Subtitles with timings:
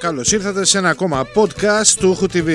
[0.00, 2.48] Καλώς ήρθατε σε ένα ακόμα podcast του Χου TV.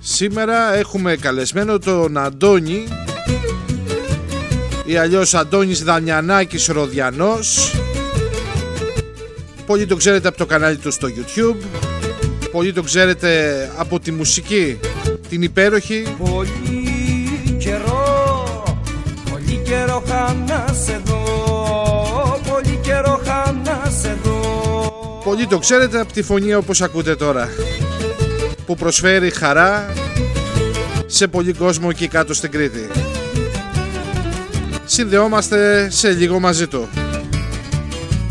[0.00, 2.84] Σήμερα έχουμε καλεσμένο τον Αντώνη.
[4.84, 7.74] Ή αλλιώς Αντώνης Δανιανάκης Ροδιανός.
[9.66, 11.56] Πολλοί το ξέρετε από το κανάλι του στο YouTube.
[12.52, 14.78] Πολλοί το ξέρετε από τη μουσική
[15.28, 16.16] την υπέροχη.
[16.18, 16.61] Πολύ
[25.32, 27.48] Πολλοί το ξέρετε από τη φωνή όπως ακούτε τώρα
[28.66, 29.92] Που προσφέρει χαρά
[31.06, 32.90] σε πολύ κόσμο εκεί κάτω στην Κρήτη.
[34.84, 36.88] Συνδεόμαστε σε λίγο μαζί του.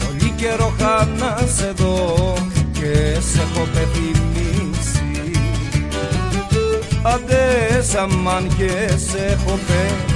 [0.06, 2.34] Πολύ καιρό χάνας σε δω
[2.72, 5.32] και σε έχω πεθυμίσει.
[7.02, 10.11] Άντε σαμάν και σε έχω πεθυμίσει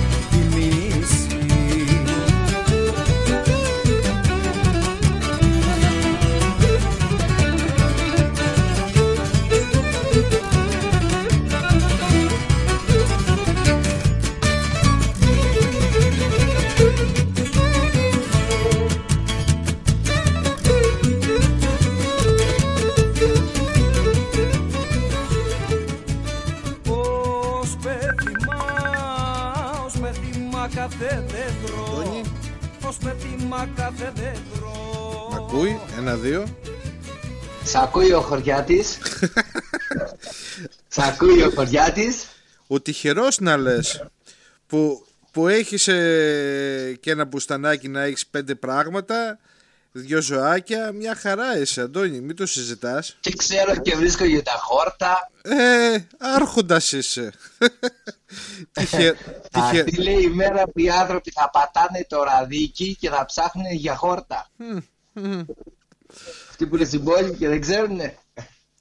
[33.97, 34.71] κάθε δέντρο
[35.35, 36.45] Ακούει, ένα-δύο
[37.63, 38.97] Σ' ακούει ο χωριάτης.
[40.88, 42.27] Σ' ακούει ο χωριάτης.
[42.67, 44.05] Ο τυχερός να λες
[44.67, 49.39] Που, που έχεις ε, και ένα μπουστανάκι να έχεις πέντε πράγματα
[49.97, 53.17] Δυο ζωάκια, μια χαρά είσαι Αντώνη, μην το συζητάς.
[53.19, 55.31] Και ξέρω και βρίσκω για τα χόρτα.
[55.41, 57.31] Ε, άρχοντας είσαι.
[58.71, 59.13] Τυχε,
[59.51, 63.25] Θα τυχε, έρθει λέει η μέρα που οι άνθρωποι θα πατάνε το ραδίκι και θα
[63.25, 64.50] ψάχνουν για χόρτα.
[66.50, 68.17] Αυτοί που είναι στην πόλη και δεν ξέρουνε.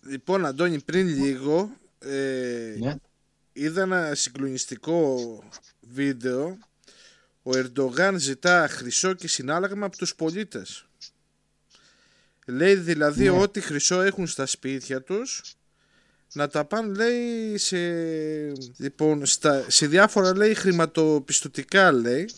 [0.06, 2.94] Λοιπόν Αντώνη πριν λίγο ε, Ναι.
[3.52, 5.19] είδα ένα συγκλονιστικό
[5.81, 6.58] βίντεο.
[7.42, 10.86] Ο Ερντογάν ζητά χρυσό και συνάλλαγμα από τους πολίτες
[12.47, 13.31] λέει δηλαδή Ναι.
[13.31, 15.43] ό,τι χρυσό έχουν στα σπίτια τους
[16.32, 17.77] να τα πάνε λέει σε,
[18.77, 22.28] λοιπόν, στα, σε διάφορα λέει χρηματοπιστωτικά λέει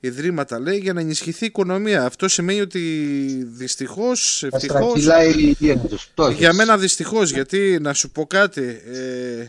[0.00, 2.78] ιδρύματα λέει για να ενισχυθεί η οικονομία αυτό σημαίνει ότι
[3.46, 6.38] δυστυχώς Θα ευτυχώς στραγγυλάει η ίδια τους φτώχες.
[6.38, 9.46] για μένα δυστυχώς γιατί να σου πω κάτι ε,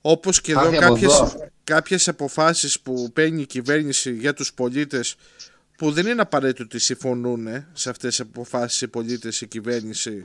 [0.00, 1.50] όπως και εδώ Κάθε από κάποιες, εδώ.
[1.64, 5.14] κάποιες αποφάσεις που παίρνει η κυβέρνηση για τους πολίτες
[5.82, 10.24] που δεν είναι απαραίτητο ότι συμφωνούν ε, σε αυτές τις αποφάσεις οι πολίτες η κυβέρνηση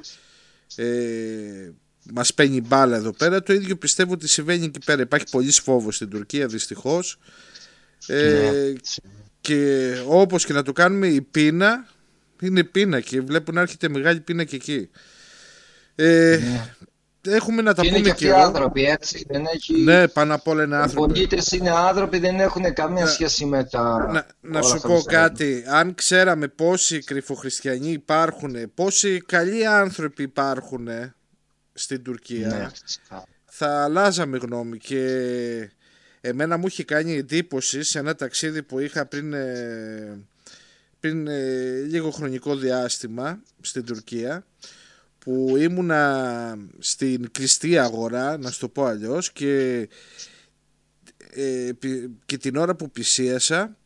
[0.76, 1.70] ε,
[2.14, 5.96] μας παίρνει μπάλα εδώ πέρα το ίδιο πιστεύω ότι συμβαίνει εκεί πέρα υπάρχει πολύ φόβος
[5.96, 7.20] στην Τουρκία δυστυχώς
[8.08, 8.74] ε, Ναι.
[9.42, 11.88] και όπως και να το κάνουμε η πείνα
[12.42, 14.90] είναι πείνα και βλέπω να έρχεται μεγάλη πείνα και εκεί
[15.96, 16.76] ε, Ναι.
[17.28, 19.82] Έχουμε να τα Και είναι και πούμε αυτοί και οι εδώ άνθρωποι έτσι δεν έχει...
[19.82, 23.64] ναι πάνω απ' όλα είναι Οι άνθρωποι πολίτες είναι άνθρωποι δεν έχουν καμία σχέση με
[23.64, 23.82] τα...
[24.12, 25.28] να, να όλα σου αυτά πω που συμβαίνουν.
[25.28, 30.88] κάτι αν ξέραμε πόσοι κρυφοχριστιανοί υπάρχουν πόσοι καλοί άνθρωποι υπάρχουν
[31.74, 33.24] στην Τουρκία Ναι, φυσικά.
[33.46, 35.02] θα αλλάζαμε γνώμη και
[36.22, 40.20] εμένα μου είχε κάνει εντύπωση σε ένα ταξίδι που είχα πριν, ε,
[41.00, 44.46] πριν ε, λίγο χρονικό διάστημα στην Τουρκία
[45.28, 49.88] που ήμουνα στην κλειστή αγορά να σου το πω αλλιώς και,
[51.34, 53.78] ε, πι- και την ώρα που πλησίασα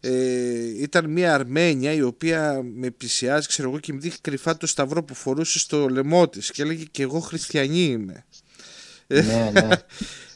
[0.00, 4.66] ε, ήταν μια Αρμένια η οποία με πλησιάζει ξέρω εγώ και μου δείχνει κρυφά το
[4.66, 8.24] σταυρό που φορούσε στο λαιμό της και έλεγε και εγώ χριστιανή είμαι
[9.06, 9.68] ναι, ναι.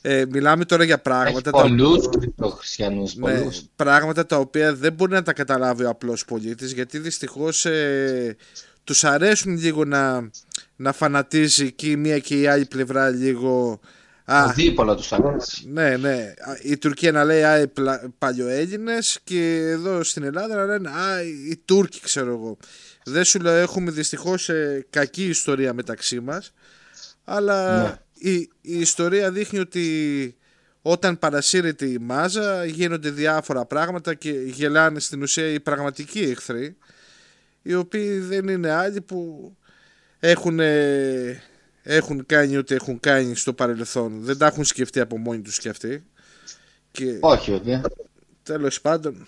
[0.02, 3.62] ε, μιλάμε τώρα για Έχει πράγματα τα, πολλούς κρυπτοχριστιανούς, ναι, πολλούς.
[3.76, 8.36] πράγματα τα οποία δεν μπορεί να τα καταλάβει ο απλός πολίτης γιατί δυστυχώς ε,
[8.84, 10.30] τους αρέσουν λίγο να,
[10.76, 13.80] να φανατίζει και η μία και η άλλη πλευρά λίγο
[14.24, 15.68] α, Ο δίπολα τους αρέσει.
[15.72, 16.32] ναι, ναι.
[16.38, 20.90] Α, Η Τουρκία να λέει Α, οι πλα- παλιοέλληνες και εδώ στην Ελλάδα να λένε
[20.90, 22.56] Α, οι Τούρκοι, ξέρω εγώ.
[23.04, 26.52] Δεν σου λέω, έχουμε δυστυχώς ε, κακή ιστορία μεταξύ μας.
[27.24, 28.30] Αλλά Ναι.
[28.30, 30.36] η, η ιστορία δείχνει ότι
[30.82, 36.76] όταν παρασύρεται η μάζα γίνονται διάφορα πράγματα και γελάνε στην ουσία οι πραγματικοί εχθροί
[37.66, 39.50] οι οποίοι δεν είναι άλλοι που
[40.20, 41.42] έχουν, ε,
[41.82, 44.20] έχουν κάνει ό,τι έχουν κάνει στο παρελθόν.
[44.22, 46.04] Δεν τα έχουν σκεφτεί από μόνοι τους και αυτοί.
[46.90, 47.80] Και Όχι, όχι.
[48.42, 49.24] τέλος πάντων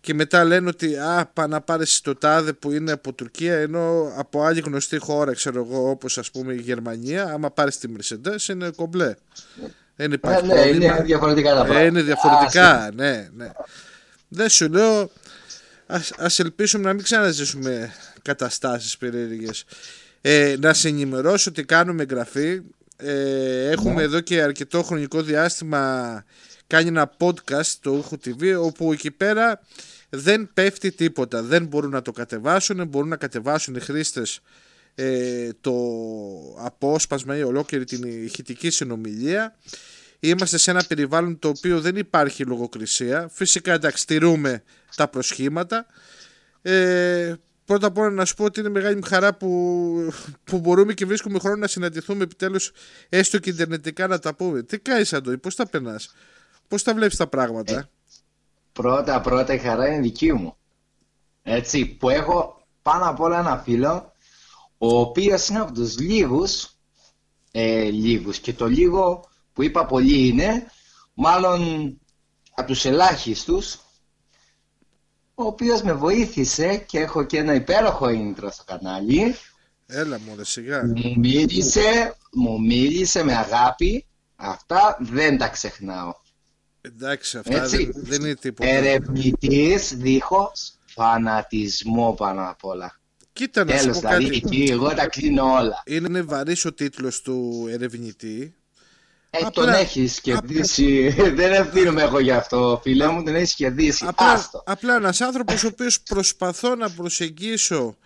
[0.00, 4.12] και μετά λένε ότι α, πά να πάρεις το τάδε που είναι από Τουρκία ενώ
[4.16, 8.48] από άλλη γνωστή χώρα ξέρω εγώ όπως ας πούμε η Γερμανία άμα πάρεις τη Mercedes
[8.50, 9.14] είναι κομπλέ
[9.96, 11.84] δεν Ε, υπάρχει ναι, πρόβλημα είναι διαφορετικά τα Ε, πράγματα.
[11.86, 13.50] είναι διαφορετικά ναι, ναι.
[14.28, 15.10] δεν σου λέω
[15.90, 17.92] ας, ας ελπίσουμε να μην ξαναζήσουμε
[18.22, 19.64] καταστάσεις περίεργες.
[20.20, 22.60] Ε, να σε ενημερώσω ότι κάνουμε εγγραφή.
[22.96, 24.02] Ε, έχουμε Ναι.
[24.02, 26.24] εδώ και αρκετό χρονικό διάστημα
[26.66, 29.60] κάνει ένα podcast στο Ούχου TV όπου εκεί πέρα
[30.08, 31.42] δεν πέφτει τίποτα.
[31.42, 34.40] Δεν μπορούν να το κατεβάσουν, μπορούν να κατεβάσουν οι χρήστες
[34.94, 35.74] ε, το
[36.58, 39.56] απόσπασμα ή ολόκληρη την ηχητική συνομιλία.
[40.20, 43.28] Είμαστε σε ένα περιβάλλον το οποίο δεν υπάρχει λογοκρισία.
[43.32, 44.62] Φυσικά εντάξει, στηρούμε
[44.96, 45.86] τα προσχήματα.
[46.62, 47.34] Ε,
[47.64, 50.12] πρώτα απ' όλα να σου πω ότι είναι μεγάλη μου χαρά που,
[50.44, 52.72] που μπορούμε και βρίσκουμε χρόνο να συναντηθούμε επιτέλους
[53.08, 54.62] έστω και ιντερνετικά να τα πούμε.
[54.62, 56.14] Τι κάνεις Αντώνη, πώς τα περνάς,
[56.68, 57.88] πώς τα βλέπεις τα πράγματα;
[58.72, 60.56] Πρώτα πρώτα η χαρά είναι δική μου.
[61.42, 64.12] Έτσι, που έχω πάνω απ' όλα ένα φίλο,
[64.78, 66.70] ο οποίος είναι από τους λίγους,
[67.50, 69.29] ε, λίγους, και το λίγο
[69.60, 70.66] που είπα πολύ είναι,
[71.14, 71.60] μάλλον
[72.54, 73.74] από τους ελάχιστους,
[75.34, 79.34] ο οποίος με βοήθησε και έχω και ένα υπέροχο intro στο κανάλι.
[79.86, 80.86] Έλα μου ρε σιγά.
[80.86, 86.14] Μου μίλησε, μου μίλησε με αγάπη, αυτά δεν τα ξεχνάω.
[86.80, 87.84] Εντάξει αυτά Έτσι.
[87.84, 88.70] δεν, δεν είναι τίποτα.
[88.70, 93.00] Ερευνητής δίχως φανατισμό πάνω απ' όλα.
[93.32, 94.36] Κοίτα να σου Τέλος, πω δηλαδή κάτι.
[94.36, 95.82] εκεί εγώ τα κλείνω όλα.
[95.86, 98.54] Είναι βαρύς ο τίτλος του ερευνητή.
[99.30, 101.08] Ε, Απλά- τον έχεις κερδίσει.
[101.38, 104.04] δεν ευθύνομαι εγώ γι' αυτό, φίλε μου, τον έχεις κερδίσει.
[104.08, 104.62] Απλά, Άστο.
[104.66, 107.96] απλά ένας άνθρωπος ο οποίος προσπαθώ να προσεγγίσω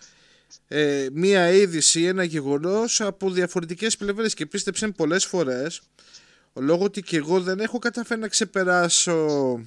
[0.69, 5.81] ε, μία είδηση ή ένα γεγονός από διαφορετικές πλευρές και πίστεψε πολλές φορές
[6.55, 9.61] λόγω ότι και εγώ δεν έχω καταφέρει να ξεπεράσω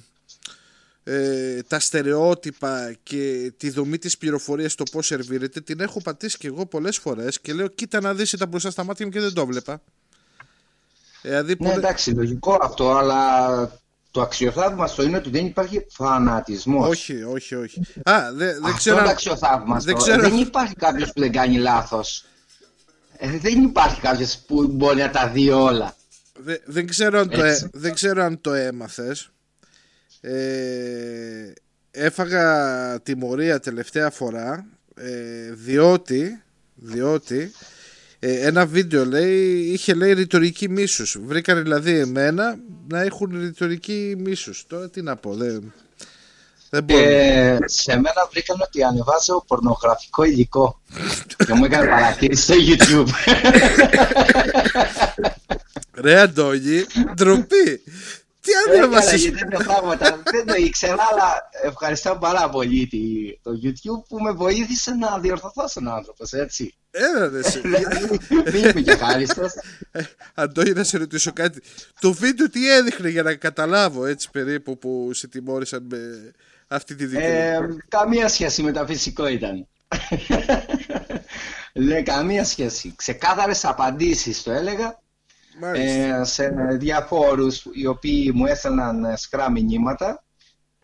[1.04, 6.46] ε, τα στερεότυπα και τη δομή της πληροφορίας το πώς σερβίρεται την έχω πατήσει και
[6.46, 9.32] εγώ πολλές φορές και λέω κοίτα να δεις ήταν μπροστά στα μάτια μου και δεν
[9.32, 9.82] το βλέπα
[11.28, 13.48] δηλαδή Ναι, πολλε- εντάξει, λογικό αυτό, αλλά
[14.10, 16.88] το αξιοθαύμαστο είναι ότι δεν υπάρχει φανατισμός.
[16.88, 19.90] όχι όχι όχι α δε- δεν Αυτό ξέρω είναι αν- αξιοθαύμαστο.
[19.90, 22.24] δεν ξέρω- Δεν υπάρχει κάποιος που δεν κάνει λάθος.
[23.16, 25.96] Ε, δεν υπάρχει κάποιος που μπορεί να τα δει όλα.
[26.38, 27.64] Δε- δεν, ξέρω αν το, Έτσι.
[27.64, 29.30] έ- δεν ξέρω αν το έμαθες.
[30.20, 31.52] Ε,
[31.90, 36.42] έφαγα τιμωρία τελευταία φορά ε, διότι,
[36.74, 37.50] διότι ε,
[38.20, 41.18] ένα βίντεο λέει, είχε λέει ρητορική μίσους.
[41.24, 44.64] Βρήκαν δηλαδή εμένα να έχουν ρητορική μίσους.
[44.66, 45.72] Τώρα τι να πω, δεν,
[46.70, 47.02] δεν μπορώ.
[47.02, 50.80] Ε, σε μένα βρήκαν ότι ανεβάζω πορνογραφικό υλικό
[51.46, 53.08] και μου έκανε παρατήρηση στο YouTube.
[55.94, 57.82] Ρε Αντώνη, ντροπή.
[58.64, 59.20] Τι Έκανα ανέβασες.
[59.24, 60.22] για τέτοια πράγματα.
[60.30, 65.68] Δεν το ήξερα, αλλά ευχαριστώ πάρα πολύ τη- το YouTube που με βοήθησε να διορθωθώ
[65.68, 66.74] σαν άνθρωπος, έτσι.
[66.90, 67.60] Έλα ρε εσύ.
[67.60, 69.52] Δηλαδή, Δεν είμαι και ευχάριστος.
[69.92, 70.02] Ε,
[70.34, 71.62] Αντώνη, να σε ρωτήσω κάτι.
[72.00, 75.98] Το βίντεο τι έδειχνε για να καταλάβω έτσι περίπου που σε τιμώρησαν με
[76.68, 77.26] αυτή τη δίκαιη.
[77.30, 77.58] Ε,
[77.88, 79.66] καμία σχέση με τα φυσικό ήταν.
[81.72, 82.92] Λέει καμία σχέση.
[82.96, 85.02] Ξεκάθαρες απαντήσεις το έλεγα Μάλιστα.
[85.62, 90.24] Ε, σε διαφόρους οι οποίοι μου έστελναν ε, σκρά μηνύματα.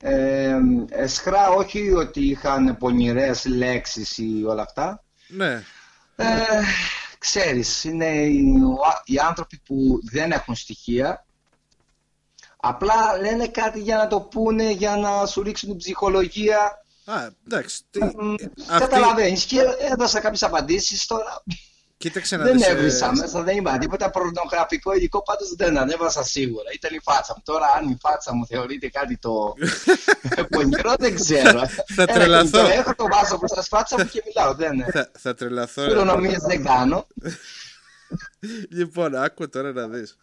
[0.01, 0.57] Ε,
[0.89, 5.05] ε, σκρά όχι ότι είχαν πονηρές λέξεις ή όλα αυτά.
[5.29, 5.63] Ναι.
[6.17, 6.27] Ε,
[7.19, 8.55] ξέρεις, είναι οι,
[9.05, 11.27] οι άνθρωποι που δεν έχουν στοιχεία.
[12.57, 16.85] Απλά λένε κάτι για να το πούνε, για να σου ρίξουν την ψυχολογία.
[17.05, 17.81] Α, εντάξει.
[17.91, 17.99] Τι...
[18.05, 18.35] Μ,
[18.69, 18.79] Αυτή...
[18.79, 19.61] Καταλαβαίνεις και
[19.93, 21.43] έδωσα κάποιες απαντήσεις τώρα.
[22.05, 26.25] Κοίταξε να Δεν δεις, ε, έβρισα μέσα, δεν είπα τίποτα πορνογραφικό υλικό, πάντως δεν ανέβασα
[26.25, 26.71] σίγουρα.
[26.75, 27.43] Ήταν η φάτσα μου.
[27.45, 29.55] Τώρα αν η φάτσα μου θεωρείται κάτι το
[30.51, 31.67] πονηρό δεν ξέρω.
[31.69, 32.59] Θα Ένα τρελαθώ.
[32.59, 34.55] κινητό Έχω το βάζω μπροστά στη φάτσα μου και μιλάω.
[34.55, 35.83] Δεν Θα, θα τρελαθώ.
[35.83, 35.89] ρε.
[35.89, 37.07] Κληρονομίες δεν κάνω.
[38.69, 40.17] Λοιπόν, άκου τώρα να δεις.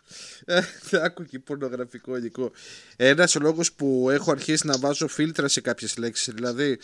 [0.46, 0.62] Ε,
[1.06, 2.52] άκου και πορνογραφικό υλικό.
[2.96, 6.80] Ένας ο λόγος που έχω αρχίσει να βάζω φίλτρα σε κάποιες λέξεις, δηλαδή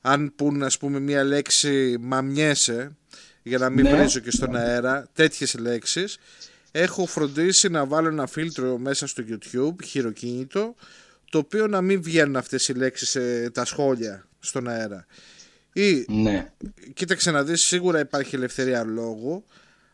[0.00, 2.96] αν πούν ας πούμε μία λέξη μαμιέσαι,
[3.50, 3.96] για να μην Ναι.
[3.96, 6.18] βρίζω και στον αέρα, τέτοιες λέξεις,
[6.70, 10.74] έχω φροντίσει να βάλω ένα φίλτρο μέσα στο YouTube, χειροκίνητο,
[11.30, 15.06] το οποίο να μην βγαίνουν αυτές οι λέξεις σε τα σχόλια στον αέρα.
[15.72, 16.52] Ή Ναι.
[16.94, 19.44] κοίταξε να δεις σίγουρα υπάρχει ελευθερία λόγου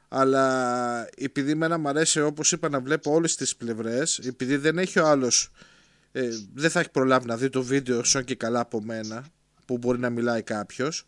[0.09, 4.99] αλλά επειδή εμένα μου αρέσει όπως είπα να βλέπω όλες τις πλευρές επειδή δεν έχει
[4.99, 5.51] ο άλλος
[6.13, 9.25] ε, δεν θα έχει προλάβει να δει το βίντεο σαν και καλά από μένα
[9.65, 11.07] που μπορεί να μιλάει κάποιος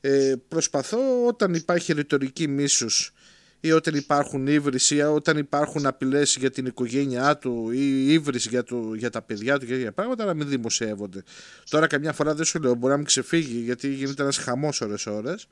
[0.00, 3.12] ε, προσπαθώ όταν υπάρχει ρητορική μίσους
[3.60, 8.62] ή όταν υπάρχουν ύβρις ή όταν υπάρχουν απειλές για την οικογένειά του ή ύβρις για,
[8.62, 11.22] το, για τα παιδιά του και τέτοια πράγματα να μην δημοσιεύονται.
[11.70, 15.06] Τώρα καμιά φορά δεν σου λέω μπορεί να μην ξεφύγει γιατί γίνεται ένας χαμός ώρες
[15.06, 15.46] ώρες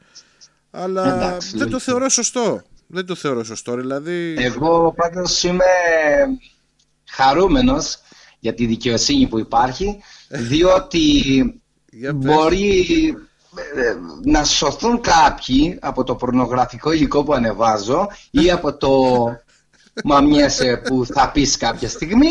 [0.70, 1.78] αλλά Εντάξει, δεν το λογικό.
[1.80, 2.62] θεωρώ σωστό.
[2.86, 3.76] Δεν το θεωρώ σωστό.
[3.76, 5.64] Δηλαδή, Εγώ πάντως είμαι
[7.10, 7.98] χαρούμενος
[8.38, 9.98] για τη δικαιοσύνη που υπάρχει,
[10.28, 11.00] διότι
[11.90, 12.24] Για πες.
[12.34, 13.25] μπορεί ε,
[14.24, 18.90] να σωθούν κάποιοι από το πορνογραφικό υλικό που ανεβάζω ή από το
[20.04, 22.30] μαμιέσαι που θα πεις κάποια στιγμή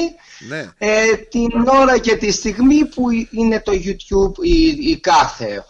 [0.49, 0.69] Ναι.
[0.77, 5.65] ε, την ώρα και τη στιγμή που είναι το YouTube ή, ή κάθε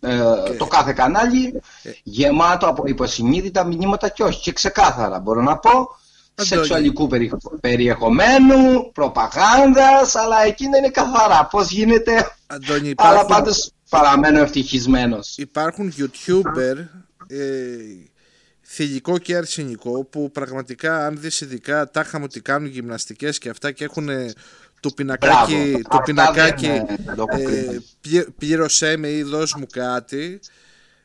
[0.00, 0.18] ε,
[0.58, 1.60] το κάθε κανάλι
[2.02, 6.48] γεμάτο από υποσυνείδητα μηνύματα και όχι και ξεκάθαρα μπορώ να πω Αντώνη.
[6.48, 13.70] σεξουαλικού περι- περιεχομένου, προπαγάνδας αλλά εκείνα είναι καθαρά πως γίνεται Αντώνη, αλλά υπάρχουν, πάντως
[14.02, 16.76] παραμένω ευτυχισμένος υπάρχουν YouTuber
[17.26, 17.76] ε,
[18.62, 23.72] θηλυκό και αρσενικό που πραγματικά αν δεις ειδικά τα είχαμε ότι κάνουν γυμναστικές και αυτά
[23.72, 24.32] και έχουν ε,
[24.80, 25.72] το πινακάκι, Μπράβο.
[25.72, 27.82] το Αυτά πινακάκι δεν, ε, το ε, κρίνω.
[28.00, 30.40] πλη- πλήρωσέ με ή δώσ' μου κάτι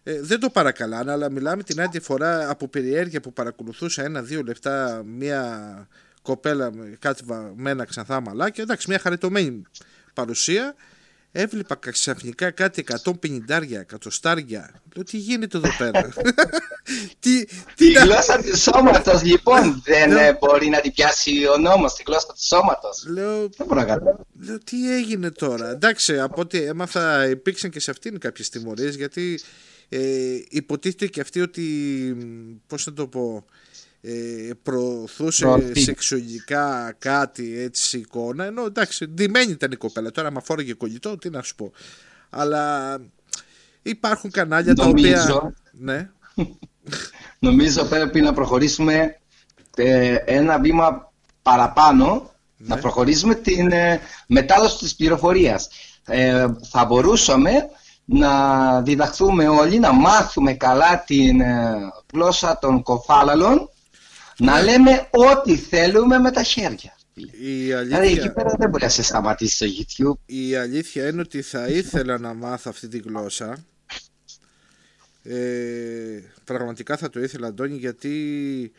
[0.04, 5.02] ε, δεν το παρακαλάνε αλλά μιλάμε την άλλη φορά από περιέργεια που παρακολουθούσα ένα-δύο λεπτά
[5.06, 5.88] μια
[6.22, 9.62] κοπέλα με κάτι βαμμένα ξανθά μαλάκια εντάξει μια χαριτωμένη
[10.14, 10.76] παρουσία
[11.32, 13.10] έβλεπα ξαφνικά κάτι 150
[13.72, 16.10] εκατοστάρια λέω τι γίνεται εδώ πέρα;
[17.20, 17.46] Τι,
[17.76, 21.94] τι Η να- γλώσσα του σώματος λοιπόν δεν ε, μπορεί να την πιάσει ο νόμος,
[21.94, 23.06] τη γλώσσα του σώματος.
[23.08, 24.26] λέω Δεν μπορώ να καταλάβω.
[24.40, 29.40] Λέω τι έγινε τώρα; Εντάξει, από ό,τι έμαθα υπήρξαν και σε αυτήν κάποιες τιμωρίες γιατί
[29.90, 30.00] ε,
[30.50, 31.62] υποτίθεται και αυτή ότι,
[32.18, 33.46] μ, πώς να το πω,
[34.02, 35.80] ε, προωθούσε Προωθεί.
[35.80, 41.30] σεξουαλικά κάτι έτσι εικόνα ενώ εντάξει ντυμένη ήταν η κοπέλα τώρα άμα φόρεγε κολλητό τι
[41.30, 41.72] να σου πω
[42.30, 42.98] αλλά
[43.82, 45.54] υπάρχουν κανάλια τα οποία Νομίζω.
[45.72, 46.10] ναι
[47.40, 49.20] Νομίζω πρέπει να προχωρήσουμε
[49.76, 52.82] ε, ένα βήμα παραπάνω, να Ναι.
[52.82, 55.68] προχωρήσουμε την ε, μετάδοση της πληροφορίας.
[56.06, 57.52] Ε, θα μπορούσαμε
[58.06, 61.76] να διδαχθούμε όλοι, να μάθουμε καλά την ε,
[62.14, 63.70] γλώσσα των κοφάλαλων,
[64.40, 66.98] να λέμε ό,τι θέλουμε με τα χέρια.
[67.14, 70.20] η Δηλαδή εκεί αλήθεια, πέρα δεν μπορεί να σε σταματήσει το YouTube.
[70.26, 73.66] η αλήθεια είναι ότι θα ήθελα να μάθω αυτή τη γλώσσα
[75.24, 78.72] ε, πραγματικά θα το ήθελα Αντώνη γιατί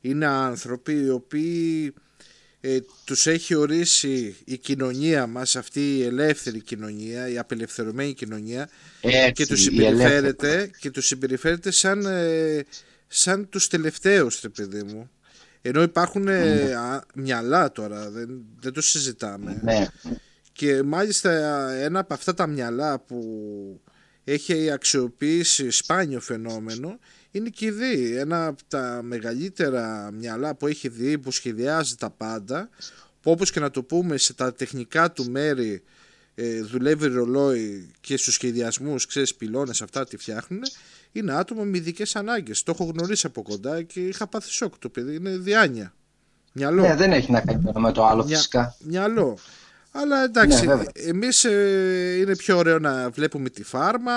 [0.00, 1.94] είναι άνθρωποι οι οποίοι
[2.60, 8.68] ε, τους έχει ορίσει η κοινωνία μας αυτή η ελεύθερη κοινωνία η απελευθερωμένη κοινωνία
[9.00, 9.96] Έτσι, και τους η ελεύθερη.
[9.96, 12.64] συμπεριφέρεται και τους συμπεριφέρεται σαν, ε,
[13.14, 15.10] σαν τους τελευταίους ρε παιδί μου
[15.62, 18.28] ενώ υπάρχουν ε, α, μυαλά τώρα δεν,
[18.60, 19.86] δεν το συζητάμε Ναι.
[20.52, 21.30] και μάλιστα
[21.72, 23.20] ένα από αυτά τα μυαλά που
[24.24, 26.98] έχει αξιοποιήσει σπάνιο φαινόμενο
[27.30, 28.16] είναι και η ΔΗ.
[28.16, 32.68] Ένα από τα μεγαλύτερα μυαλά που έχει δει που σχεδιάζει τα πάντα
[33.20, 35.82] που όπως και να το πούμε σε τα τεχνικά του μέρη
[36.34, 40.60] ε, δουλεύει ρολόι και στους σχεδιασμούς, ξέρεις, πυλώνες αυτά τι φτιάχνουν
[41.12, 42.62] είναι άτομα με ειδικές ανάγκες.
[42.62, 45.14] Το έχω γνωρίσει από κοντά και είχα πάθει σοκ το παιδί.
[45.14, 45.92] Είναι διάνοια.
[46.52, 46.82] Μυαλό.
[46.82, 48.74] ναι, δεν έχει να κάνει με το άλλο Μια- φυσικά.
[48.78, 49.38] Μυαλό.
[49.92, 50.90] Αλλά εντάξει, Ναι, βέβαια.
[50.94, 54.12] εμείς ε, είναι πιο ωραίο να βλέπουμε τη φάρμα.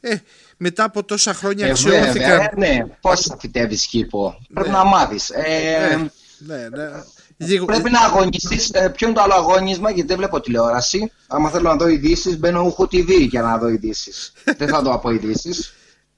[0.00, 0.16] Ε,
[0.56, 2.12] μετά από τόσα χρόνια Ε, αξιώθηκαν.
[2.12, 4.76] βέβαια, ναι, πώς θα φυτεύεις κήπο; Πρέπει Ναι.
[4.76, 5.30] να μάθεις.
[5.30, 5.96] Ε, Ε,
[6.38, 6.90] ναι, ναι.
[7.36, 8.70] Λίγο, Πρέπει να αγωνιστείς.
[8.70, 11.12] Ε, ποιο είναι το άλλο αγώνισμα, γιατί δεν βλέπω τηλεόραση.
[11.26, 14.32] Άμα θέλω να δω ειδήσεις, μπαίνω ούχο TV για να δω ειδήσεις.
[14.58, 15.74] δεν θα δω από ειδήσεις.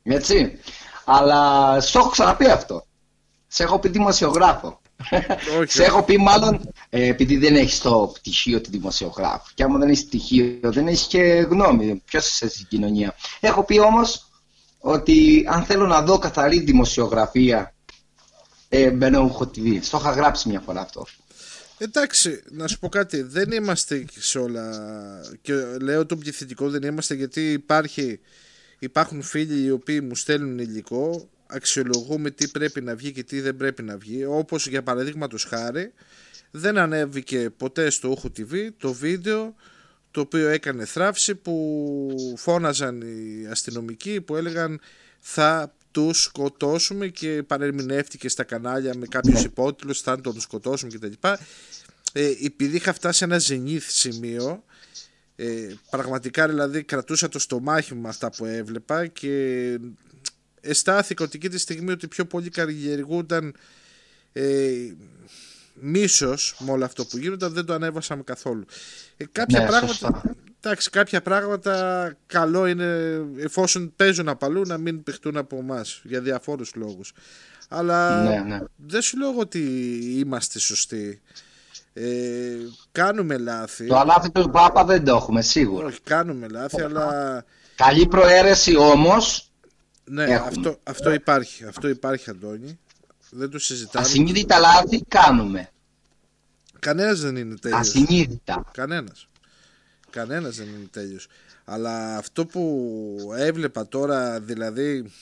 [0.09, 0.59] Έτσι.
[1.05, 2.87] Αλλά στο έχω ξαναπεί αυτό.
[3.49, 4.81] Σε έχω πει δημοσιογράφο.
[5.61, 5.73] Όχι.
[5.73, 9.51] Σε έχω πει μάλλον ε, επειδή δεν έχεις το πτυχίο του δημοσιογράφου.
[9.55, 12.03] Και άμα δεν έχεις πτυχίο, δεν έχεις και γνώμη.
[12.05, 13.15] Ποιος είσαι στην κοινωνία.
[13.41, 14.31] Έχω πει όμως
[14.79, 17.75] ότι αν θέλω να δω καθαρή δημοσιογραφία,
[18.69, 19.79] ε, μπαίνω ούχο TV.
[19.83, 21.07] Στο είχα γράψει μια φορά αυτό.
[21.79, 23.23] Εντάξει, να σου πω κάτι.
[23.23, 24.71] Δεν είμαστε σε όλα.
[25.43, 28.21] Και λέω το πληθυντικό δεν είμαστε γιατί υπάρχει,
[28.79, 31.29] υπάρχουν φίλοι οι οποίοι μου στέλνουν υλικό.
[31.47, 34.25] Αξιολογούμε τι πρέπει να βγει και τι δεν πρέπει να βγει.
[34.25, 35.93] Όπως για παραδείγματος χάρη,
[36.51, 39.55] δεν ανέβηκε ποτέ στο Ούχο TV το βίντεο
[40.11, 44.81] το οποίο έκανε θράψη που φώναζαν οι αστυνομικοί που έλεγαν
[45.19, 51.13] θα τους σκοτώσουμε και παρερμηνεύτηκε στα κανάλια με κάποιους υπότιτλους θα τον σκοτώσουμε κτλ.
[52.13, 54.65] Ε, επειδή είχα φτάσει σε ένα ζενήθ σημείο
[55.41, 59.79] ε, πραγματικά δηλαδή κρατούσα το στομάχι μου με αυτά που έβλεπα και
[60.61, 63.55] αισθάθηκα ότι εκεί τη στιγμή ότι πιο πολύ καλλιεργούνταν
[64.33, 64.71] ε,
[65.75, 68.65] μίσος με όλο αυτό που γίνονταν δεν το ανέβασαμε καθόλου.
[69.17, 70.23] Ε, κάποια, Ναι, πράγματα, σωστά.
[70.61, 76.75] εντάξει, κάποια πράγματα καλό είναι εφόσον παίζουν απαλού να μην παιχτούν από εμάς για διαφόρους
[76.75, 77.13] λόγους.
[77.69, 78.61] Αλλά Ναι, ναι.
[78.77, 79.61] δεν σου λέω ότι
[80.19, 81.21] είμαστε σωστοί.
[81.93, 82.57] Ε,
[82.93, 83.87] κάνουμε λάθη.
[83.87, 85.87] Το αλάθη του Πάπα δεν το έχουμε σίγουρα.
[85.87, 87.45] Όχι, κάνουμε λάθη, αλλά
[87.79, 89.51] Καλή προαίρεση όμως,
[90.05, 90.47] ναι, Έχουμε.
[90.47, 91.65] αυτό, αυτό υπάρχει.
[91.65, 92.79] Αυτό υπάρχει, Αντώνη.
[93.31, 94.05] Δεν το συζητάμε.
[94.07, 95.71] ασυνείδητα λάθη κάνουμε.
[96.79, 97.81] Κανένας δεν είναι τέλειος.
[97.81, 98.65] Ασυνείδητα.
[98.73, 99.29] Κανένας.
[100.11, 101.27] Κανένας δεν είναι τέλειος.
[101.65, 105.13] Αλλά αυτό που έβλεπα τώρα, δηλαδή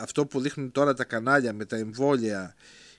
[0.00, 2.54] αυτό που δείχνουν τώρα τα κανάλια με τα εμβόλια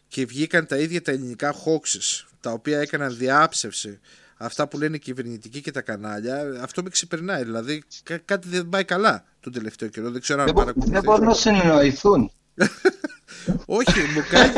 [0.07, 3.99] και βγήκαν τα ίδια τα ελληνικά hoaxes τα οποία έκαναν διάψευση
[4.37, 7.43] αυτά που λένε οι κυβερνητικοί και τα κανάλια, αυτό με ξεπερνάει.
[7.43, 10.09] Δηλαδή κά- κάτι δεν πάει καλά τον τελευταίο καιρό.
[10.11, 10.93] Δεν ξέρω αν Δεν, μπο- παρακολουθείς.
[10.93, 12.31] δεν μπορούν να συνεννοηθούν.
[13.65, 14.53] Όχι, μου κάνει,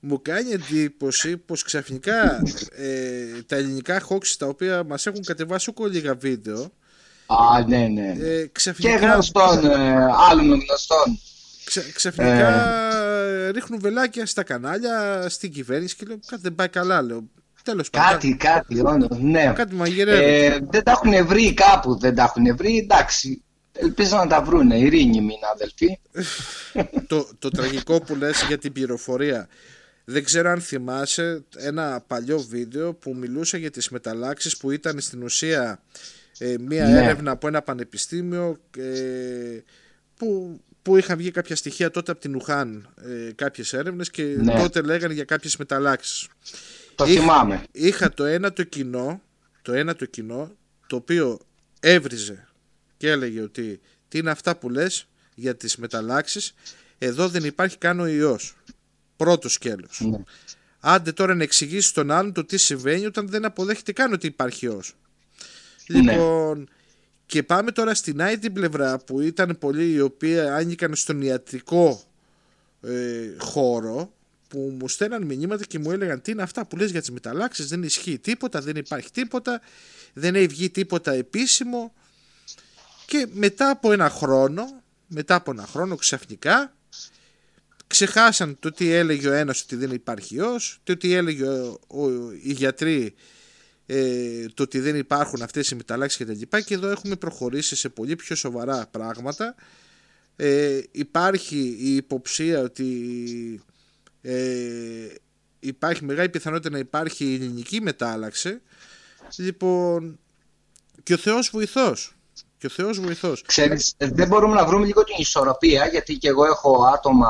[0.00, 2.42] μου κάνει εντύπωση πως ξαφνικά
[2.76, 6.70] ε, τα ελληνικά hoaxes τα οποία μας έχουν κατεβάσει όκο λίγα βίντεο
[7.26, 8.08] Α, ναι, ναι.
[8.20, 9.94] ε, Και ξαφνικά, γνωστών, ε,
[10.30, 11.18] άλλων γνωστών.
[11.64, 12.50] ξα, ξαφνικά
[13.50, 17.02] ρίχνουν βελάκια στα κανάλια, στην κυβέρνηση και λέω κάτι δεν πάει καλά.
[17.02, 17.28] Λέω.
[17.62, 18.12] Τέλος πάντων.
[18.12, 19.52] Κάτι, κάτι, όντως, ναι.
[19.54, 20.24] Κάτι μαγειρεύει.
[20.24, 23.42] Ε, δεν τα έχουν βρει κάπου, δεν τα έχουν βρει, εντάξει.
[23.72, 25.98] Ελπίζω να τα βρούνε, ειρήνη μην αδελφοί.
[27.08, 29.48] το, το τραγικό που λες για την πληροφορία
[30.08, 35.22] δεν ξέρω αν θυμάσαι ένα παλιό βίντεο που μιλούσε για τις μεταλλάξεις που ήταν στην
[35.22, 35.82] ουσία
[36.38, 36.98] ε, μία Ναι.
[36.98, 39.62] έρευνα από ένα πανεπιστήμιο ε,
[40.16, 44.54] που, που είχαν βγει κάποια στοιχεία τότε από την Ουχάν ε, κάποιες έρευνες και Ναι.
[44.58, 46.28] τότε λέγανε για κάποιες μεταλλάξεις.
[46.94, 47.64] Το Είχα- θυμάμαι.
[47.72, 49.22] Είχα το ένα το κοινό,
[49.62, 51.38] το ένα το κοινό, το οποίο
[51.80, 52.48] έβριζε
[52.96, 56.54] και έλεγε ότι τι είναι αυτά που λες για τις μεταλλάξεις,
[56.98, 58.56] εδώ δεν υπάρχει καν ο ιός.
[59.16, 60.00] Πρώτος σκέλος.
[60.00, 60.18] Ναι.
[60.80, 64.66] Άντε τώρα να εξηγήσεις τον άλλον το τι συμβαίνει όταν δεν αποδέχεται καν ότι υπάρχει
[64.66, 64.94] ιός.
[65.88, 66.00] Ναι.
[66.12, 66.68] Λοιπόν,
[67.26, 72.02] και πάμε τώρα στην άλλη την πλευρά που ήταν πολλοί οι οποίοι άνοικαν στον ιατρικό
[72.82, 74.12] ε, χώρο
[74.48, 77.68] που μου στέλναν μηνύματα και μου έλεγαν τι είναι αυτά που λες για τις μεταλλάξεις
[77.68, 79.60] δεν ισχύει τίποτα, δεν υπάρχει τίποτα
[80.12, 81.94] δεν έχει βγει τίποτα επίσημο
[83.06, 86.74] και μετά από ένα χρόνο μετά από ένα χρόνο ξαφνικά
[87.86, 92.08] ξεχάσαν το τι έλεγε ο ένας ότι δεν υπάρχει ιός το τι έλεγε ο, ο,
[92.42, 93.14] οι γιατροί
[93.86, 96.60] ε, το ότι δεν υπάρχουν αυτές οι μεταλλάξεις και τα λοιπά.
[96.60, 99.54] Και εδώ έχουμε προχωρήσει σε πολύ πιο σοβαρά πράγματα.
[100.36, 103.62] Ε, υπάρχει η υποψία ότι
[104.22, 105.06] ε,
[105.60, 108.60] υπάρχει μεγάλη πιθανότητα να υπάρχει η ελληνική μετάλλαξη.
[109.36, 110.18] Λοιπόν
[111.02, 112.16] και ο Θεός βοηθός.
[112.58, 113.42] Και ο Θεός βοηθός.
[113.42, 117.28] Ξέρεις, ε, δεν μπορούμε να βρούμε λίγο την ισορροπία, γιατί και εγώ έχω άτομα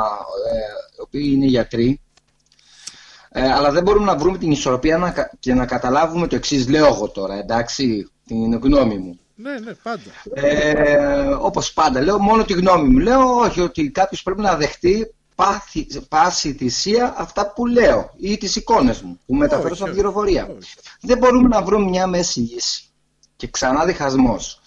[0.53, 0.59] ε,
[0.97, 2.01] οι οποίοι είναι γιατροί,
[3.38, 6.68] ε, αλλά δεν μπορούμε να βρούμε την ισορροπία να, κα- και να καταλάβουμε το εξής,
[6.68, 9.18] λέω εγώ τώρα, εντάξει, την γνώμη μου.
[9.35, 10.01] ναι ναι πάντα
[10.35, 15.14] Ε, όπως πάντα λέω, μόνο τη γνώμη μου λέω, όχι ότι κάποιος πρέπει να δεχτεί
[15.35, 19.94] πάθη, πάση θυσία αυτά που λέω ή τις εικόνες μου που μεταφέρω Όχι, σαν όχι,
[19.96, 20.44] πληροφορία.
[20.44, 20.75] όχι.
[21.01, 22.83] Δεν μπορούμε να βρούμε μια μέση λύση.
[23.37, 24.61] Και ξανά διχασμός.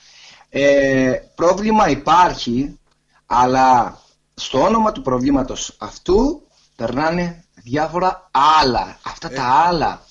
[0.49, 2.79] Ε, πρόβλημα υπάρχει,
[3.25, 3.99] αλλά
[4.34, 6.41] στο όνομα του προβλήματος αυτού
[6.75, 8.29] περνάνε διάφορα
[8.62, 8.99] άλλα.
[9.03, 10.05] Αυτά τα άλλα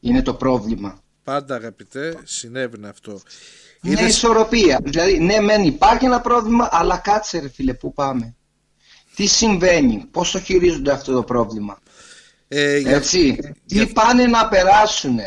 [0.00, 1.00] είναι το πρόβλημα.
[1.24, 3.20] πάντα αγαπητέ συνέβαινε αυτό
[3.82, 4.80] Είναι Είναι- ισορροπία.
[4.82, 8.34] Δηλαδή, ναι, μεν υπάρχει ένα πρόβλημα, αλλά κάτσε ρε φίλε, πού πάμε.
[9.14, 11.78] Τι συμβαίνει, πώς το χειρίζονται αυτό το πρόβλημα.
[12.48, 15.18] ε, γι' Έτσι, τι γι' πάνε να περάσουν.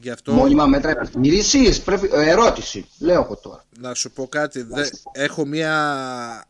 [0.00, 3.64] γι' αυτό Μόνιμα μέτρα επιχειρήσεις, πρέπει, ε, ερώτηση, λέω εγώ τώρα.
[3.78, 4.62] να σου πω κάτι.
[4.62, 6.44] Δε, έχω μία,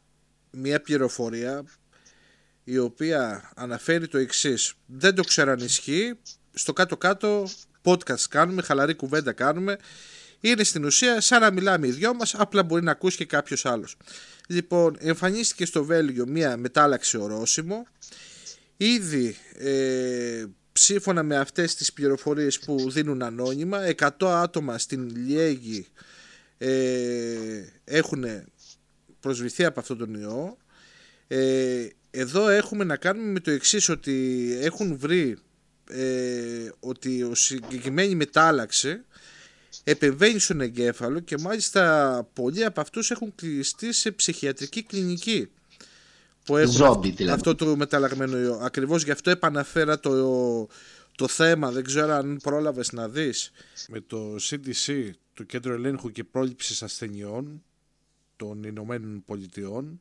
[0.50, 1.64] μία πληροφορία
[2.64, 4.74] η οποία αναφέρει το εξής.
[4.86, 6.18] Δεν το ξέρω αν ισχύει.
[6.54, 7.48] Στο κάτω-κάτω
[7.84, 9.76] podcast κάνουμε, χαλαρή κουβέντα κάνουμε.
[10.40, 13.66] Είναι στην ουσία σαν να μιλάμε οι δυο μας, απλά μπορεί να ακούσει και κάποιος
[13.66, 13.96] άλλος.
[14.48, 17.86] Λοιπόν, εμφανίστηκε στο Βέλγιο μία μετάλλαξη ορόσημο.
[18.76, 25.86] Ήδη ε, σύμφωνα με αυτές τις πληροφορίες που δίνουν ανώνυμα 100 άτομα στην Λιέγη
[26.58, 28.24] ε, έχουν
[29.20, 30.56] προσβληθεί από αυτόν τον ιό
[31.28, 35.36] ε, εδώ έχουμε να κάνουμε με το εξής ότι έχουν βρει
[35.90, 39.00] ε, ότι ο συγκεκριμένη μετάλλαξη
[39.84, 45.50] επεμβαίνει στον εγκέφαλο και μάλιστα πολλοί από αυτούς έχουν κλειστεί σε ψυχιατρική κλινική
[46.44, 47.36] που έχουν Ζόμπι, αυ- δηλαδή.
[47.38, 48.58] αυτό το μεταλλαγμένο ιό.
[48.62, 50.68] Ακριβώς γι' αυτό επαναφέρα το,
[51.14, 53.50] το θέμα, δεν ξέρω αν πρόλαβες να δεις.
[53.88, 57.62] Με το CDC, το Κέντρο Ελέγχου και Πρόληψης Ασθενειών
[58.36, 60.00] των Ηνωμένων Πολιτειών,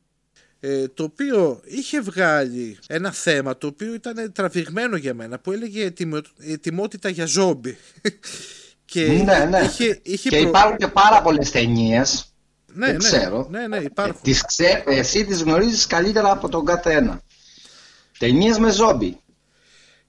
[0.66, 5.84] ε, το οποίο είχε βγάλει ένα θέμα το οποίο ήταν τραβηγμένο για μένα που έλεγε
[5.84, 7.76] ετοιμο- ετοιμότητα για ζόμπι
[8.84, 9.58] και ναι, ναι.
[9.60, 12.24] είχε, είχε και προ- υπάρχουν και πάρα πολλές ταινίες,
[12.72, 13.46] ναι, δεν ναι, ξέρω.
[13.50, 14.20] ναι, ναι, υπάρχουν.
[14.22, 17.20] τις ξέ, εσύ τις γνωρίζεις καλύτερα από τον κάθε ένα.
[18.18, 19.20] Ταινίες με ζόμπι,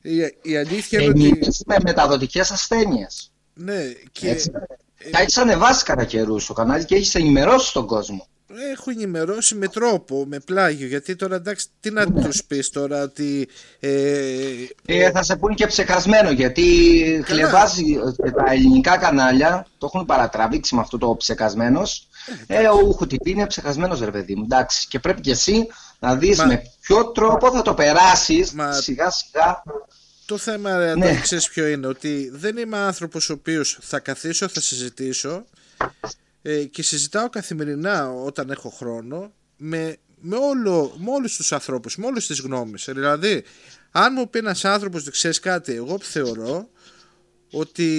[0.02, 3.32] Η, η αλήθεια είναι ότι ταινίες με μεταδοτικές ασθένειες.
[3.54, 4.52] ναι, και Έτσι.
[5.12, 8.28] Τα έχεις ανεβάσει κατά καιρούς στο κανάλι και έχεις ενημερώσει τον κόσμο.
[8.62, 10.88] Έχω ενημερώσει με τρόπο, με πλάγιο.
[10.88, 13.48] Γιατί τώρα εντάξει, τι να τους πεις τώρα ότι.
[13.80, 14.40] Ε,
[14.86, 16.64] Ε, θα σε πούνε και ψεκασμένο γιατί
[17.26, 17.84] χλεβάζει
[18.24, 22.08] ε, τα ελληνικά κανάλια, το έχουν παρατραβήξει με αυτό το ψεκασμένος.
[22.48, 24.44] Ε, ο Ουχουτιπή είναι ψεκασμένος ρε παιδί μου.
[24.44, 25.68] Εντάξει, και πρέπει και εσύ
[26.00, 29.64] να δεις Μα- με ποιο τρόπο θα το περάσεις Μα- σιγά σιγά.
[30.26, 30.92] Το θέμα, ρε, Ναι.
[31.06, 35.46] Αντώνη, ξέρεις ποιο είναι, ότι δεν είμαι άνθρωπος ο οποίος θα καθίσω, θα συζητήσω
[36.48, 42.06] ε, και συζητάω καθημερινά όταν έχω χρόνο με, με, όλο, με όλους τους ανθρώπους, με
[42.06, 42.90] όλες τις γνώμες.
[42.92, 43.44] Δηλαδή,
[43.92, 46.70] αν μου πει ένας άνθρωπος ότι ξέρεις κάτι, εγώ θεωρώ
[47.52, 47.90] ότι,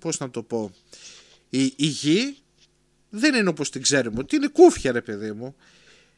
[0.00, 0.72] πώς να το πω,
[1.48, 2.36] η, η γη
[3.10, 5.54] δεν είναι όπως την ξέρουμε, ότι είναι κούφια ρε παιδί μου.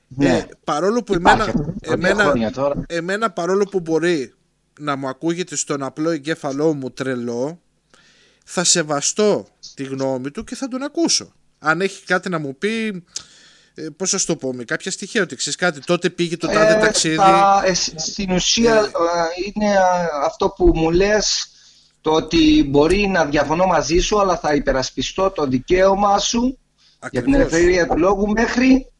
[0.09, 0.37] Ναι.
[0.37, 2.85] Ε, παρόλο που Υπάρχει εμένα, αυτό, δύο εμένα, χρόνια τώρα.
[2.89, 4.35] εμένα παρόλο που μπορεί
[4.81, 7.62] να μου ακούγεται στον απλό εγκέφαλό μου τρελό
[8.45, 13.05] θα σεβαστώ τη γνώμη του και θα τον ακούσω αν έχει κάτι να μου πει
[13.75, 16.47] ε, πώς θα σου το πω με κάποια στοιχεία ότι ξέρεις κάτι τότε πήγε το
[16.47, 18.83] τάδε Ε, ταξίδι θα- ε, σ- στην ουσία ε,
[19.55, 19.79] είναι ε,
[20.25, 21.47] αυτό που μου λες
[22.01, 26.59] το ότι μπορεί να διαφωνώ μαζί σου αλλά θα υπερασπιστώ το δικαίωμά σου
[27.11, 27.35] για την Ακριβώς.
[27.41, 28.93] ελευθερία του λόγου μέχρι,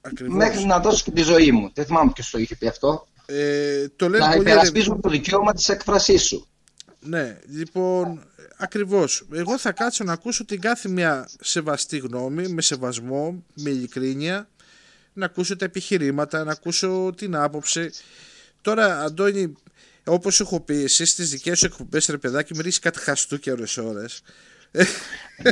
[0.00, 0.36] Ακριβώς.
[0.36, 1.70] μέχρι να δώσω και τη ζωή μου.
[1.74, 3.06] Δεν θυμάμαι ποιος το είχε πει αυτό.
[3.26, 6.46] Ε, το λένε Να πολύ ρε- υπερασπίζουμε το δικαίωμα της έκφρασής σου.
[7.00, 8.24] Ναι, λοιπόν,
[8.60, 9.26] ακριβώς.
[9.32, 14.48] Εγώ θα κάτσω να ακούσω την κάθε μια σεβαστή γνώμη, με σεβασμό, με ειλικρίνεια,
[15.12, 17.90] να ακούσω τα επιχειρήματα, να ακούσω την άποψη.
[18.60, 19.52] Τώρα, Αντώνη,
[20.04, 23.76] όπως έχω πει, εσύ στις δικές σου εκπομπές, ρε παιδάκι, μου ρίξεις κάτι χαστούκια ώρες
[23.76, 24.22] ώρες.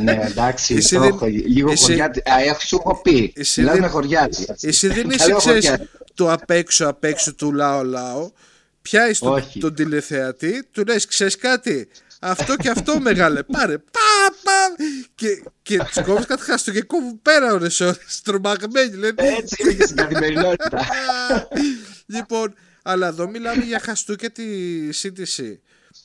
[0.03, 2.18] ναι, εντάξει, Εσύ το δεν- έχω, λίγο εσύ- χωριάτι.
[2.31, 3.33] Α, έχω σου έχω πει.
[3.37, 4.47] Εσύ Μιλάς δεν- με χωριάτι.
[4.61, 5.88] Εσύ δεν Τα είσαι, λέω ξέρεις, χωριάτι.
[6.14, 8.31] το απ' έξω απ' έξω του λαό λαό.
[8.83, 9.61] Πιάσεις τον, Όχι.
[9.61, 11.88] τον τηλεθεατή, του λες, ξέρεις κάτι,
[12.20, 17.22] αυτό και αυτό μεγάλε, πάρε, πα, πα, και, και τους κόβεις κάτι χάστο και κόβουν
[17.22, 19.14] πέρα ώρες ώρες, τρομαγμένοι, λένε.
[19.22, 20.87] Έτσι είναι και στην καθημερινότητα.
[22.07, 24.44] λοιπόν, αλλά εδώ μιλάμε για χαστούκια τη
[25.02, 25.59] CTC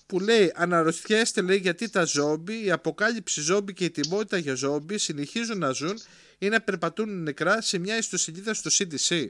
[0.06, 4.98] που λέει αναρωτιέστε λέει γιατί τα ζόμπι, η αποκάλυψη ζόμπι και η τιμότητα για ζόμπι
[4.98, 6.00] συνεχίζουν να ζουν
[6.38, 9.26] ή να περπατούν νεκρά σε μια ιστοσελίδα στο CDC.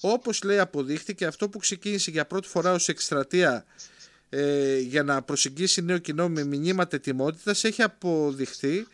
[0.00, 3.64] Όπως λέει αποδείχθηκε αυτό που ξεκίνησε για πρώτη φορά ως εκστρατεία
[4.34, 8.86] ε, για να προσεγγίσει νέο κοινό με μηνύματα ετοιμότητας έχει αποδειχθεί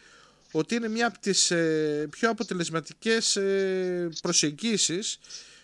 [0.52, 5.18] ότι είναι μια από τις ε, πιο αποτελεσματικές ε, προσεγγίσεις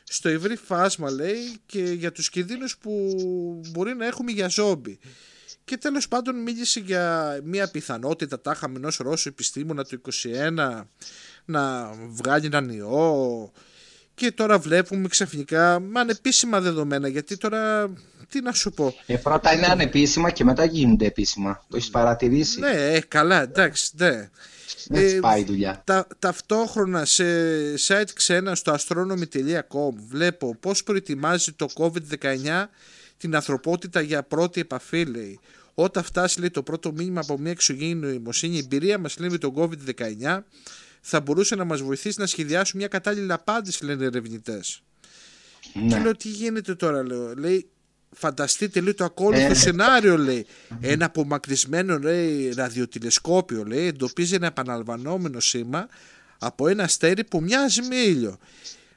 [0.04, 3.14] στο ευρύ φάσμα λέει και για τους κινδύνους που
[3.70, 4.98] μπορεί να έχουμε για ζόμπι.
[5.64, 10.82] Και τέλος πάντων μίλησε για μια πιθανότητα τάχα ενός Ρώσου επιστήμονα του 21
[11.44, 13.52] να βγάλει έναν ιό
[14.14, 17.92] και τώρα βλέπουμε ξαφνικά με ανεπίσημα δεδομένα γιατί τώρα
[18.28, 21.64] τι να σου πω Ε, πρώτα είναι ανεπίσημα και μετά γίνονται επίσημα.
[21.68, 24.30] Το έχεις παρατηρήσει; ναι ε, καλά εντάξει ναι
[24.90, 25.82] Έτσι Ε, πάει η δουλειά.
[25.86, 27.24] τα, ταυτόχρονα σε
[27.88, 32.64] site ξένα στο astronomy.com βλέπω πώς προετοιμάζει το COVID-19
[33.16, 35.40] την ανθρωπότητα για πρώτη επαφή λέει.
[35.74, 39.38] Όταν φτάσει λέει, το πρώτο μήνυμα από μια εξωγήινη νοημοσύνη, η εμπειρία μας λέει με
[39.38, 40.38] τον COVID-19
[41.00, 44.82] θα μπορούσε να μας βοηθήσει να σχεδιάσουμε μια κατάλληλη απάντηση λένε ερευνητές.
[45.72, 45.98] Και Ναι.
[45.98, 47.34] λέω τι γίνεται τώρα λέω.
[47.34, 47.68] Λέει
[48.14, 49.54] φανταστείτε λέει το ακόλουθο Ε.
[49.54, 50.46] σενάριο λέει.
[50.80, 55.88] Ένα απομακρυσμένο λέει ραδιοτηλεσκόπιο λέει εντοπίζει ένα επαναλαμβανόμενο σήμα
[56.38, 58.38] από ένα αστέρι που μοιάζει με ήλιο.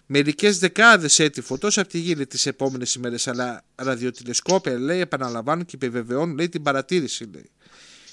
[0.06, 5.66] Μερικές δεκάδες έτη φωτός από τη γη λέει, τις επόμενες ημέρες αλλά ραδιοτηλεσκόπια λέει επαναλαμβάνουν
[5.66, 7.50] και επιβεβαιώνουν λέει την παρατήρηση λέει.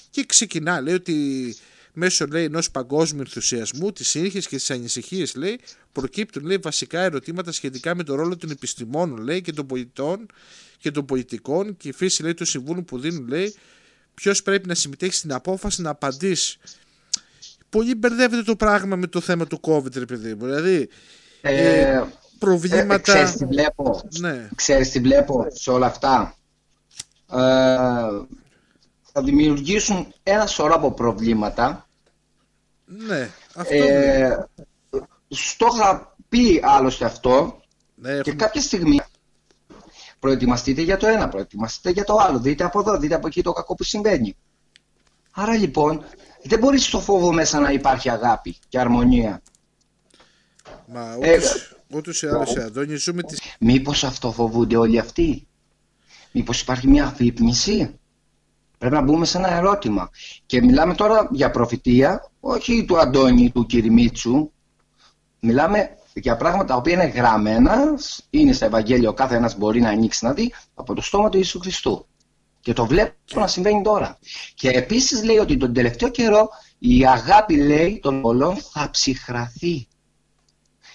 [0.09, 1.55] Και ξεκινά, λέει ότι
[1.93, 5.59] μέσω λέει, ενός παγκόσμιου ενθουσιασμού, τις ήρχες και τις ανησυχίες, λέει,
[5.91, 10.25] προκύπτουν λέει, βασικά ερωτήματα σχετικά με τον ρόλο των επιστημόνων λέει, και των πολιτών
[10.79, 13.55] και των πολιτικών και η φύση λέει, των συμβούλων που δίνουν, λέει,
[14.13, 16.57] ποιος πρέπει να συμμετέχει στην απόφαση να απαντήσει.
[17.69, 20.45] Πολύ μπερδεύεται το πράγμα με το θέμα του COVID, ρε παιδί μου.
[20.45, 20.89] Δηλαδή,
[21.41, 22.03] Ε, ε, ε,
[22.39, 22.99] προβλήματα.
[22.99, 26.35] ξέρεις τι βλέπω; ναι, Ξέρεις τι βλέπω σε όλα αυτά;
[27.31, 27.35] Ε,
[29.11, 31.87] θα δημιουργήσουν ένα σωρό από προβλήματα.
[32.85, 33.85] ναι, αυτό ναι.
[33.85, 34.45] Ε,
[35.27, 37.59] στο είχα πει άλλωστε αυτό
[37.95, 38.99] ναι, και έχουμε- κάποια στιγμή
[40.25, 42.39] προετοιμαστείτε για το ένα, προετοιμαστείτε για το άλλο.
[42.39, 44.35] Δείτε από εδώ, δείτε από εκεί το κακό που συμβαίνει.
[45.31, 46.03] Άρα λοιπόν
[46.43, 49.41] δεν μπορείς στο φόβο μέσα να υπάρχει αγάπη και αρμονία.
[50.87, 55.47] Μα Ε, ούτως, ούτως ή άλλως, Αντώνη, ζούμε τις Μήπως αυτό φοβούνται όλοι αυτοί;
[56.31, 57.99] Μήπως υπάρχει μια αφύπνιση;
[58.77, 60.09] Πρέπει να μπούμε σε ένα ερώτημα.
[60.45, 64.51] Και μιλάμε τώρα για προφητεία, όχι του Αντώνη, του Κυριμίτσου.
[65.39, 67.77] Μιλάμε για πράγματα τα οποία είναι γραμμένα,
[68.29, 71.37] είναι στα Ευαγγέλιο, ο κάθε ένας μπορεί να ανοίξει να δει από το στόμα του
[71.37, 72.05] Ιησού Χριστού.
[72.59, 74.17] Και το βλέπω να συμβαίνει τώρα.
[74.53, 76.49] Και επίσης λέει ότι τον τελευταίο καιρό
[76.79, 79.87] η αγάπη λέει των πολλών θα ψυχραθεί.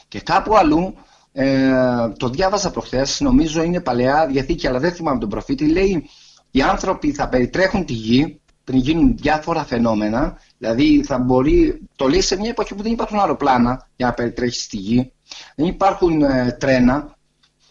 [0.08, 0.94] Και κάπου αλλού,
[1.32, 1.72] ε,
[2.16, 6.08] το διάβαζα προχθές, νομίζω είναι παλαιά διαθήκη, αλλά δεν θυμάμαι τον προφήτη, λέει
[6.50, 8.39] οι άνθρωποι θα περιτρέχουν τη γη πριν
[8.78, 13.88] γίνουν διάφορα φαινόμενα, δηλαδή θα μπορεί, το λέει σε μια εποχή που δεν υπάρχουν αεροπλάνα
[13.96, 15.12] για να περιτρέχει στη γη,
[15.56, 17.16] δεν υπάρχουν ε, τρένα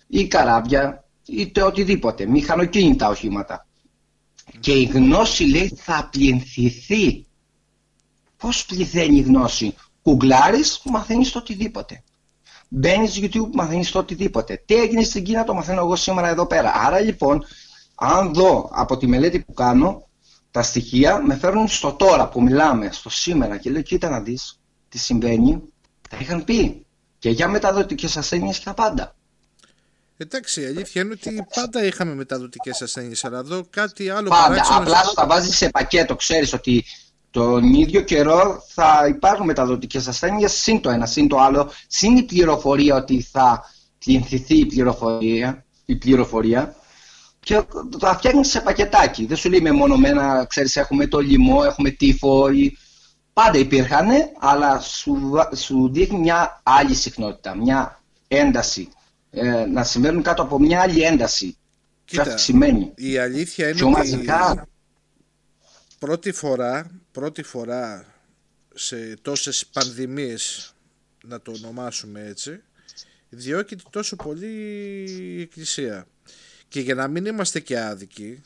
[0.07, 3.67] ή καράβια είτε οτιδήποτε, μηχανοκίνητα οχήματα.
[4.59, 7.25] Και η γνώση λέει θα πληθυνθεί.
[8.37, 12.03] Πώς πληθαίνει η γνώση; Κουγκλάρεις, μαθαίνεις το οτιδήποτε.
[12.69, 14.63] Μπαίνεις YouTube, μαθαίνεις το οτιδήποτε.
[14.65, 16.71] Τι έγινε στην Κίνα το μαθαίνω εγώ σήμερα εδώ πέρα.
[16.75, 17.43] Άρα λοιπόν,
[17.95, 20.08] αν δω από τη μελέτη που κάνω,
[20.51, 24.59] τα στοιχεία με φέρνουν στο τώρα που μιλάμε, στο σήμερα και λέω κοίτα να δεις
[24.89, 25.63] τι συμβαίνει.
[26.09, 26.85] Τα είχαν πει
[27.19, 29.15] και για μεταδοτικές ασθένειες και τα πάντα.
[30.17, 34.47] Εντάξει, η αλήθεια είναι ότι πάντα είχαμε μεταδοτικές ασθένειες, αλλά εδώ κάτι άλλο Πάντα.
[34.47, 36.15] παράξενο- Απλά σου τα βάζεις σε πακέτο.
[36.15, 36.85] Ξέρεις ότι
[37.31, 42.23] τον ίδιο καιρό θα υπάρχουν μεταδοτικές ασθένειες συν το ένα, συν το άλλο, συν η
[42.23, 43.63] πληροφορία ότι θα
[44.05, 46.75] πληθυνθεί η πληροφορία, η πληροφορία
[47.39, 47.63] και
[47.99, 49.25] τα φτιάχνεις σε πακετάκι.
[49.25, 52.49] Δεν σου λέει μεμονωμένα, ξέρεις, έχουμε το λοιμό, έχουμε τύφο.
[52.49, 52.77] Ή...
[53.33, 54.07] Πάντα υπήρχαν,
[54.39, 58.89] αλλά σου, βα- σου δείχνει μια άλλη συχνότητα, μια ένταση.
[59.31, 61.57] Ε, να συμβαίνουν κάτω από μια άλλη ένταση.
[62.05, 62.91] Πιο Κοίτα, αυξημένη.
[62.95, 64.67] η αλήθεια είναι Πιο ότι μαζικά.
[65.99, 68.05] πρώτη φορά, πρώτη φορά
[68.73, 70.73] σε τόσες πανδημίες,
[71.23, 72.61] να το ονομάσουμε έτσι,
[73.29, 74.47] διώκεται τόσο πολύ
[75.07, 76.07] η Εκκλησία.
[76.69, 78.41] Και για να μην είμαστε και άδικοι,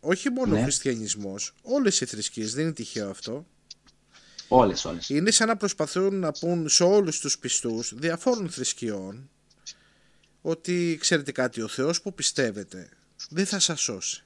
[0.00, 0.62] όχι μόνο ο Ναι.
[0.62, 3.46] χριστιανισμός, όλες οι θρησκείες, δεν είναι τυχαίο αυτό,
[4.48, 5.08] Όλες, όλες.
[5.08, 9.30] είναι σαν να προσπαθούν να πούν σε όλους τους πιστούς διαφόρων θρησκειών
[10.42, 12.88] ότι ξέρετε κάτι, ο Θεός που πιστεύετε
[13.30, 14.24] δεν θα σας σώσει.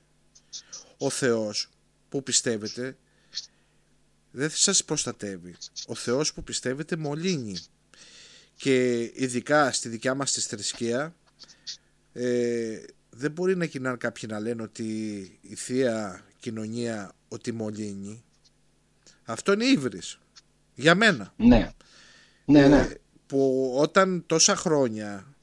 [0.98, 1.68] Ο Θεός
[2.08, 2.96] που πιστεύετε
[4.30, 5.54] δεν θα σας προστατεύει.
[5.86, 7.56] Ο Θεός που πιστεύετε μολύνει.
[8.56, 11.14] Και ειδικά στη δικιά μας τη θρησκεία
[12.12, 12.78] ε,
[13.10, 14.84] δεν μπορεί να κοινάνε κάποιοι να λένε ότι
[15.40, 18.24] η Θεία Κοινωνία ότι μολύνει.
[19.24, 20.18] Αυτό είναι ύβρις.
[20.74, 21.32] Για μένα.
[21.36, 21.70] Ναι.
[22.44, 22.80] Ναι, ναι.
[22.80, 25.34] Ε, που όταν τόσα χρόνια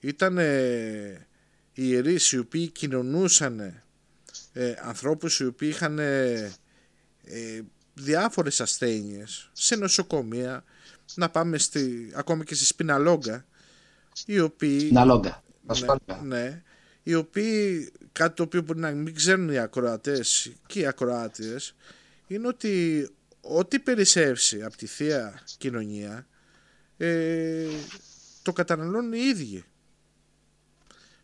[0.00, 1.26] ήταν ε,
[1.72, 3.82] οι ιερείς οι οποίοι κοινωνούσαν
[4.52, 6.52] ε, ανθρώπους οι οποίοι είχαν ε,
[7.24, 7.60] ε,
[7.94, 10.64] διάφορες ασθένειες σε νοσοκομεία
[11.14, 13.46] να πάμε στη, ακόμα και στη Σπιναλόγκα
[14.26, 15.42] οι οποίοι Να λόγκα.
[15.62, 16.62] ναι, ναι,
[17.08, 21.74] οι οποίοι κάτι το οποίο μπορεί να μην ξέρουν οι ακροατές και οι ακροάτες
[22.26, 23.08] είναι ότι
[23.40, 26.26] ό,τι περισσεύσει από τη Θεία Κοινωνία
[26.96, 27.66] ε,
[28.42, 29.64] το καταναλώνουν οι ίδιοι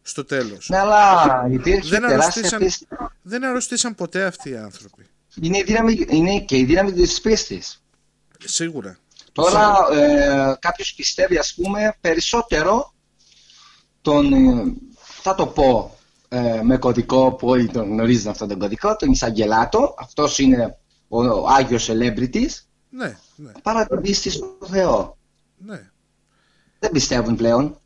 [0.02, 0.68] στο τέλος.
[0.68, 2.86] Ναι, αλλά υπήρχε Δεν τεράστια αρρωστήσαν, πίστη.
[3.22, 5.06] δεν αρρωστήσαν ποτέ αυτοί οι άνθρωποι.
[5.40, 7.82] Είναι, η δύναμη, είναι και η δύναμη της πίστης.
[8.44, 8.98] Σίγουρα.
[9.32, 12.94] Τώρα ε, κάποιος πιστεύει ας πούμε περισσότερο
[14.02, 14.74] τον, ε,
[15.22, 15.96] θα το πω
[16.28, 20.76] ε, με κωδικό που όλοι τον γνωρίζουν αυτόν τον κωδικό, τον Ισαγγελάτο, αυτός είναι
[21.08, 22.50] ο, ο Άγιος Celebrities,
[22.90, 25.16] Ναι, ναι, παρά την πίστη στο Θεό.
[25.56, 25.90] ναι.
[26.78, 27.76] Δεν πιστεύουν πλέον.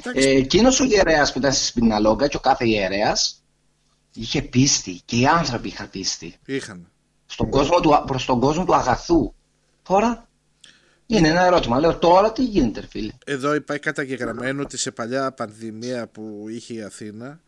[0.00, 3.42] Εντάξει, Ε, εκείνος ο ιερέας που ήταν στη Σπιναλόγκα και ο κάθε ιερέας
[4.14, 6.90] είχε πίστη και οι άνθρωποι είχαν πίστη είχαν.
[7.26, 9.32] στον κόσμο του, προς τον κόσμο του αγαθού.
[9.82, 10.23] Τώρα
[11.16, 11.78] είναι ένα ερώτημα.
[11.80, 16.74] Λέω τώρα τι γίνεται ρε φίλε; Εδώ υπάρχει καταγεγραμμένο ότι σε παλιά πανδημία που είχε
[16.74, 17.40] η Αθήνα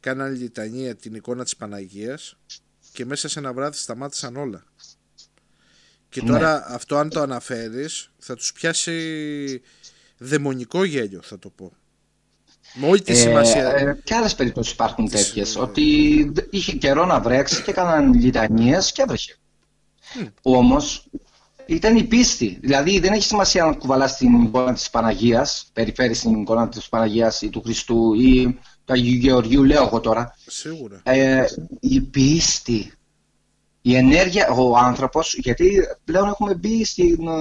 [0.00, 2.36] κάναν λιτανία την εικόνα της Παναγίας
[2.92, 4.64] και μέσα σε ένα βράδυ σταμάτησαν όλα.
[6.08, 6.28] Και Ναι.
[6.30, 9.62] τώρα αυτό αν το αναφέρεις θα τους πιάσει
[10.18, 11.72] δαιμονικό γέλιο θα το πω.
[12.74, 13.68] Με όλη τη σημασία.
[13.76, 15.56] Ε, ε, και άλλες περιπτώσεις υπάρχουν Τις, τέτοιες.
[15.56, 19.34] ε, Ότι δ- είχε καιρό να βρέξει και έκαναν λιτανίες και έβρεχε.
[20.42, 21.08] Όμως
[21.66, 22.58] ήταν η πίστη.
[22.60, 27.42] Δηλαδή δεν έχει σημασία να κουβαλάς την εικόνα της Παναγίας, περιφέρεις την εικόνα της Παναγίας
[27.42, 30.34] ή του Χριστού ή του Αγίου Γεωργίου, λέω εγώ τώρα.
[30.46, 31.00] Σίγουρα.
[31.02, 31.44] Ε,
[31.80, 32.92] η πίστη,
[33.82, 37.28] η ενέργεια, ο άνθρωπος, γιατί πλέον έχουμε μπει στην...
[37.28, 37.34] ε,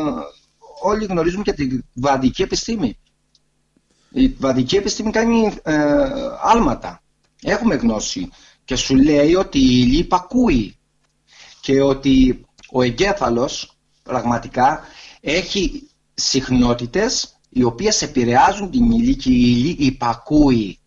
[0.82, 2.98] Όλοι γνωρίζουμε και την βαδική επιστήμη.
[4.12, 5.76] Η βαδική επιστήμη κάνει ε,
[6.44, 7.04] άλματα.
[7.42, 8.30] Έχουμε γνώση.
[8.66, 10.78] Και σου λέει ότι η ύλη υπακούει.
[11.62, 13.75] Και ότι ο εγκέφαλος
[14.06, 14.82] πραγματικά
[15.22, 20.80] έχει συχνότητες οι οποίες επηρεάζουν την ύλη και η ύλη υπακούει.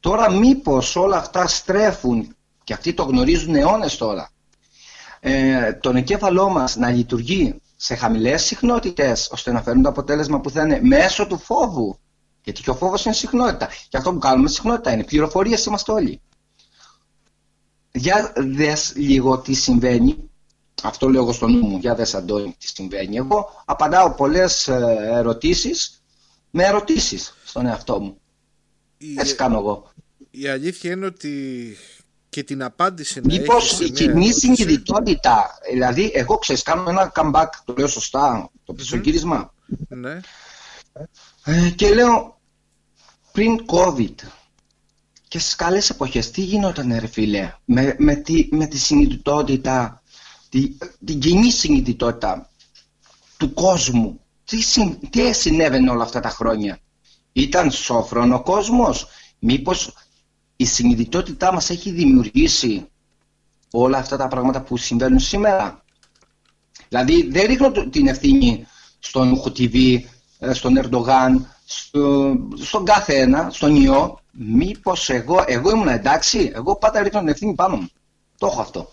[0.00, 4.30] Τώρα μήπως όλα αυτά στρέφουν, και αυτοί το γνωρίζουν αιώνες τώρα,
[5.20, 10.50] ε, τον εγκέφαλό μας να λειτουργεί σε χαμηλές συχνότητες, ώστε να φέρουν το αποτέλεσμα που
[10.50, 11.98] θα είναι μέσω του φόβου.
[12.44, 13.68] Γιατί και ο φόβος είναι συχνότητα.
[13.88, 15.04] Και αυτό που κάνουμε συχνότητα είναι.
[15.04, 16.20] Πληροφορίες είμαστε όλοι.
[17.92, 20.25] Για δες λίγο τι συμβαίνει
[20.82, 23.16] Αυτό λέω εγώ στο νου μου, για δες Αντώνη τι συμβαίνει.
[23.16, 26.02] Εγώ απαντάω πολλές ε, ερωτήσεις
[26.50, 28.20] με ερωτήσεις στον εαυτό μου.
[28.98, 29.90] Η, Έτσι κάνω εγώ.
[30.30, 31.76] η αλήθεια είναι ότι
[32.28, 36.62] και την απάντηση να Μήπως έχεις σε η μια κοινή ερώτηση- συνειδητότητα, δηλαδή εγώ ξέρεις
[36.62, 39.54] κάνω ένα comeback, το λέω σωστά, το πισωγύρισμα.
[39.88, 40.20] Ναι.
[41.44, 42.40] Ε, και λέω
[43.32, 44.14] πριν COVID
[45.28, 50.05] και στις καλές εποχές τι γινόταν ρε φίλε με, με, τη, με τη συνειδητότητα τη,
[51.04, 52.50] την κοινή συνειδητότητα
[53.36, 56.78] του κόσμου τι, συν- τι συνέβαινε όλα αυτά τα χρόνια;
[57.32, 59.06] Ήταν σόφρον ο κόσμος;
[59.38, 59.92] Μήπως
[60.56, 62.86] η συνειδητότητά μας έχει δημιουργήσει
[63.70, 65.84] όλα αυτά τα πράγματα που συμβαίνουν σήμερα;
[66.88, 68.66] Δηλαδή δεν ρίχνω το- την ευθύνη
[68.98, 74.20] στον Χουτιβί, ε, στον Ερντογάν, στο, στον κάθε ένα, στον ιό.
[74.32, 77.88] Μήπως εγώ, εγώ ήμουν εντάξει, εγώ πάντα ρίχνω την ευθύνη πάνω μου.
[78.38, 78.90] Το έχω αυτό.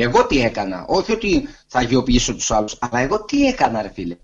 [0.00, 4.16] Εγώ τι έκανα, όχι ότι θα αγιοποιήσω τους άλλους, αλλά εγώ τι έκανα ρε φίλε.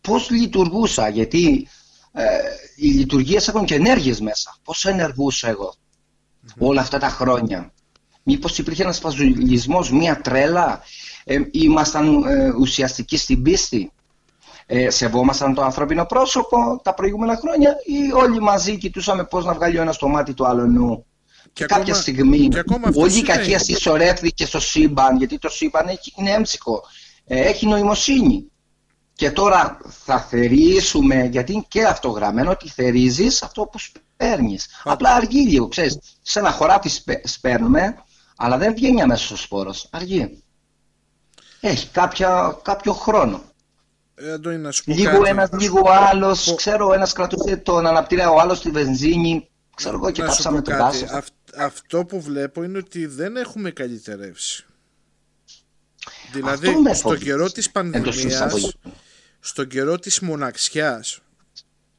[0.00, 1.68] Πώς λειτουργούσα, γιατί
[2.12, 2.24] ε,
[2.76, 4.56] οι λειτουργίες έχουν και ενέργειες μέσα.
[4.64, 5.74] Πώς ενεργούσα εγώ
[6.58, 7.72] όλα αυτά τα χρόνια.
[8.22, 10.82] Μήπως υπήρχε ένας παζουλισμός, μία τρέλα,
[11.24, 13.92] ε, ήμασταν ε, ουσιαστικοί στην πίστη.
[14.66, 19.78] Ε, σεβόμασταν το ανθρώπινο πρόσωπο τα προηγούμενα χρόνια ή όλοι μαζί κοιτούσαμε πώς να βγάλει
[19.78, 21.06] ο ένας το μάτι του άλλου Και,
[21.56, 23.38] Και κάποια ακόμα- στιγμή και ακόμα αυτό όλη η συμβαίνει.
[23.38, 26.82] κακία συσσωρεύτηκε στο σύμπαν γιατί το σύμπαν έχει, είναι έμψυχο,
[27.26, 28.50] ε, έχει νοημοσύνη.
[29.14, 33.78] Και τώρα θα θερήσουμε, γιατί είναι και αυτό γραμμένο, ότι θερίζεις αυτό που
[34.16, 34.66] παίρνεις.
[34.84, 35.98] Απλά αργεί λίγο, ξέρεις.
[36.22, 37.96] Σε ένα χωράφι σπε- σπέρνουμε,
[38.36, 39.88] αλλά δεν βγαίνει αμέσως ο σπόρος.
[39.90, 40.42] Αργεί.
[41.60, 43.42] Έχει κάποια, κάποιο χρόνο.
[44.14, 45.28] Ε, Αντώνη, να σου πω Λίγο κάτι.
[45.30, 46.44] ένας, λίγο άλλος.
[46.44, 49.48] Πω- Ξέρω, ο ένας κρατούσε τον αναπτήρα, ο άλλος τη βενζίνη.
[49.74, 51.00] Ξέρω εγώ και να σου κάψαμε πω τον κάτι.
[51.04, 51.22] τάσο.
[51.56, 54.64] Αυ- αυτό που βλέπω είναι ότι δεν έχουμε καλυτερεύσει.
[56.32, 57.24] Δηλαδή, με στο φοβίζει.
[57.24, 58.92] καιρό της Εντός πανδημίας, εισαγωγικών.
[59.40, 61.20] στον καιρό της μοναξιάς,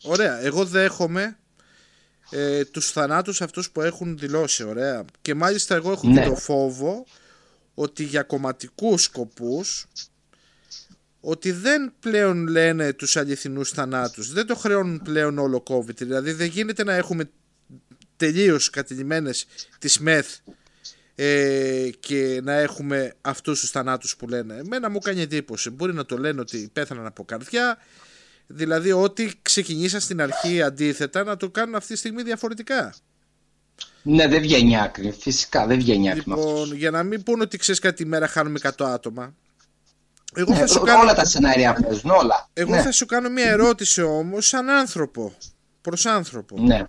[0.03, 1.37] ωραία, εγώ δέχομαι
[2.29, 5.05] ε, τους θανάτους αυτούς που έχουν δηλώσει, ωραία.
[5.21, 6.21] Και μάλιστα εγώ έχω Ναι.
[6.23, 7.05] και το φόβο
[7.73, 9.85] ότι για κομματικούς σκοπούς
[11.19, 14.31] ότι δεν πλέον λένε τους αληθινούς θανάτους.
[14.33, 15.95] Δεν το χρεώνουν πλέον όλο COVID.
[15.97, 17.29] Δηλαδή δεν γίνεται να έχουμε
[18.17, 19.45] τελείως κατηλημένες
[19.80, 20.27] τις ΜΕΘ
[21.15, 24.53] ε, και να έχουμε αυτούς τους θανάτους που λένε.
[24.56, 25.69] Εμένα μου κάνει εντύπωση.
[25.69, 27.77] Μπορεί να το λένε ότι πέθαναν από καρδιά.
[28.47, 32.93] Δηλαδή ό,τι ξεκινήσαν στην αρχή αντίθετα να το κάνουν αυτή τη στιγμή διαφορετικά.
[34.03, 35.12] Ναι, δεν βγαίνει άκρη.
[35.19, 36.49] Φυσικά δεν βγαίνει άκρη με αυτό.
[36.51, 39.36] Λοιπόν, για να μην πούνε ότι ξέρεις κάτι μέρα χάνουμε 100 άτομα.
[40.34, 42.49] Εγώ, Ναι, θα, σου ό- κάνω, Όλα τα σενάρια παίζουν, όλα.
[42.53, 42.82] εγώ ναι.
[42.82, 45.34] θα σου κάνω μια ερώτηση όμως σαν άνθρωπο.
[45.82, 46.60] Προς άνθρωπο.
[46.62, 46.84] ναι.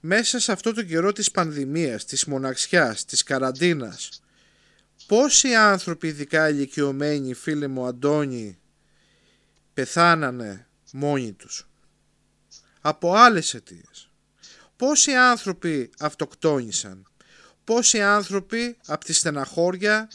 [0.00, 4.20] Μέσα σε αυτό το καιρό της πανδημίας, της μοναξιάς, της καραντίνας
[5.06, 8.58] πόσοι άνθρωποι ειδικά ηλικιωμένοι φίλε μου Αντώνη
[9.74, 11.68] πεθάνανε μόνοι τους
[12.80, 14.10] από άλλες αιτίες
[14.76, 17.06] πόσοι άνθρωποι αυτοκτόνησαν
[17.64, 20.08] πόσοι άνθρωποι από τη στεναχώρια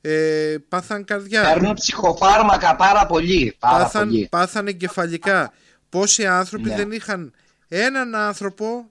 [0.00, 3.56] ε, πάθαν καρδιά Παίρνουν ψυχοφάρμακα πάρα πολύ.
[3.58, 4.26] Πάρα πάθαν, πολύ.
[4.30, 5.52] πάθαν εγκεφαλικά.
[5.88, 6.76] Πόσοι άνθρωποι Ναι.
[6.76, 7.32] δεν είχαν
[7.68, 8.90] έναν άνθρωπο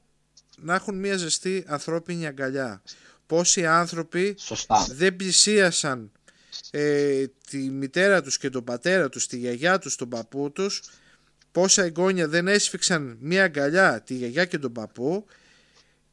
[0.63, 2.81] να έχουν μια ζεστή ανθρώπινη αγκαλιά.
[3.25, 4.87] Πόσοι άνθρωποι Σωστά.
[4.89, 6.11] δεν πλησίασαν
[6.71, 10.81] ε, τη μητέρα τους και τον πατέρα τους, τη γιαγιά τους, τον παππού τους.
[11.51, 15.25] Πόσα εγγόνια δεν έσφιξαν μια αγκαλιά τη γιαγιά και τον παππού.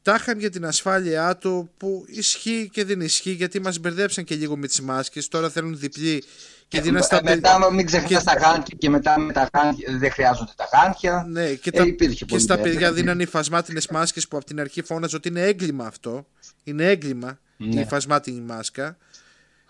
[0.01, 4.35] Τα είχαν για την ασφάλειά του που ισχύει και δεν ισχύει γιατί μας μπερδέψαν και
[4.35, 5.27] λίγο με τις μάσκες.
[5.27, 6.23] Τώρα θέλουν διπλή
[6.71, 9.97] και δίναν στα Ε, μετά μην ξεχνάς και- τα γάντια και μετά με τα γάντια
[9.97, 11.25] δεν χρειάζονται τα γάντια.
[11.29, 12.71] Ναι, και, Ε, τα, υπήρχε και πολύ στα βέβαια.
[12.71, 16.27] παιδιά δίνανε υφασμάτινες μάσκες που από την αρχή φώναζε ότι είναι έγκλημα αυτό.
[16.63, 17.81] Είναι έγκλημα η Ναι.
[17.81, 18.97] υφασμάτινη μάσκα.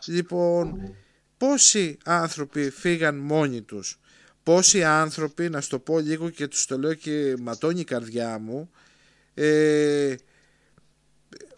[0.05, 0.93] Λοιπόν,
[1.37, 3.99] πόσοι άνθρωποι φύγαν μόνοι τους;
[4.43, 8.39] Πόσοι άνθρωποι, να σου το πω λίγο και τους το λέω και ματώνει η καρδιά
[8.39, 8.69] μου,
[9.33, 10.15] ε,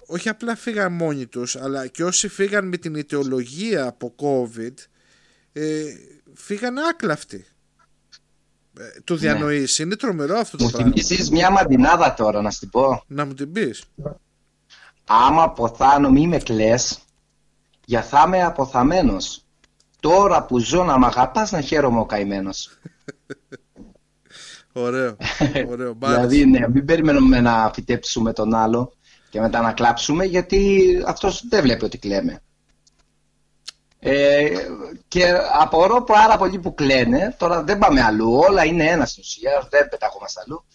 [0.06, 4.74] όχι απλά φύγαν μόνοι τους, αλλά και όσοι φύγαν με την ιδεολογία από COVID,
[5.54, 5.84] ε,
[6.34, 7.46] φύγαν άκλαυτοι.
[8.80, 9.80] Ε, το διανοείς.
[9.80, 10.70] Είναι τρομερό αυτό το Ναι.
[10.70, 10.92] Μου πράγμα.
[10.92, 13.04] θυμίζεις μια μαντινάδα τώρα να σου την πω.
[13.08, 13.84] Να μου την πεις.
[15.06, 17.00] Άμα αποθάνω μη με κλαις,
[17.86, 19.46] για θα είμαι αποθαμένος.
[20.00, 22.70] Τώρα που ζω να μ' αγαπάς να χαίρομαι ο καημένος.
[24.74, 25.18] Ωραίο.
[25.72, 25.96] Ωραίο.
[26.00, 26.28] Μ' άρεσε.
[26.28, 28.94] δηλαδή, ναι, μην περιμένουμε να φυτέψουμε τον άλλο
[29.30, 32.43] και μετά να κλάψουμε, γιατί αυτός δεν βλέπει ότι κλαίμε.
[34.06, 34.50] Ε,
[35.08, 39.68] και απορώ πάρα πολλοί που κλαίνε, τώρα δεν πάμε αλλού, όλα είναι ένα στην ουσία,
[39.70, 40.66] δεν πετάχομαστε αλλού.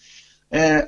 [0.48, 0.80] Ε,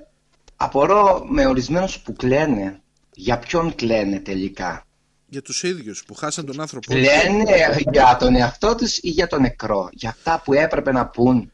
[0.57, 2.80] απορώ με ορισμένους που κλαίνε,
[3.14, 4.86] για ποιον κλαίνε τελικά;
[5.26, 6.95] Για τους ίδιους που χάσαν τον άνθρωπο.
[6.95, 11.53] Λένε για τον εαυτό τους ή για τον νεκρό; Για αυτά που έπρεπε να πούν.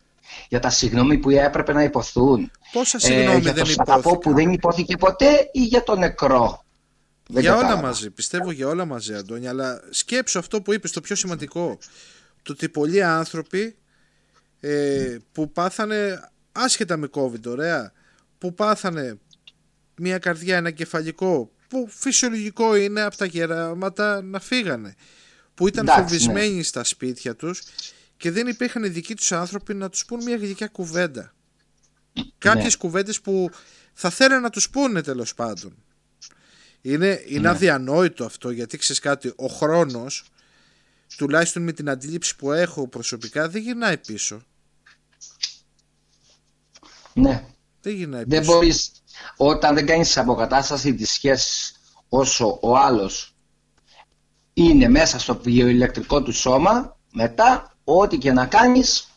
[0.49, 2.51] Για τα συγγνώμη που έπρεπε να υποθούν.
[2.73, 5.99] Πόσα συγγνώμη για δεν το σ' αγαπώ που υπόθηκαν; δεν υπόθηκε ποτέ ή για τον
[5.99, 6.65] νεκρό;
[7.29, 7.87] Δεν για όλα κατάλαβα.
[7.87, 11.79] μαζί, πιστεύω για όλα μαζί Αντώνη, αλλά σκέψου αυτό που είπες το πιο σημαντικό.
[12.43, 13.77] Το ότι πολλοί άνθρωποι
[14.61, 17.93] ε, που πάθανε άσχετα με COVID, ωραία,
[18.39, 19.19] που πάθανε
[19.97, 24.95] μια καρδιά, ένα κεφαλικό, που φυσιολογικό είναι από τα γεράματα να φύγανε,
[25.55, 27.63] που ήταν Εντάξει, φοβισμένοι στα σπίτια τους
[28.17, 31.35] και δεν υπήρχαν οι δικοί τους άνθρωποι να τους πούν μια γλυκιά κουβέντα.
[32.39, 33.51] Κάποιες κουβέντες που
[33.93, 35.77] θα θέλανε να τους πούνε τέλος πάντων.
[36.89, 40.25] Είναι, είναι αδιανόητο αυτό γιατί ξέρεις κάτι, ο χρόνος
[41.17, 44.43] τουλάχιστον με την αντίληψη που έχω προσωπικά δεν γυρνάει πίσω.
[47.13, 47.45] Ναι.
[47.81, 48.53] Δεν γυρνάει Δεν πίσω.
[48.53, 48.91] μπορείς,
[49.37, 51.75] όταν δεν κάνεις αποκατάσταση της σχέσης
[52.09, 53.35] όσο ο άλλος
[54.55, 59.09] είναι μέσα στο βιοηλεκτρικό του σώμα, μετά ό,τι και να κάνεις,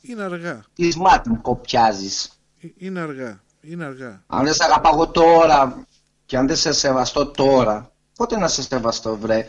[0.00, 0.64] Είναι αργά.
[0.74, 2.40] της μάτιν κοπιάζεις.
[2.60, 3.42] Ε, Είναι αργά.
[3.60, 4.22] Είναι αργά.
[4.26, 5.86] Αν δεν σε αγαπάω τώρα
[6.28, 9.46] και αν δεν σε σεβαστώ τώρα, πότε να σε σεβαστώ βρε,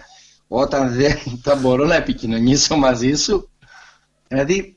[0.48, 3.50] όταν δεν θα μπορώ να επικοινωνήσω μαζί σου;
[4.28, 4.74] Δηλαδή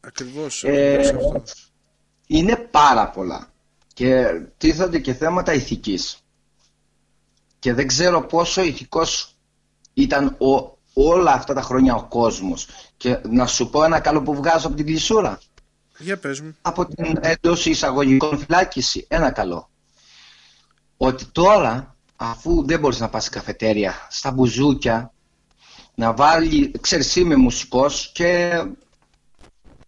[0.00, 1.42] Ακριβώς, Ε, ακριβώς αυτό.
[2.26, 3.52] είναι πάρα πολλά
[3.94, 4.24] και
[4.58, 6.18] τίθονται και θέματα ηθικής
[7.58, 9.36] και δεν ξέρω πόσο ηθικός
[9.94, 14.34] ήταν ο, όλα αυτά τα χρόνια ο κόσμος και να σου πω ένα καλό που
[14.34, 15.40] βγάζω από την κλεισούρα
[15.98, 16.56] Για πες μου.
[16.62, 19.69] από την εντός εισαγωγικών φυλάκιση ένα καλό
[21.02, 25.12] ότι τώρα αφού δεν μπορείς να πας στην καφετέρια στα μπουζούκια
[25.94, 28.62] να βάλει, ξέρεις είμαι μουσικός και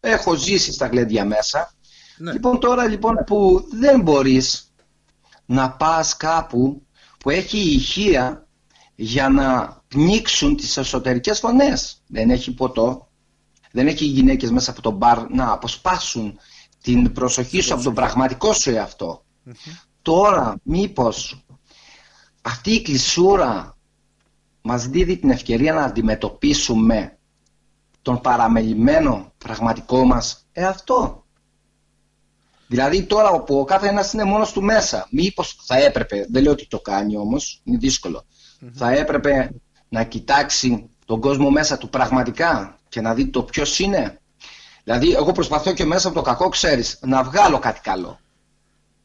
[0.00, 1.74] έχω ζήσει στα γλέντια μέσα
[2.18, 2.32] Ναι.
[2.32, 4.72] Λοιπόν τώρα λοιπόν που δεν μπορείς
[5.46, 6.86] να πας κάπου
[7.18, 8.46] που έχει ηχεία
[8.94, 12.02] για να πνίξουν τις εσωτερικές φωνές.
[12.06, 13.08] Δεν έχει ποτό,
[13.72, 16.38] δεν έχει γυναίκες μέσα από το μπαρ να αποσπάσουν
[16.82, 19.24] την προσοχή σου από τον πραγματικό σου εαυτό.
[20.02, 21.44] Τώρα μήπως
[22.42, 23.76] αυτή η κλεισούρα
[24.62, 27.18] μας δίδει την ευκαιρία να αντιμετωπίσουμε
[28.02, 31.24] τον παραμελημένο πραγματικό μας εαυτό.
[32.66, 36.52] Δηλαδή τώρα που ο κάθε ένας είναι μόνος του μέσα, μήπως θα έπρεπε, δεν λέω
[36.52, 38.24] ότι το κάνει όμως, είναι δύσκολο,
[38.72, 39.50] θα έπρεπε
[39.88, 44.20] να κοιτάξει τον κόσμο μέσα του πραγματικά και να δει το ποιος είναι.
[44.84, 48.18] Δηλαδή εγώ προσπαθώ και μέσα από το κακό, ξέρεις, να βγάλω κάτι καλό.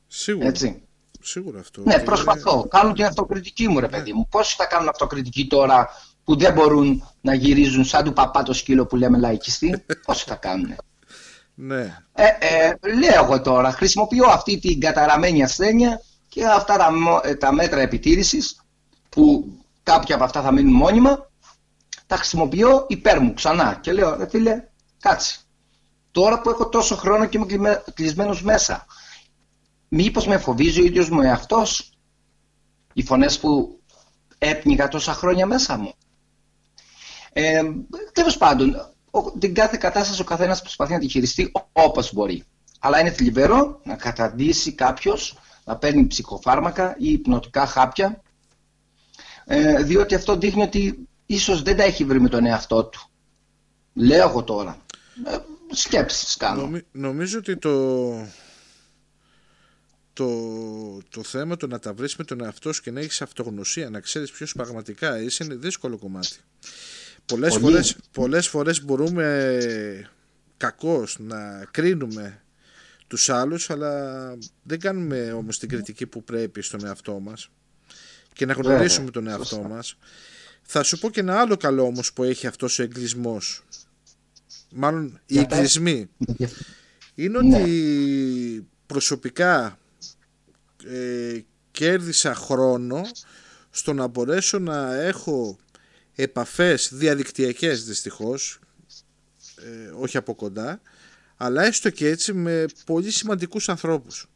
[0.07, 0.47] Σίγουρα.
[0.47, 0.86] Έτσι.
[1.27, 1.81] Σίγουρα αυτό.
[1.85, 2.67] Ναι, Και- προσπαθώ.
[2.69, 4.27] Κάνω την αυτοκριτική μου, ρε παιδί μου.
[4.29, 5.89] Πόσοι θα κάνουν αυτοκριτική τώρα
[6.23, 10.35] που δεν μπορούν να γυρίζουν σαν του παπά το σκύλο που λέμε λαϊκιστή; Πόσοι θα
[10.35, 10.75] κάνουν.
[11.53, 11.97] Ναι.
[12.13, 17.35] Ε, ε, λέω εγώ τώρα, χρησιμοποιώ αυτή την καταραμένη ασθένεια και αυτά τα, μο- ε,
[17.35, 18.61] τα μέτρα επιτήρησης
[19.09, 19.51] που
[19.83, 21.29] κάποια από αυτά θα μείνουν μόνιμα,
[22.07, 24.63] τα χρησιμοποιώ υπέρ μου ξανά και λέω, ρε φίλε,
[24.99, 25.37] κάτσε.
[26.11, 28.85] Τώρα που έχω τόσο χρόνο και είμαι κλεισμένος μέσα,
[29.89, 31.91] μήπως με φοβίζει ο ίδιος μου εαυτός,
[32.93, 33.79] οι φωνές που
[34.37, 35.93] έπνιγα τόσα χρόνια μέσα μου.
[37.33, 37.61] Ε,
[38.13, 38.75] Τέλος πάντων,
[39.11, 42.43] ο- την κάθε κατάσταση ο καθένας προσπαθεί να τη χειριστεί όπως μπορεί.
[42.79, 48.21] Αλλά είναι θλιβερό να καταντήσει κάποιος να παίρνει ψυχοφάρμακα ή υπνοτικά χάπια,
[49.45, 53.01] ε, διότι αυτό δείχνει ότι ίσως δεν τα έχει βρει με τον εαυτό του.
[53.93, 54.77] Λέω εγώ τώρα.
[55.25, 55.37] Ε,
[55.71, 56.61] σκέψεις κάνω.
[56.61, 57.71] Νομι- νομίζω ότι το,
[60.17, 63.89] το, το θέμα το να τα βρεις με τον εαυτό σου και να έχεις αυτογνωσία,
[63.89, 66.37] να ξέρεις ποιος πραγματικά είσαι, είναι δύσκολο κομμάτι.
[67.25, 67.63] Πολλές Πολύ.
[67.63, 69.57] φορές, πολλές φορές μπορούμε
[70.57, 72.41] κακώς να κρίνουμε
[73.07, 74.13] τους άλλους, αλλά
[74.63, 77.49] δεν κάνουμε όμως την κριτική που πρέπει στον εαυτό μας
[78.33, 79.67] και να Βέβαια, γνωρίσουμε τον εαυτό σωστά.
[79.67, 79.97] μας.
[80.61, 83.63] Θα σου πω και ένα άλλο καλό όμως που έχει αυτός ο εγκλισμός.
[84.71, 85.57] Μάλλον οι Για πες.
[85.57, 86.09] εγκλισμοί
[87.15, 87.55] είναι Ναι.
[87.61, 89.79] ότι προσωπικά
[90.91, 91.39] ε,
[91.71, 93.01] κέρδισα χρόνο
[93.69, 95.57] στο να μπορέσω να έχω
[96.15, 98.59] επαφές διαδικτυακές δυστυχώς
[99.55, 100.81] ε, όχι από κοντά
[101.37, 104.29] αλλά έστω και έτσι με πολύ σημαντικούς ανθρώπους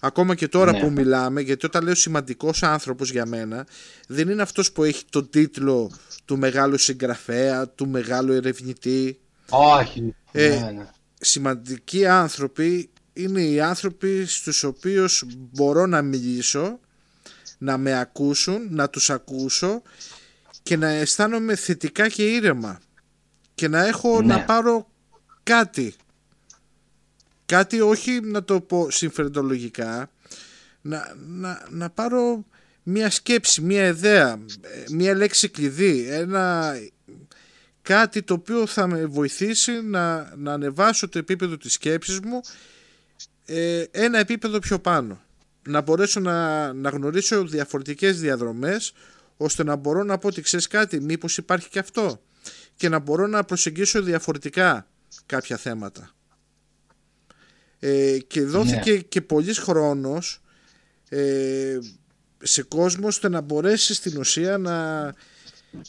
[0.00, 0.80] ακόμα και τώρα Ναι.
[0.80, 3.66] που μιλάμε γιατί όταν λέω σημαντικός άνθρωπος για μένα
[4.08, 5.90] δεν είναι αυτός που έχει τον τίτλο
[6.24, 10.14] του μεγάλου συγγραφέα του μεγάλου ερευνητή Όχι.
[10.32, 10.88] Ε, ναι, ναι.
[11.20, 12.90] σημαντικοί άνθρωποι
[13.22, 16.80] είναι οι άνθρωποι στους οποίους μπορώ να μιλήσω,
[17.58, 19.82] να με ακούσουν, να τους ακούσω
[20.62, 22.80] και να αισθάνομαι θετικά και ήρεμα
[23.54, 24.34] και να έχω Ναι.
[24.34, 24.90] να πάρω
[25.42, 25.94] κάτι.
[27.46, 30.10] Κάτι όχι να το πω συμφεροντολογικά,
[30.80, 32.44] να, να, να πάρω
[32.82, 36.74] μία σκέψη, μία ιδέα, ε, μία λέξη κλειδί, ένα,
[37.82, 42.40] κάτι το οποίο θα με βοηθήσει να, να ανεβάσω το επίπεδο της σκέψης μου
[43.52, 45.20] ε, ένα επίπεδο πιο πάνω.
[45.68, 48.92] Να μπορέσω να, να γνωρίσω διαφορετικές διαδρομές
[49.36, 52.20] ώστε να μπορώ να πω ότι ξέρεις κάτι, μήπως υπάρχει και αυτό
[52.76, 54.86] και να μπορώ να προσεγγίσω διαφορετικά
[55.26, 56.10] κάποια θέματα.
[57.78, 58.98] Ε, και δόθηκε ναι.
[58.98, 60.40] και πολύς χρόνος
[61.08, 61.78] ε,
[62.42, 65.02] σε κόσμο ώστε να μπορέσει στην ουσία να,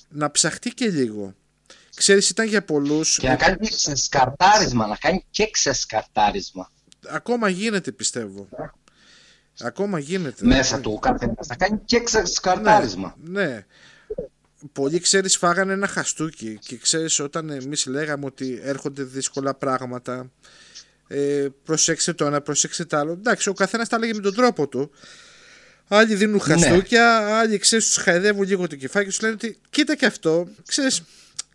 [0.09, 1.35] να ψαχτεί και λίγο.
[1.95, 3.17] Ξέρεις ήταν για πολλούς...
[3.17, 6.71] Και να κάνει και ξεσκαρτάρισμα, να κάνει και ξεσκαρτάρισμα.
[7.07, 8.49] Ακόμα γίνεται πιστεύω.
[9.59, 10.45] Ακόμα γίνεται.
[10.45, 11.47] Μέσα του καθένας.
[11.47, 13.15] Να κάνει και ξεσκαρτάρισμα.
[13.23, 13.65] Ναι, ναι.
[14.71, 20.31] Πολλοί ξέρεις φάγανε ένα χαστούκι και ξέρεις όταν εμείς λέγαμε ότι έρχονται δύσκολα πράγματα
[21.07, 23.11] ε, προσέξτε το ένα, προσέξτε το άλλο.
[23.11, 24.91] Εντάξει, ο καθένας τα λέγει με τον τρόπο του.
[25.87, 26.53] Άλλοι δίνουν ναι.
[26.53, 27.31] χαστούκια, ναι.
[27.31, 31.01] άλλοι ξέρεις, τους χαϊδεύουν λίγο το κεφάλι και σου λένε ότι κοίτα και αυτό, ξέρεις,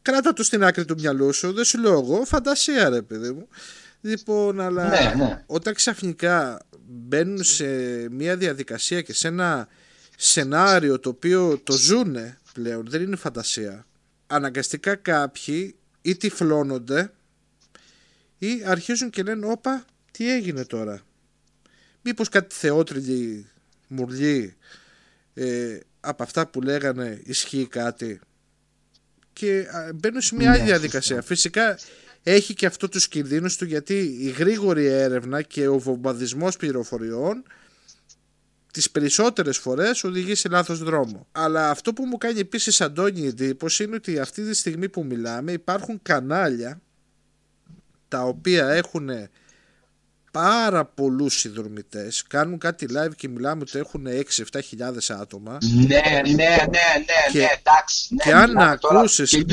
[0.02, 1.52] κράτα το στην άκρη του μυαλού σου.
[1.52, 3.48] Δεν σου λέω εγώ, φαντασία ρε παιδί μου.
[4.06, 5.42] Λοιπόν, αλλά ναι, ναι.
[5.46, 7.66] όταν ξαφνικά μπαίνουν σε
[8.10, 9.68] μια διαδικασία και σε ένα
[10.16, 13.86] σενάριο το οποίο το ζούνε πλέον, δεν είναι φαντασία.
[14.26, 17.12] Αναγκαστικά κάποιοι ή τυφλώνονται
[18.38, 21.00] ή αρχίζουν και λένε όπα τι έγινε τώρα;
[22.02, 23.46] Μήπως κάτι θεότριλη
[23.88, 24.56] μουρλή
[25.34, 28.20] ε, από αυτά που λέγανε ισχύει κάτι;
[29.32, 31.78] Και μπαίνουν σε μια άλλη ναι, διαδικασία φυσικά
[32.28, 37.42] έχει και αυτό τους κινδύνους του γιατί η γρήγορη έρευνα και ο βομβαδισμός πληροφοριών
[38.72, 41.26] τις περισσότερες φορές οδηγεί σε λάθος δρόμο.
[41.32, 45.52] Αλλά αυτό που μου κάνει επίσης Αντώνη εντύπωση είναι ότι αυτή τη στιγμή που μιλάμε
[45.52, 46.80] υπάρχουν κανάλια
[48.08, 49.10] τα οποία έχουν
[50.30, 54.06] πάρα πολλούς συνδρομητές κάνουν κάτι live και μιλάμε ότι έχουν
[54.52, 56.56] 6-7 χιλιάδες άτομα ναι ναι ναι ναι,
[57.32, 59.44] και, ναι εντάξει ναι, και αν ακούσεις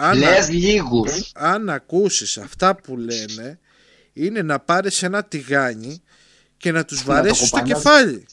[0.00, 3.58] αν, λες λίγους αν ακούσεις αυτά που λένε
[4.12, 6.02] είναι να πάρεις ένα τηγάνι
[6.56, 8.26] και να τους βαρέσεις στο κεφάλι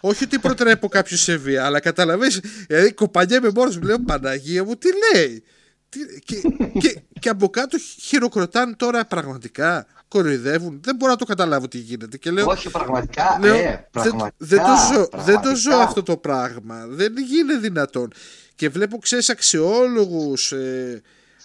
[0.00, 4.76] όχι ότι προτρέπω κάποιο σε βία, αλλά καταλαβαίνεις, δηλαδή κοπανιέμαι μόνος μου, λέω Παναγία μου,
[4.76, 5.42] τι λέει;
[6.24, 6.34] Και,
[6.80, 9.86] και, και από κάτω χειροκροτάνε τώρα πραγματικά.
[10.08, 10.80] Κοροϊδεύουν.
[10.82, 12.16] Δεν μπορώ να το καταλάβω τι γίνεται.
[12.16, 13.38] Και λέω, Όχι, πραγματικά.
[13.40, 16.86] Λέω, ε, πραγματικά δεν, το ζω, δεν το ζω αυτό το πράγμα.
[16.88, 18.12] Δεν γίνεται δυνατόν.
[18.60, 21.02] Και βλέπω, ξέρεις, αξιόλογους ε,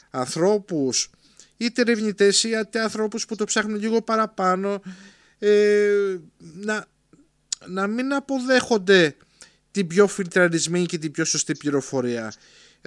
[0.10, 1.10] ανθρώπους,
[1.58, 4.82] είτε ερευνητές είτε ανθρώπους που το ψάχνουν λίγο παραπάνω,
[5.40, 6.86] ε, να,
[7.66, 9.16] να μην αποδέχονται
[9.72, 12.34] την πιο φιλτραρισμένη και την πιο σωστή πληροφορία.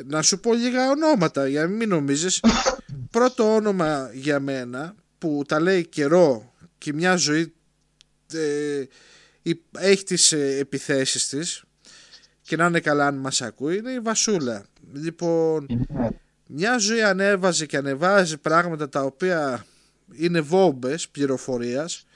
[0.05, 2.41] Να σου πω λίγα ονόματα για να μην νομίζεις.
[3.11, 7.55] Πρώτο όνομα για μένα που τα λέει καιρό και μια ζωή
[8.33, 8.85] ε,
[9.79, 11.63] έχει τις ε, επιθέσεις της
[12.49, 14.65] και να είναι καλά αν μας ακούει είναι η Βασούλα.
[14.93, 15.67] Λοιπόν,
[16.47, 19.65] μια ζωή ανέβαζε και ανεβάζει πράγματα τα οποία
[20.13, 22.07] είναι βόμπες πληροφορίας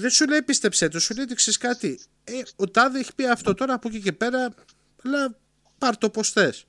[0.00, 2.00] δεν σου λέει πίστεψέ το, σου λέει ότι κάτι.
[2.24, 4.48] Ε, ο Τάδε έχει πει αυτό τώρα από εκεί και πέρα,
[5.04, 5.36] αλλά
[5.78, 6.66] πάρ το πως θες.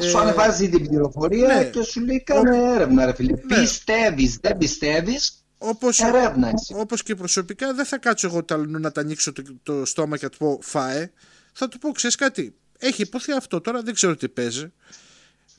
[0.00, 1.64] Σου ανεβάζει την πληροφορία ναι.
[1.64, 3.32] και σου λέει κάνε έρευνα ρε φίλε.
[3.32, 3.60] Ναι.
[3.60, 6.74] Πιστεύεις, δεν πιστεύεις, όπως, έρευνα εσύ.
[6.76, 10.24] Όπως και προσωπικά δεν θα κάτσω εγώ ταλνού να τα ανοίξω το, το στόμα και
[10.24, 11.10] να του πω φάε.
[11.56, 14.72] Θα του πω ξέρεις κάτι, έχει υποθεί αυτό τώρα δεν ξέρω τι παίζει.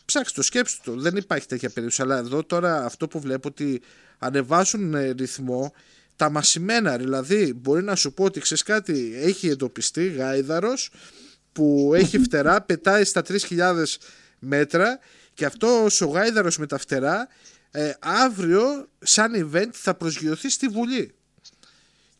[0.05, 0.99] Ψάξτε το, σκέψτε το.
[0.99, 2.01] Δεν υπάρχει τέτοια περίπτωση.
[2.01, 3.81] Αλλά εδώ τώρα αυτό που βλέπω ότι
[4.19, 5.73] ανεβάζουν ε, ρυθμό
[6.15, 6.97] τα μασημένα.
[6.97, 10.91] Δηλαδή μπορεί να σου πω ότι ξέρεις κάτι, έχει εντοπιστεί γάιδαρος
[11.51, 13.83] που έχει φτερά, πετάει στα 3.000
[14.39, 14.99] μέτρα
[15.33, 17.27] και αυτό ο γάιδαρος με τα φτερά
[17.71, 21.15] ε, αύριο σαν event θα προσγειωθεί στη Βουλή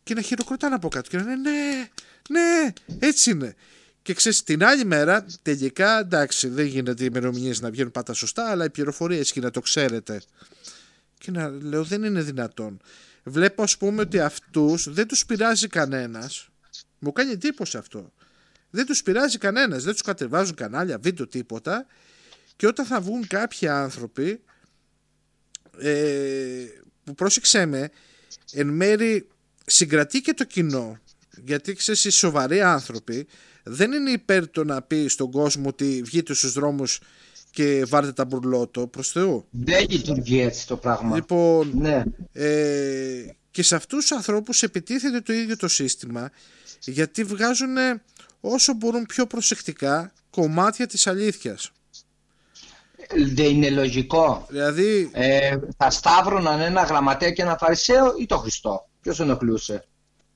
[0.04, 1.90] και να χειροκροτάνε από κάτω και να λένε ναι,
[2.30, 3.56] ναι, έτσι είναι.
[4.02, 8.50] Και ξέρεις, την άλλη μέρα, τελικά εντάξει, δεν γίνεται οι ημερομηνίες να βγαίνουν πάντα σωστά,
[8.50, 10.22] αλλά οι πληροφορίες και να το ξέρετε.
[11.18, 12.82] Και να λέω, δεν είναι δυνατόν.
[13.24, 16.50] Βλέπω, ας πούμε, ότι αυτούς δεν τους πειράζει κανένας.
[17.00, 18.14] Μου κάνει εντύπωση αυτό.
[18.70, 19.84] Δεν τους πειράζει κανένας.
[19.84, 21.86] Δεν τους κατεβάζουν κανάλια, βίντεο, τίποτα
[22.56, 24.44] και όταν θα βγουν κάποιοι άνθρωποι
[25.80, 26.66] ε,
[27.04, 27.90] που πρόσεξέ με
[28.52, 29.28] εν μέρη
[29.66, 31.00] συγκρατεί και το κοινό
[31.44, 33.28] γιατί ξέρεις οι σοβαροί άνθρωποι
[33.64, 37.00] δεν είναι υπέρ το να πει στον κόσμο ότι βγείτε στους δρόμους
[37.52, 39.46] και βάρτε τα μπουρλότο προς Θεού.
[39.50, 41.16] Δεν λειτουργεί έτσι το πράγμα.
[41.16, 42.04] Λοιπόν, ναι.
[42.32, 46.32] ε, και σε αυτούς τους ανθρώπους επιτίθεται το ίδιο το σύστημα
[46.80, 47.76] γιατί βγάζουν
[48.40, 51.72] όσο μπορούν πιο προσεκτικά κομμάτια της αλήθειας.
[53.34, 54.46] Δεν είναι λογικό.
[54.50, 55.10] Δηλαδή...
[55.14, 58.90] Ε, θα σταύρωναν ένα γραμματέα και ένα φαρισαίο ή το Χριστό.
[59.02, 59.88] Ποιος ενοχλούσε;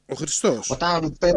[0.09, 0.69] Ο Χριστός.
[0.69, 1.31] Όταν, ε,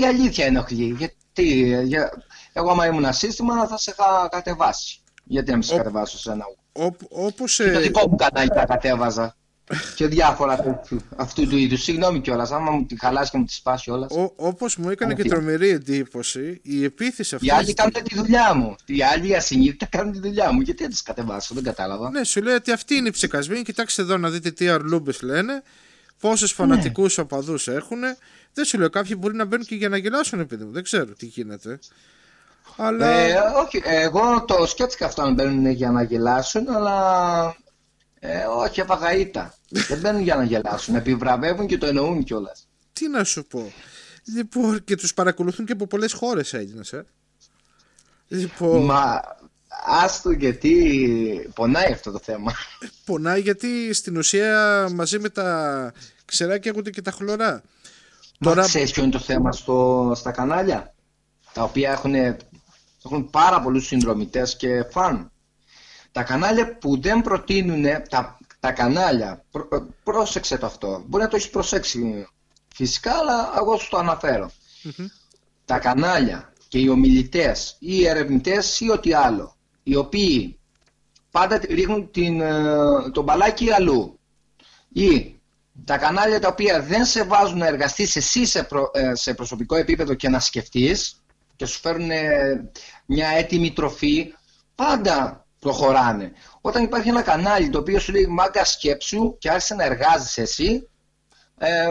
[0.00, 0.94] η αλήθεια ενοχλεί.
[0.98, 2.10] Γιατί, ε, για,
[2.52, 4.98] εγώ άμα ήμουν σύστημα θα σε είχα κατεβάσει.
[5.24, 8.16] Γιατί να μην σε Ο- κατεβάσω σε ένα Όπο- όπως, Και το ε, δικό μου
[8.16, 9.34] κανάλι τα κατέβαζα.
[9.94, 11.82] και διάφορα τέτοιου- αυτού του είδους.
[11.82, 14.10] Συγγνώμη κιόλας, άμα μου τη χαλάσει και μου τη σπάσει όλας.
[14.12, 15.28] ο- όπως μου έκανε και τι.
[15.28, 18.74] τρομερή εντύπωση η επίθεση αυτή Οι άλλοι κάνουν τη δουλειά μου.
[18.86, 20.60] Οι άλλοι ασυνείδητα κάνουν τη δουλειά μου.
[20.60, 22.10] Γιατί δεν τις κατεβάσω, δεν κατάλαβα.
[22.10, 23.62] Ναι, σου λέει ότι αυτοί είναι οι ψεκασμένοι.
[23.62, 25.62] Κοιτάξτε εδώ να δείτε τι αρλούμπες λένε.
[26.20, 26.54] Πόσες Ναι.
[26.54, 28.00] φανατικούς οπαδούς έχουν.
[28.52, 30.72] Δεν σου λέω, κάποιοι μπορεί να μπαίνουν και για να γελάσουν, επειδή μου.
[30.72, 31.78] Δεν ξέρω τι γίνεται.
[32.76, 33.06] Αλλά.
[33.06, 37.56] Ε, όχι, εγώ το σκέφτηκα αυτό αν μπαίνουν για να γελάσουν, αλλά.
[38.20, 39.54] Ε, όχι, έπαγα ήττα.
[39.88, 40.94] δεν μπαίνουν για να γελάσουν.
[40.94, 42.68] Επιβραβεύουν και το εννοούν κιόλας.
[42.92, 43.72] Τι να σου πω.
[44.34, 46.82] Λοιπόν, και τους παρακολουθούν και από πολλές χώρες έγινε.
[46.90, 47.00] Ε.
[48.28, 49.22] Λοιπόν, Μα
[49.84, 52.52] άστο γιατί πονάει αυτό το θέμα.
[53.04, 55.92] πονάει γιατί στην ουσία μαζί με τα
[56.24, 57.62] ξεράκια έχονται και τα χλωρά.
[58.38, 58.54] Τώρα...
[58.54, 60.94] Τώρα, Ξέρεις ποιο είναι το θέμα στο, στα κανάλια;
[61.52, 62.14] Τα οποία έχουν,
[63.04, 65.30] έχουν πάρα πολλούς συνδρομητές και φαν.
[66.12, 71.28] Τα κανάλια που δεν προτείνουν τα, τα κανάλια, πρό- ε, πρόσεξε το αυτό, μπορεί να
[71.28, 72.26] το έχεις προσέξει
[72.74, 74.50] φυσικά αλλά εγώ σου το αναφέρω.
[75.64, 79.56] Τα κανάλια και οι ομιλητές ή οι ερευνητές ή ό,τι άλλο
[79.90, 80.58] οι οποίοι
[81.30, 84.18] πάντα ρίχνουν την, ε, το μπαλάκι αλλού
[84.92, 85.40] ή
[85.84, 89.76] τα κανάλια τα οποία δεν σε βάζουν να εργαστείς εσύ σε, προ- ε, σε προσωπικό
[89.76, 91.22] επίπεδο και να σκεφτείς
[91.56, 92.70] και σου φέρνουν ε,
[93.06, 94.34] μια έτοιμη τροφή,
[94.74, 96.32] πάντα προχωράνε.
[96.60, 100.88] Όταν υπάρχει ένα κανάλι το οποίο σου λέει μάγκα σκέψου και άρχισε να εργάζεσαι εσύ,
[101.58, 101.90] ε,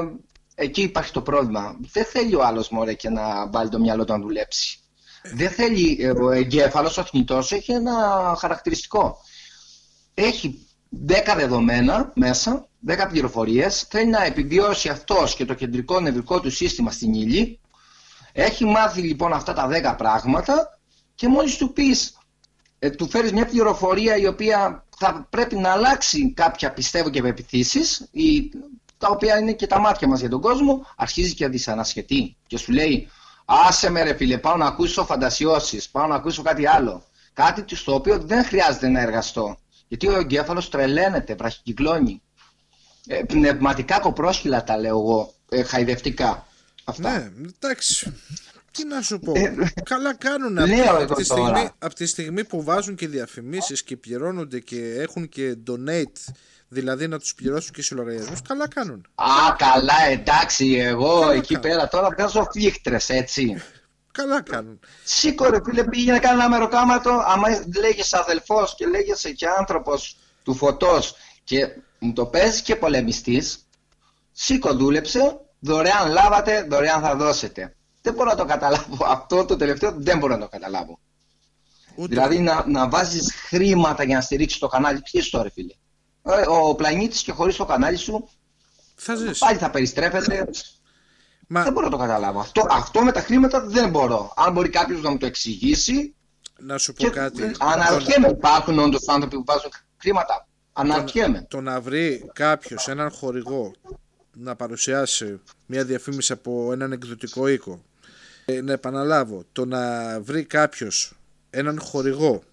[0.55, 1.75] εκεί υπάρχει το πρόβλημα.
[1.91, 4.79] Δεν θέλει ο άλλος μωρέ και να βάλει το μυαλό του να δουλέψει.
[5.23, 9.17] Δεν θέλει, ε, ο εγκέφαλος, ο θνητός έχει ένα χαρακτηριστικό
[10.19, 10.67] έχει
[11.07, 16.91] 10 δεδομένα μέσα, 10 πληροφορίες, θέλει να επιβιώσει αυτός και το κεντρικό νευρικό του σύστημα
[16.91, 17.59] στην ύλη.
[18.31, 20.79] Έχει μάθει λοιπόν αυτά τα 10 πράγματα
[21.15, 22.17] και μόλις του πεις,
[22.79, 28.07] ε, του φέρεις μια πληροφορία η οποία θα πρέπει να αλλάξει κάποια πιστεύω και πεπιθήσεις,
[28.11, 28.51] ή,
[28.97, 32.71] τα οποία είναι και τα μάτια μας για τον κόσμο, αρχίζει και δυσανασχετεί και σου
[32.71, 33.09] λέει
[33.49, 37.03] άσε με ρε φίλε, πάω να ακούσω φαντασιώσεις, πάω να ακούσω κάτι άλλο.
[37.33, 39.57] Κάτι στο οποίο δεν χρειάζεται να εργαστώ.
[39.87, 42.21] Γιατί ο εγκέφαλος τρελαίνεται, βραχικυκλώνει.
[43.07, 46.47] Ε, πνευματικά κοπρόσχυλα τα λέω εγώ, ε, χαϊδευτικά.
[46.83, 47.11] Αυτά.
[47.11, 48.13] ναι, εντάξει.
[48.71, 49.31] Τι να σου πω.
[49.35, 51.47] Ε, Καλά κάνουν λέω από, εγώ τη τώρα.
[51.47, 56.33] στιγμή, από τη στιγμή που βάζουν και διαφημίσεις και πληρώνονται και έχουν και donate,
[56.69, 59.05] δηλαδή να τους πληρώσουν και σε λογαριασμούς, καλά κάνουν.
[59.15, 61.67] Α, καλά, εντάξει, εγώ Καλά εκεί κάνω.
[61.67, 63.61] πέρα τώρα βγάζω φλίχτρες, έτσι.
[64.11, 64.79] Καλά κάνουν.
[65.03, 67.47] Σήκω ρε φίλε, πήγε να κάνει ένα μεροκάματο, άμα
[67.77, 71.67] λέγεσαι αδελφός και λέγεσαι και άνθρωπος του φωτός και
[71.99, 73.67] μου το παίζεις και πολεμιστής,
[74.31, 77.75] σήκω δούλεψε, δωρεάν λάβατε, δωρεάν θα δώσετε.
[78.01, 79.05] Δεν μπορώ να το καταλάβω.
[79.05, 80.99] Αυτό το τελευταίο δεν μπορώ να το καταλάβω.
[81.95, 85.01] Ούτε Δηλαδή να, να βάζεις χρήματα για να στηρίξεις το κανάλι.
[85.01, 85.73] Τι είσαι τώρα φίλε;
[86.23, 88.29] Ε, Ο πλανήτης και χωρίς το κανάλι σου
[88.95, 89.37] θα ζεις.
[89.39, 90.49] πάλι θα περιστρέφεται.
[91.47, 92.39] Μα Δεν μπορώ να το καταλάβω.
[92.39, 94.33] Αυτό, αυτό με τα χρήματα δεν μπορώ.
[94.35, 96.15] Αν μπορεί κάποιος να μου το εξηγήσει.
[96.59, 97.51] να σου πω Και κάτι.
[97.59, 101.45] αναρωτιέμαι, υπάρχουν όντως άνθρωποι που βάζουν χρήματα; Αναρωτιέμαι.
[101.49, 103.71] Το να βρει κάποιος έναν χορηγό
[104.33, 107.83] να παρουσιάσει μια διαφήμιση από έναν εκδοτικό οίκο.
[108.45, 111.13] Ε, να επαναλάβω, το να βρει κάποιος
[111.49, 112.43] έναν χορηγό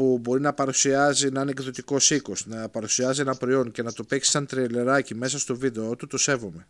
[0.00, 4.04] που μπορεί να παρουσιάζει να είναι εκδοτικό οίκος, να παρουσιάζει ένα προϊόν και να το
[4.04, 6.66] παίξει σαν τρειλεράκι μέσα στο βίντεο του, το σέβομαι.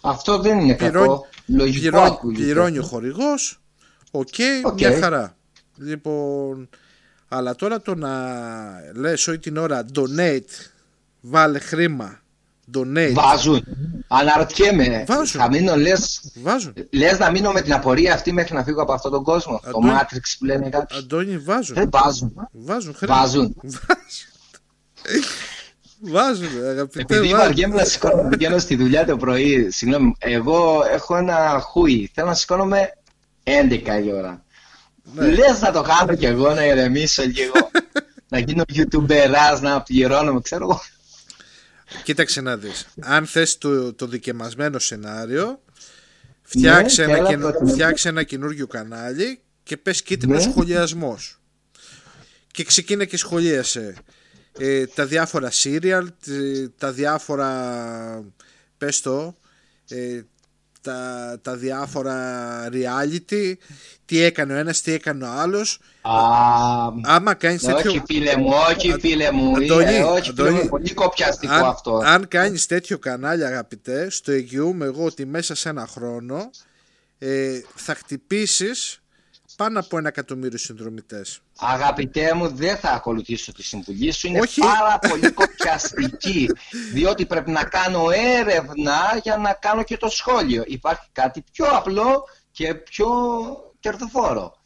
[0.00, 1.26] Αυτό δεν είναι Πληρώνει, κακό.
[1.46, 2.42] Λογικό πληρώνει, ακούγεται.
[2.42, 3.60] πληρώνει ο χορηγός,
[4.10, 4.28] OK,
[4.62, 4.74] OK.
[4.80, 5.36] μια χαρά.
[5.76, 6.68] Λοιπόν,
[7.28, 8.12] αλλά τώρα το να
[8.94, 10.70] λες όλη την ώρα donate,
[11.20, 12.20] βάλε χρήμα,
[12.74, 13.64] donate, Βάζουν.
[14.08, 15.04] Αναρωτιέμαι.
[15.08, 15.40] Βάζουν.
[15.40, 16.72] Θα μείνω, λες, βάζουν.
[16.90, 19.68] λες να μείνω με την απορία αυτή μέχρι να φύγω από αυτόν τον κόσμο; Το
[19.68, 19.92] Αντώνη.
[19.92, 20.98] Matrix που λένε κάποιοι.
[20.98, 21.74] Αντώνη, βάζουν.
[21.74, 22.48] Δεν βάζουν.
[22.52, 23.16] Βάζουν χρήμα.
[23.16, 23.56] Βάζουν.
[26.00, 27.38] Βάζουν, αγαπητέ, Επειδή βάζουν.
[27.38, 32.10] βαριέμαι να σηκώνω να πηγαίνω στη δουλειά το πρωί, συγγνώμη, εγώ έχω ένα χούι.
[32.14, 32.92] Θέλω να σηκώνομαι
[33.44, 34.42] 11 η ώρα.
[35.14, 35.26] Ναι.
[35.26, 37.70] Λες να το κάνω κι εγώ να ηρεμήσω λίγο.
[38.28, 40.80] να γίνω youtuberάς, να πληρώνομαι, ξέρω εγώ.
[42.04, 42.86] Κοίταξε να δεις.
[43.00, 45.62] Αν θες το, το δικαιμασμένο σενάριο,
[46.42, 47.72] φτιάξε, Ναι, ένα, έλα, καινο- προτείνω.
[47.72, 50.40] φτιάξε ένα καινούριο κανάλι και πες κίτρινο Ναι.
[50.40, 51.40] σχολιασμός.
[52.50, 53.94] Και ξεκίνα και σχολίασε
[54.58, 58.24] ε, τα διάφορα serial, τε- τα διάφορα,
[58.78, 59.36] πες το,
[59.88, 60.20] ε,
[60.80, 62.16] τα, τα διάφορα
[62.72, 63.52] reality,
[64.04, 65.80] τι έκανε ο ένας, τι έκανε ο άλλος.
[66.02, 66.12] Α,
[67.02, 67.90] Άμα κάνεις ναι, τέτοιο...
[67.90, 69.56] όχι φίλε μου, όχι φίλε μου.
[69.56, 72.02] Αντώνη, ε, όχι φίλε Αντώνη, μου, πολύ κοπιαστικό αν, αυτό.
[72.04, 76.50] αν κάνεις τέτοιο κανάλι αγαπητέ, στο εγγυούμε εγώ ότι μέσα σε ένα χρόνο
[77.18, 79.02] ε, θα χτυπήσεις
[79.58, 81.40] πάνω από ένα εκατομμύριο συνδρομητές.
[81.58, 84.26] Αγαπητέ μου, δεν θα ακολουθήσω τη συμβουλή σου.
[84.26, 84.60] Είναι Όχι.
[84.60, 86.50] πάρα πολύ κοπιαστική.
[86.92, 90.62] διότι πρέπει να κάνω έρευνα για να κάνω και το σχόλιο.
[90.66, 93.08] Υπάρχει κάτι πιο απλό και πιο
[93.80, 94.56] κερδοφόρο.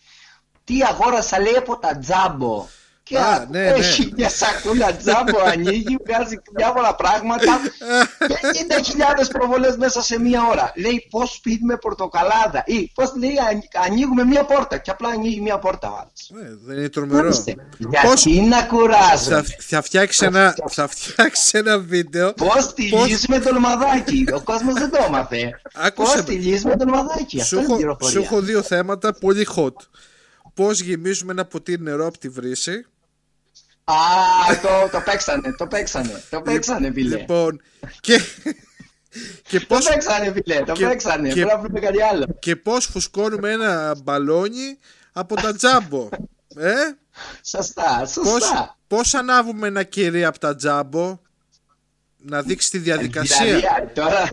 [0.64, 2.66] Τι αγόρασα λέει από τα τζάμπο.
[3.05, 3.68] Και Α, ναι, ναι.
[3.68, 7.61] έχει μια σακούλα τζάμπο, ανοίγει, βγάζει διάφορα πράγματα.
[8.18, 10.72] 50.000 προβολές μέσα σε μία ώρα.
[10.76, 12.62] Λέει πώς πίνουμε πορτοκαλάδα.
[12.66, 14.76] Ή πώς λέει «Α- ανοίγουμε μία πόρτα.
[14.78, 16.44] Και απλά ανοίγει μία πόρτα ο άλλος.
[16.46, 17.26] Ε, δεν είναι τρομερό.
[17.26, 17.55] Ορίστε.
[17.78, 19.42] Γιατί Πώς- να Θα, κουράζω.
[19.59, 24.24] θα, φτιάξεις ένα, θα φτιάξεις ένα βίντεο Πώς στυλίζουμε το λμαδάκι.
[24.34, 25.61] Ο κόσμος δεν το έμαθε.
[25.62, 26.22] Πώς Άκουσε με.
[26.22, 27.36] στυλίζουμε το λμαδάκι.
[27.40, 28.12] Σου Αυτό είναι έχω, πληροφορία.
[28.20, 29.74] σου έχω δύο θέματα πολύ hot.
[30.55, 32.86] Πώς γεμίζουμε ένα ποτήρι νερό από τη βρύση;
[33.93, 36.22] Α, το, το παίξανε, το παίξανε.
[36.30, 37.16] Το παίξανε, φίλε.
[37.16, 37.61] Λοιπόν,
[38.01, 38.20] και,
[39.43, 40.62] και, Το πώς, παίξανε, φίλε.
[40.66, 41.28] Το και- παίξανε.
[41.28, 42.26] και- Πρέπει να βρούμε κάτι άλλο.
[42.38, 44.78] και πώς φουσκώνουμε ένα μπαλόνι
[45.12, 46.09] από τα τζάμπο.
[46.57, 46.72] Ε;
[47.47, 48.78] Σωστά, Πώς, σωστά.
[48.86, 51.20] πώς ανάβουμε ένα κερί από τα τζάμπο
[52.18, 54.30] να δείξει τη διαδικασία; Δηλαδή, τώρα.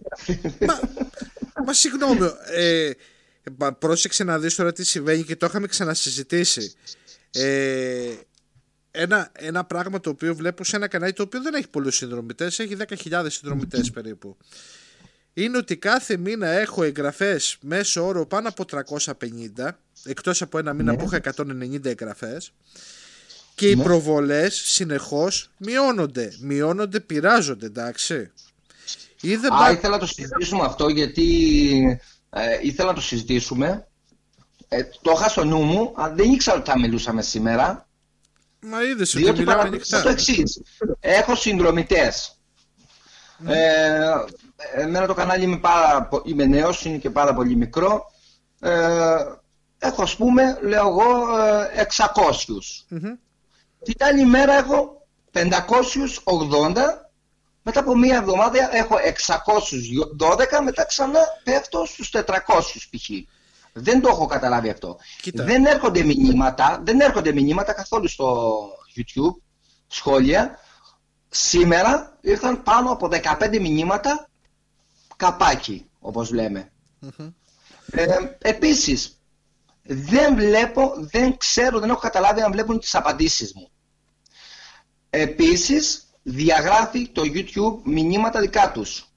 [0.59, 0.79] Μα,
[1.65, 2.91] μα συγγνώμη, ε,
[3.57, 6.73] μα, πρόσεξε να δεις τώρα τι συμβαίνει και το είχαμε ξανασυζητήσει.
[7.31, 8.09] Ε,
[8.91, 12.59] ένα, ένα πράγμα το οποίο βλέπω σε ένα κανάλι το οποίο δεν έχει πολλούς συνδρομητές,
[12.59, 12.75] έχει
[13.09, 14.37] 10.000 συνδρομητές περίπου.
[15.33, 20.91] Είναι ότι κάθε μήνα έχω εγγραφές μέσω όρο πάνω από 350, εκτός από ένα μήνα
[20.91, 20.97] Ναι.
[20.97, 22.51] που είχα 190 εγγραφές
[23.55, 23.83] και οι Ναι.
[23.83, 26.33] προβολές συνεχώς μειώνονται.
[26.39, 28.31] Μειώνονται, πειράζονται, εντάξει.
[29.21, 33.87] Ή δεν Α, πά- ήθελα να το συζητήσουμε αυτό γιατί ε, ήθελα να το συζητήσουμε.
[34.67, 37.87] Ε, το είχα στο νου μου, αλλά δεν ήξερα ότι θα μιλούσαμε σήμερα.
[38.61, 40.13] Μα είδες ότι Διότι μιλάμε παρατήρησα ανοιχτά.
[40.13, 40.61] το εξής.
[40.99, 42.33] Έχω συνδρομητές.
[43.47, 44.09] Ε,
[44.75, 48.11] εμένα το κανάλι είμαι, πάρα, πο- είμαι νέος, είναι και πάρα πολύ μικρό.
[48.59, 49.15] Ε,
[49.79, 52.85] έχω ας πούμε, λέω εγώ, ε, 600.
[52.87, 53.13] Μμμ.
[53.83, 57.11] Την άλλη μέρα έχω 580.
[57.63, 63.09] Μετά από μία εβδομάδα έχω 612, μετά ξανά πέφτω στους 400 π.χ.
[63.73, 64.97] Δεν το έχω καταλάβει αυτό.
[65.21, 65.43] Κοίτα.
[65.43, 68.59] Δεν έρχονται μηνύματα, δεν έρχονται μηνύματα καθόλου στο
[68.95, 69.41] YouTube,
[69.87, 70.59] σχόλια.
[71.29, 74.29] Σήμερα ήρθαν πάνω από 15 μηνύματα
[75.15, 76.71] καπάκι, όπως λέμε.
[77.91, 79.19] Ε, επίσης,
[79.83, 83.69] δεν βλέπω, δεν ξέρω, δεν έχω καταλάβει αν βλέπουν τις απαντήσεις μου.
[85.09, 89.08] Επίσης, διαγράφει το YouTube μηνύματα δικά τους.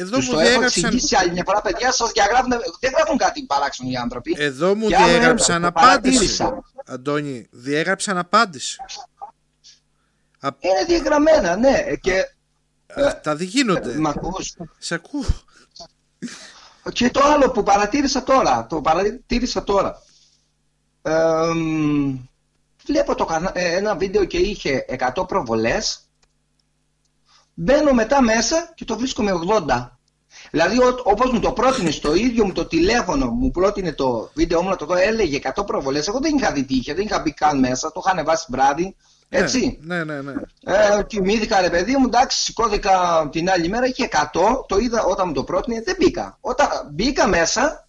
[0.00, 3.16] Εδώ Τους μου το έχω διέγραψαν, εξηγήσει άλλη μια φορά, παιδιά, σας διαγράφουν, δεν γράφουν
[3.18, 4.36] κάτι παράξενο οι άνθρωποι.
[4.38, 5.86] εδώ μου Και άλλο ένα, διέγραψαν το απάντηση.
[6.16, 6.62] παρατήρησα.
[6.86, 8.76] Αντώνη, διέγραψαν απάντηση.
[10.40, 12.24] Α, Είναι διαγραμμένα, ναι, και
[13.06, 13.94] Αυτά δεν γίνονται.
[13.98, 14.54] μ' ακούς.
[14.78, 15.24] Σε ακούω.
[16.92, 20.02] Και το άλλο που παρατήρησα τώρα, το παρατήρησα τώρα.
[21.02, 21.12] Ε,
[21.54, 22.16] μ,
[22.86, 26.09] βλέπω το κανα- ε, ένα βίντεο και είχε 100 προβολές.
[27.54, 29.98] Μπαίνω μετά μέσα και το βρίσκω με 80.
[30.50, 34.62] Δηλαδή ο- όπως μου το πρότεινες στο ίδιο μου το τηλέφωνο, μου πρότεινε το βίντεο
[34.62, 36.08] μου να το δω, έλεγε 100 προβολές.
[36.08, 38.96] Εγώ δεν είχα δει τι είχε, δεν είχα μπει καν μέσα, το είχα ανεβάσει βράδυ.
[39.28, 39.78] Έτσι.
[39.82, 40.32] Ναι, ναι, ναι.
[40.64, 45.26] Ε, κοιμήθηκα ρε παιδί μου, εντάξει, σηκώθηκα την άλλη μέρα, είχε 100, το είδα όταν
[45.28, 46.38] μου το πρότεινε, δεν μπήκα.
[46.40, 47.88] Όταν μπήκα μέσα,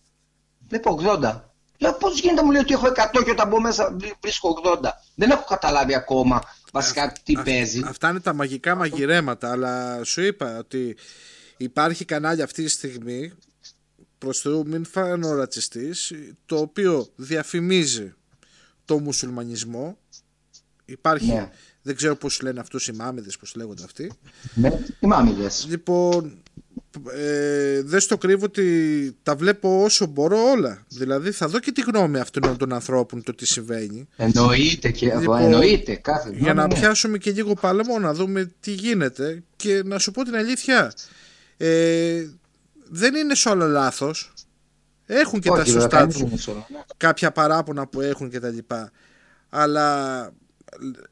[0.67, 1.43] βλέπω 80.
[1.77, 4.89] Λέω πώς γίνεται μου λέει ότι έχω 100 και όταν μπω μέσα βρι- βρίσκω 80.
[5.15, 6.41] Δεν έχω καταλάβει ακόμα
[6.71, 7.81] βασικά τι Α- παίζει.
[7.85, 10.95] Αυτά είναι τα μαγικά μαγειρέματα, αλλά σου είπα ότι
[11.57, 13.31] υπάρχει κανάλι αυτή τη στιγμή,
[14.17, 16.11] προς Θεού μην φανώ ρατσιστής,
[16.45, 18.13] το οποίο διαφημίζει
[18.85, 19.97] το μουσουλμανισμό.
[20.85, 21.49] Υπάρχει, Ναι.
[21.81, 24.11] δεν ξέρω πώς λένε αυτούς οι μάμιδες, πώς λέγονται αυτοί.
[24.53, 24.69] Ναι,
[24.99, 25.65] τι μάμιδες.
[25.69, 26.43] Λοιπόν,
[27.13, 30.85] ε, δεν στο κρύβω ότι τα βλέπω όσο μπορώ όλα.
[30.87, 34.07] Δηλαδή θα δω και τη γνώμη αυτών των ανθρώπων το τι συμβαίνει.
[34.15, 36.73] Εννοείται και Λοιπόν, εννοείται κάθε Για να ναι.
[36.73, 40.93] πιάσουμε και λίγο παλμό, να δούμε τι γίνεται και να σου πω την αλήθεια.
[41.57, 42.25] Ε,
[42.89, 44.33] δεν είναι σε όλα λάθος.
[45.05, 46.65] Έχουν και τα Όχι, βέβαια, σωστά κανείς τους δεν είναι σωστό.
[46.97, 48.91] κάποια παράπονα που έχουν και τα λοιπά.
[49.49, 50.29] Αλλά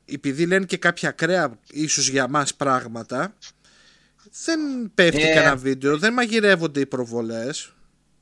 [0.05, 3.33] επειδή λένε και κάποια ακραία ίσως για μας πράγματα
[4.45, 4.59] δεν
[4.95, 5.33] πέφτει Ε.
[5.33, 7.73] κανένα βίντεο, δεν μαγειρεύονται οι προβολές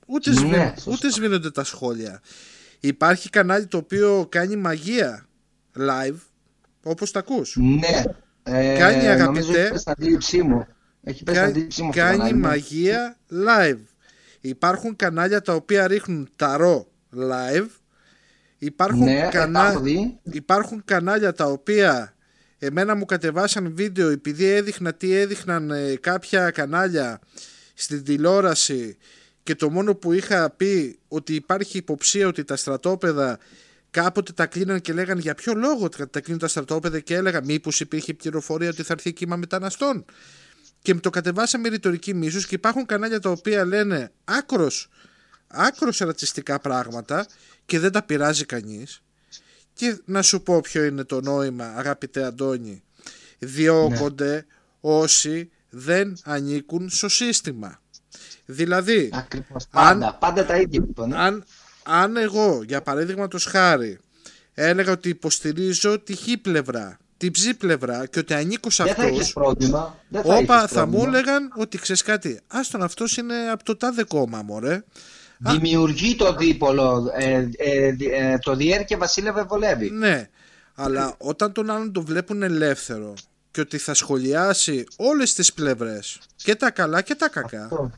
[0.05, 0.91] ούτε, Ναι, σβήνουν- σωστά.
[0.91, 2.21] ούτε σβήνονται τα σχόλια.
[2.79, 5.25] Υπάρχει κανάλι το οποίο κάνει μαγεία
[5.77, 6.15] live
[6.83, 7.55] όπως τα ακούς.
[7.59, 8.03] Ναι.
[8.43, 9.59] Ε, Κάνει, νομίζω αγαπητέ.
[9.61, 10.67] έχει πέσει στην αντίληψή μου.
[11.03, 12.47] Έχει πέσει στην Κα- αντίληψή μου αυτό το κάνει κανάλι, ναι.
[12.47, 13.79] μαγεία live.
[14.41, 17.67] Υπάρχουν κανάλια τα οποία ρίχνουν ταρό live.
[18.57, 19.63] Υπάρχουν, Ναι, κανα...
[19.63, 20.19] τα έχω δει.
[20.23, 22.15] υπάρχουν κανάλια τα οποία
[22.59, 27.19] εμένα μου κατεβάσαν βίντεο επειδή έδειχνα τι έδειχναν ε, κάποια κανάλια
[27.73, 28.97] στην τηλεόραση
[29.43, 33.39] και το μόνο που είχα πει ότι υπάρχει υποψία ότι τα στρατόπεδα
[33.91, 37.43] κάποτε τα κλείναν και λέγαν για ποιο λόγο τα τα κλείνουν τα στρατόπεδα και έλεγα
[37.43, 40.05] μήπως υπήρχε πληροφορία ότι θα έρθει κύμα μεταναστών
[40.81, 44.89] και με το κατεβάσαμε ρητορική μίσους και υπάρχουν κανάλια τα οποία λένε άκρος,
[45.47, 47.27] άκρος ρατσιστικά πράγματα
[47.65, 49.01] και δεν τα πειράζει κανείς
[49.77, 52.83] και να σου πω ποιο είναι το νόημα αγαπητέ Αντώνη
[53.39, 54.45] διώκονται
[54.79, 57.81] όσοι δεν ανήκουν στο σύστημα
[58.45, 59.67] δηλαδή Ακριβώς.
[59.71, 61.13] Αν- Πάντα, πάντα τα ίδια λοιπόν.
[61.13, 61.43] αν,
[61.83, 63.99] αν εγώ για παράδειγμα το χάρη
[64.53, 69.01] έλεγα ότι υποστηρίζω τη χ πλευρά την ψ πλευρά και ότι ανήκω σε Δεν θα
[69.03, 69.99] αυτούς έχεις πρόβλημα.
[70.09, 71.17] Δεν θα Όπα, έχεις θα μου πρόβλημα.
[71.17, 72.39] έλεγαν ότι ξέρεις κάτι.
[72.47, 74.83] Άστον αυτός είναι από το τάδε κόμμα, μωρέ.
[75.37, 77.11] Δημιουργεί το δίπολο.
[77.17, 79.89] Ε, ε, δι- ε, το διέρ και βασίλευε βολεύει.
[79.89, 80.29] Ναι,
[80.75, 83.13] αλλά όταν τον άλλον το βλέπουν ελεύθερο
[83.51, 87.91] και ότι θα σχολιάσει όλες τις πλευρές και τα καλά και τα κακά Αυτό.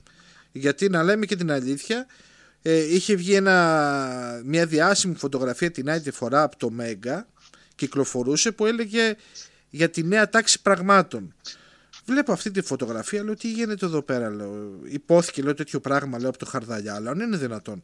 [0.52, 2.06] γιατί να λέμε και την αλήθεια
[2.62, 7.28] ε, είχε βγει ένα, μια διάσημη φωτογραφία την άλλη τη φορά από το Μέγκα
[7.76, 9.16] κυκλοφορούσε που έλεγε
[9.70, 11.34] για τη νέα τάξη πραγμάτων
[12.10, 14.30] Βλέπω αυτή τη φωτογραφία, λέω τι γίνεται εδώ πέρα.
[14.30, 14.80] Λέω.
[14.84, 17.84] Υπόθηκε λέω, τέτοιο πράγμα λέω, από το χαρδαλιά, αλλά αν είναι δυνατόν.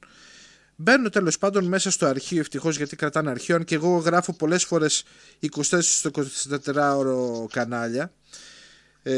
[0.75, 4.63] Μπαίνω τέλος πάντων μέσα στο αρχείο, ευτυχώς γιατί κρατάνε αρχείο, αν και εγώ γράφω πολλές
[4.63, 5.03] φορές
[5.39, 6.09] 24 στο
[6.65, 8.11] 24ωρο κανάλια.
[9.03, 9.15] Ε,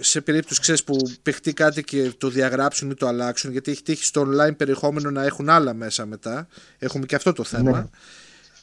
[0.00, 4.04] σε περίπτωση ξέρεις που παιχτεί κάτι και το διαγράψουν ή το αλλάξουν γιατί έχει τύχει
[4.04, 7.90] στο online περιεχόμενο να έχουν άλλα μέσα μετά έχουμε και αυτό το θέμα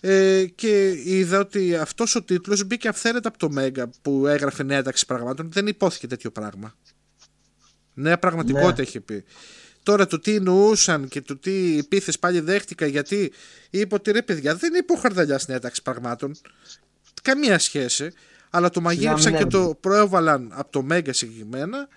[0.04, 4.84] ε, και είδα ότι αυτός ο τίτλος μπήκε αυθαίρετα από το Μέγκα που έγραφε νέα
[4.84, 5.52] τάξη πραγμάτων.
[5.52, 6.76] Δεν υπόθηκε τέτοιο πράγμα.
[7.93, 8.82] Νέα πραγματικότητα Ναι.
[8.82, 9.24] είχε πει.
[9.84, 13.32] Τώρα το τι εννοούσαν και το τι επίθεση πάλι δέχτηκα γιατί
[13.70, 16.36] είπε ότι ρε παιδιά δεν είπε ο Χαρδαλιάς νέα τάξη πραγμάτων.
[17.22, 18.14] Καμία σχέση.
[18.49, 19.49] Αλλά το μαγείρεψαν Ναι, και ναι.
[19.49, 21.88] το προέβαλαν από το Μέγκα συγκεκριμένα.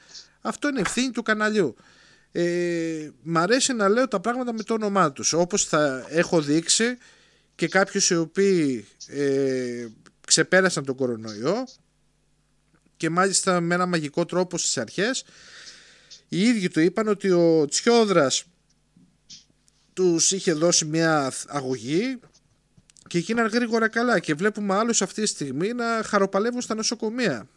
[0.41, 1.77] Αυτό είναι ευθύνη του καναλιού.
[2.33, 5.33] Ε, μ' αρέσει να λέω τα πράγματα με το όνομά τους.
[5.33, 6.97] Όπως θα έχω δείξει
[7.55, 9.87] και κάποιους οι οποίοι ε,
[10.27, 11.67] ξεπέρασαν τον κορονοϊό
[12.97, 15.25] και μάλιστα με ένα μαγικό τρόπο στις αρχές
[16.29, 18.45] οι ίδιοι του είπαν ότι ο Τσιόδρας
[19.93, 22.19] τους είχε δώσει μια αγωγή
[23.09, 27.49] και γίναν γρήγορα καλά και βλέπουμε άλλους αυτή τη στιγμή να χαροπαλεύουν στα νοσοκομεία.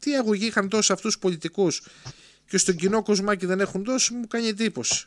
[0.00, 1.82] Τι αγωγή είχαν δώσει αυτούς τους πολιτικούς
[2.48, 5.06] και στον κοινό κοσμάκι δεν έχουν δώσει μου κάνει εντύπωση.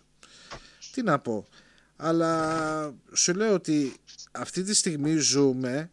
[0.92, 1.48] Τι να πω.
[1.96, 3.94] Αλλά σου λέω ότι
[4.32, 5.90] αυτή τη στιγμή ζούμε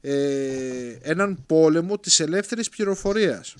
[0.00, 3.54] ε, έναν πόλεμο της ελεύθερης πληροφορίας.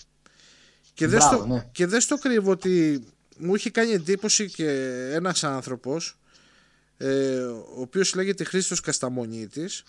[0.95, 1.69] Και δεν, Μπράβο, στο, ναι.
[1.73, 3.05] και δεν στο κρύβω ότι
[3.39, 4.69] μου έχει κάνει εντύπωση και
[5.13, 6.19] ένας άνθρωπος
[6.97, 9.83] ε, ο οποίος λέγεται Χρήστος Κασταμονίτης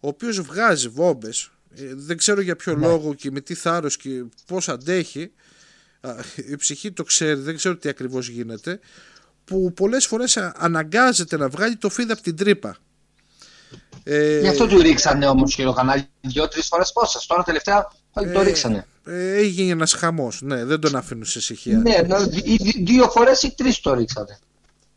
[0.00, 2.86] ο οποίος βγάζει βόμπες ε, δεν ξέρω για ποιο Ναι.
[2.86, 5.32] λόγο και με τι θάρρος και πώς αντέχει
[6.00, 8.80] Α, η ψυχή το ξέρει δεν ξέρω τι ακριβώς γίνεται
[9.44, 12.76] που πολλές φορές α- αναγκάζεται να βγάλει το φίδι από την τρύπα
[14.04, 17.26] ε, Γι' αυτό του ρίξανε όμως και το κανάλι δύο-τρεις φορές πόσες.
[17.26, 18.86] Τώρα τελευταία πάλι το Ε, ρίξανε.
[19.06, 23.08] ε, έγινε ένας χαμός ναι δεν τον αφήνουν σε ησυχία Ναι, ναι, δι- δι- δύο
[23.08, 24.38] φορές ή τρεις το ρίξανε.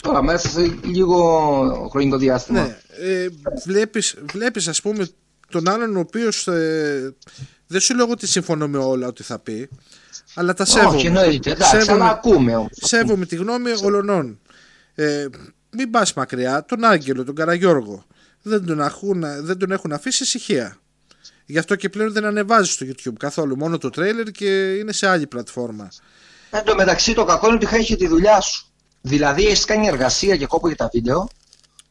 [0.04, 2.62] Τώρα μέσα σε λίγο χρονικό διάστημα.
[2.64, 3.28] Ναι, ε,
[3.66, 5.08] βλέπεις, βλέπεις ας πούμε
[5.50, 7.16] τον άλλον ο οποίος ε,
[7.68, 9.70] δεν σου λέω ότι συμφωνώ με όλα ότι θα πει
[10.36, 10.96] αλλά τα σέβομαι.
[10.98, 11.52] Όχι, εννοείται.
[11.52, 12.70] Εντάξει, Σέβομαι- αλλά ακούμε όμως.
[12.72, 14.40] Σέβομαι τη γνώμη όλων.
[14.96, 15.26] Ε,
[15.70, 18.06] μην πας μακριά, τον Άγγελο, τον Καραγιώργο
[18.42, 20.78] δεν τον, έχουν, δεν τον έχουν αφήσει ησυχία.
[21.46, 25.08] Γι' αυτό και πλέον δεν ανεβάζει στο YouTube καθόλου, μόνο το τρέιλερ και είναι σε
[25.08, 25.88] άλλη πλατφόρμα.
[26.50, 28.66] Εν τω μεταξύ το κακό είναι ότι χάσει τη δουλειά σου.
[29.02, 31.30] Δηλαδή έχεις κάνει εργασία και κόπο για τα βίντεο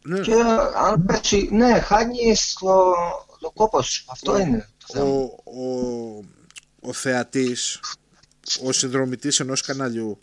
[0.03, 0.19] Ναι.
[0.21, 0.33] και
[0.87, 2.93] αν πέσει, ναι, χάνεις το,
[3.41, 4.05] το κόπο σου.
[4.11, 4.67] Αυτό είναι το θέμα.
[4.95, 5.01] Ο,
[5.45, 6.25] ο,
[6.81, 7.81] ο θεατής,
[8.65, 10.21] ο συνδρομητής ενός καναλιού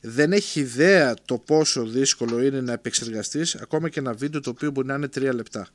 [0.00, 4.70] δεν έχει ιδέα το πόσο δύσκολο είναι να επεξεργαστείς ακόμα και ένα βίντεο το οποίο
[4.70, 5.66] μπορεί να είναι τρία λεπτά.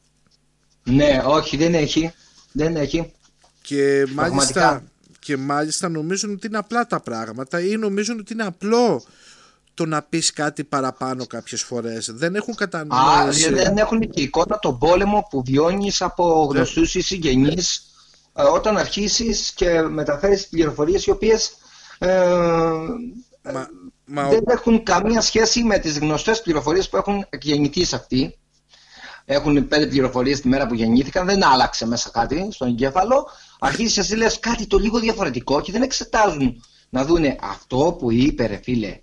[0.84, 2.14] Ναι, όχι, δεν έχει.
[2.52, 3.12] Δεν έχει.
[3.62, 4.84] Και μάλιστα, Πραγματικά.
[5.20, 9.04] και μάλιστα νομίζουν ότι είναι απλά τα πράγματα ή νομίζουν ότι είναι απλό
[9.74, 12.10] το να πεις κάτι παραπάνω κάποιες φορές.
[12.14, 13.54] Δεν έχουν Α, κατανοήσει.
[13.54, 17.82] δεν έχουν και εικόνα τον πόλεμο που βιώνεις από γνωστούς ή συγγενείς ε,
[18.54, 21.52] όταν αρχίσεις και μεταφέρεις πληροφορίες οι οποίες
[21.98, 22.24] ε,
[23.44, 23.70] Μα,
[24.06, 28.36] μα, δεν έχουν καμία σχέση με τις γνωστές πληροφορίες που έχουν γεννηθεί αυτοί.
[29.26, 33.28] Έχουν πέντε πληροφορίες τη μέρα που γεννήθηκαν, δεν άλλαξε μέσα κάτι στον εγκέφαλο.
[33.60, 38.46] Αρχίζεις εσύ λες κάτι το λίγο διαφορετικό και δεν εξετάζουν να δούνε αυτό που είπε
[38.46, 39.00] ρε φίλε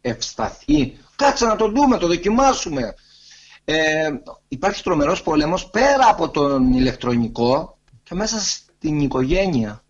[0.00, 0.98] ευσταθεί.
[1.16, 2.94] Κάτσε να το δούμε, το δοκιμάσουμε.
[3.64, 4.10] Ε,
[4.48, 8.40] υπάρχει τρομερός πόλεμος πέρα από τον ηλεκτρονικό και μέσα
[8.84, 9.84] στην οικογένεια,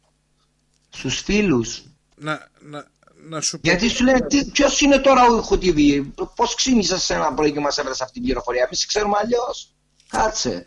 [0.88, 1.82] στους φίλους.
[2.16, 2.86] Να, να,
[3.28, 3.68] να σου πω...
[3.68, 7.78] Γιατί σου λένε τι, ποιος είναι τώρα ο ηχοτιβή, πώς ξύνησες ένα πρωί και μας
[7.78, 9.74] έβρες αυτή την πληροφορία, εμείς ξέρουμε αλλιώς.
[10.08, 10.66] Κάτσε.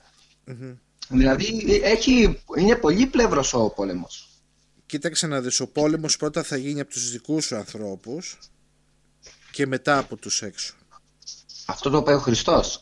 [1.10, 4.30] Δηλαδή έχει, είναι πολύ πλευρός ο πόλεμος.
[4.86, 8.38] Κοίταξε να δεις, ο πόλεμος πρώτα θα γίνει από τους δικούς σου ανθρώπους
[9.52, 10.74] και μετά από τους έξω.
[11.66, 12.76] Αυτό το είπε ο Χριστός.
[12.76, 12.82] Ω,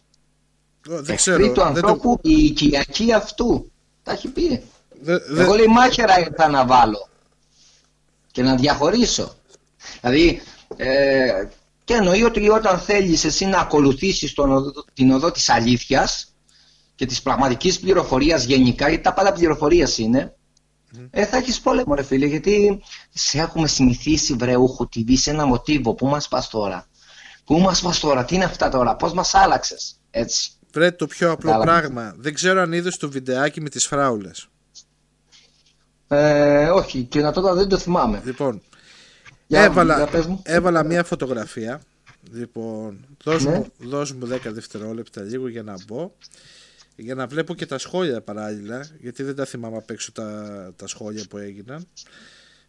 [0.82, 1.48] Δεν Εχθροί ξέρω.
[1.48, 3.72] του δεν ανθρώπου η οικιακή αυτού.
[4.04, 4.62] Τα έχει πει.
[5.06, 7.10] Δε- δε- Εγώ λέει μάχαιρα ήρθα να βάλω
[8.32, 9.36] και να διαχωρίσω.
[10.02, 10.42] Δηλαδή,
[10.76, 11.44] ε,
[11.84, 16.34] και εννοεί ότι όταν θέλεις εσύ να ακολουθήσεις τον οδό- την οδό της αλήθειας
[16.96, 20.36] και της πραγματικής πληροφορίας γενικά, γιατί τα πάντα πληροφορίας είναι,
[21.12, 22.82] ε, θα έχεις πόλεμο ρε φίλε, γιατί
[23.14, 25.94] σε έχουμε συνηθίσει βρεούχο TV σε ένα μοτίβο.
[25.94, 26.88] Πού μας πας τώρα,
[27.46, 30.50] πού μας πας τώρα, τι είναι αυτά τώρα, πώς μας άλλαξες, έτσι.
[30.72, 31.64] Βρε το πιο απλό Καλά.
[31.64, 32.14] πράγμα.
[32.18, 34.48] Δεν ξέρω αν είδες το βιντεάκι με τις φράουλες.
[36.08, 38.22] Ε, όχι, και να τώρα δεν το θυμάμαι.
[38.26, 38.62] Λοιπόν,
[39.48, 40.42] Για- έβαλα, για πες μου.
[40.46, 41.82] έβαλα μια φωτογραφία.
[42.32, 43.52] Λοιπόν, δώσ' Ναι.
[43.52, 46.12] μου, δώσ' μου 10 δευτερόλεπτα λίγο για να μπω.
[46.96, 50.88] Για να βλέπω και τα σχόλια παράλληλα, γιατί δεν τα θυμάμαι απ' έξω τα, τα
[50.88, 51.88] σχόλια που έγιναν.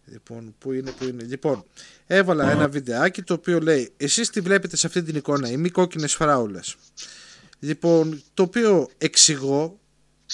[0.05, 1.23] Λοιπόν, πού είναι, πού είναι.
[1.25, 1.65] Λοιπόν,
[2.07, 5.71] έβαλα ένα βιντεάκι το οποίο λέει Εσείς τι βλέπετε σε αυτή την εικόνα, οι μη
[5.71, 6.77] κόκκινες φράουλες.
[7.59, 9.79] Λοιπόν, το οποίο εξηγώ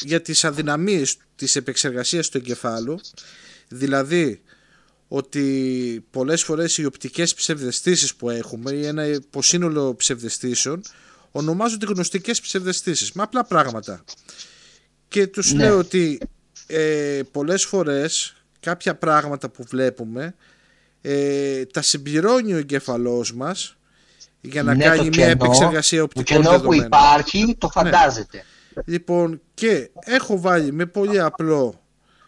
[0.01, 3.01] για τις αδυναμίες της επεξεργασίας του εγκεφάλου,
[3.69, 4.43] δηλαδή
[5.09, 10.83] ότι πολλές φορές οι οπτικές ψευδεστήσεις που έχουμε ή ένα υποσύνολο ψευδεστήσεων
[11.31, 14.05] ονομάζονται γνωστικές ψευδεστήσεις με απλά πράγματα
[15.09, 15.65] και τους Ναι.
[15.65, 16.19] λέω ότι
[16.67, 20.35] ε, πολλές φορές κάποια πράγματα που βλέπουμε
[21.01, 23.77] ε, τα συμπληρώνει ο εγκεφαλός μας
[24.41, 26.87] για να Ναι, κάνει το μια κενό, επεξεργασία Το οπτικών κενό που δεδομένων.
[26.87, 28.45] υπάρχει το φαντάζεται.
[28.85, 31.85] Λοιπόν, και έχω βάλει με πολύ απλό,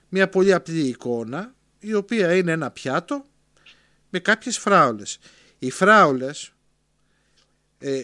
[0.08, 3.24] μια πολύ απλή εικόνα, η οποία είναι ένα πιάτο
[4.10, 5.18] με κάποιες φράουλες.
[5.58, 6.52] Οι φράουλες,
[7.78, 8.02] ε,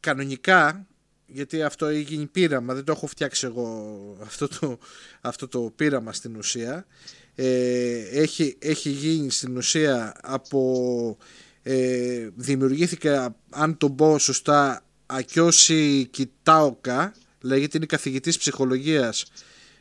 [0.00, 0.86] κανονικά,
[1.26, 4.78] γιατί αυτό έγινε πείραμα, δεν το έχω φτιάξει εγώ αυτό το,
[5.20, 6.86] αυτό το πείραμα στην ουσία,
[7.34, 11.16] ε, έχει, έχει γίνει στην ουσία από
[11.62, 17.12] ε, δημιουργήθηκε αν το πω σωστά Ακιώση Κιτάοκα
[17.42, 19.24] λέγεται είναι καθηγητής ψυχολογίας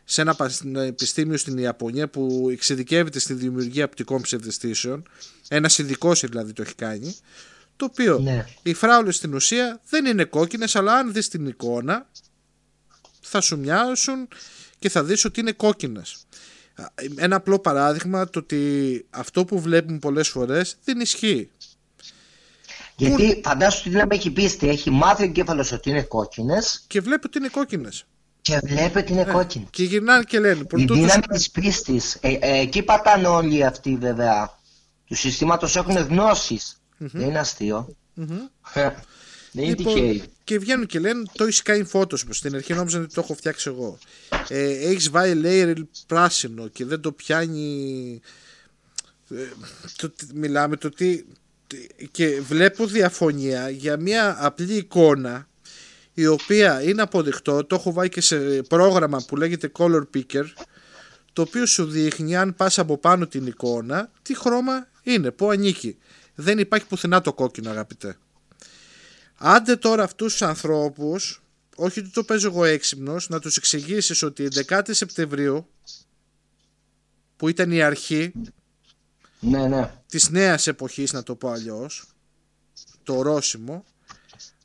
[0.03, 5.03] σε ένα πανεπιστήμιο στην Ιαπωνία που εξειδικεύεται στη δημιουργία οπτικών ψευδεστήσεων
[5.47, 7.16] ένας ειδικός δηλαδή το έχει κάνει
[7.76, 8.45] το οποίο Ναι.
[8.64, 12.09] οι φράουλες στην ουσία δεν είναι κόκκινες αλλά αν δεις την εικόνα
[13.22, 14.28] θα σου μοιάσουν
[14.80, 16.18] και θα δεις ότι είναι κόκκινες.
[16.76, 16.86] Α,
[17.16, 21.49] Ένα απλό παράδειγμα το ότι αυτό που βλέπουμε πολλές φορές δεν ισχύει.
[23.07, 27.27] Γιατί φαντάσου τι λέμε έχει πίστη, έχει μάθει ο εγκέφαλος ότι είναι κόκκινες Και βλέπει
[27.27, 28.05] ότι είναι κόκκινες.
[28.41, 29.67] και βλέπει ότι είναι κόκκινες.
[29.71, 30.59] Και γυρνάνε και λένε.
[30.59, 34.59] Η «Προτού δύναμη τους- της πίστης, ε, ε, εκεί πατάνε όλοι αυτοί βέβαια
[35.05, 36.81] του συστήματος έχουν γνώσεις.
[36.97, 37.95] Δεν είναι αστείο.
[38.73, 38.89] Ε,
[39.53, 40.23] Δεν είναι Λοιπόν, τυχαίοι.
[40.43, 43.69] και βγαίνουν και λένε το έχεις κάνει φώτος στην αρχή νόμιζαν ότι το έχω φτιάξει
[43.69, 43.97] εγώ
[44.47, 48.21] ε, έχεις βάλει layer πράσινο και δεν το πιάνει
[49.29, 49.35] ε,
[49.95, 51.23] το, τι- μιλάμε το τι τι-
[52.11, 55.47] και βλέπω διαφωνία για μια απλή εικόνα
[56.13, 60.45] η οποία είναι αποδεικτό το έχω βάλει και σε πρόγραμμα που λέγεται color picker
[61.34, 65.97] το οποίο σου δείχνει αν πας από πάνω την εικόνα τι χρώμα είναι, πού ανήκει
[66.36, 68.17] δεν υπάρχει πουθενά το κόκκινο αγαπητέ
[69.43, 71.41] Άντε τώρα αυτούς τους ανθρώπους,
[71.76, 75.67] όχι ότι το παίζω εγώ έξυπνος, να τους εξηγήσεις ότι 11 Σεπτεμβρίου,
[77.38, 78.32] που ήταν η αρχή
[79.39, 79.91] Ναι, ναι.
[80.12, 82.05] Της νέας εποχής, να το πω αλλιώς,
[83.03, 83.86] το ορόσημο,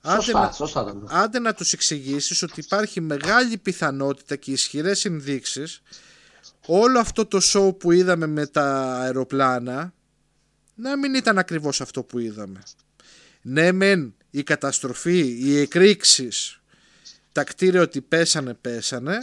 [0.00, 1.06] άντε Σωστά, να, σωστά το λέω.
[1.10, 5.82] άντε να τους εξηγήσεις ότι υπάρχει μεγάλη πιθανότητα και ισχυρές ενδείξεις
[6.66, 9.92] όλο αυτό το show που είδαμε με τα αεροπλάνα
[10.74, 12.62] να μην ήταν ακριβώς αυτό που είδαμε.
[13.42, 16.60] Ναι μεν η καταστροφή, οι εκρήξεις,
[17.32, 19.18] τα κτίρια ότι πέσανε πέσανε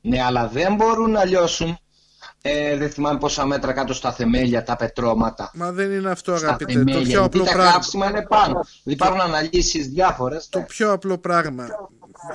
[0.00, 1.78] Ναι, αλλά δεν μπορούν να λιώσουν.
[2.42, 5.50] Ε, δεν θυμάμαι πόσα μέτρα κάτω στα θεμέλια, τα πετρώματα.
[5.54, 7.00] μα δεν είναι αυτό Στα αγαπητέ το θεμέλια.
[7.00, 8.66] πιο Γιατί απλό τα πράγμα κάψιμα είναι πάνω.
[8.84, 10.48] Υπάρχουν αναλύσεις διάφορες.
[10.48, 10.64] το ναι.
[10.64, 11.66] πιο απλό πράγμα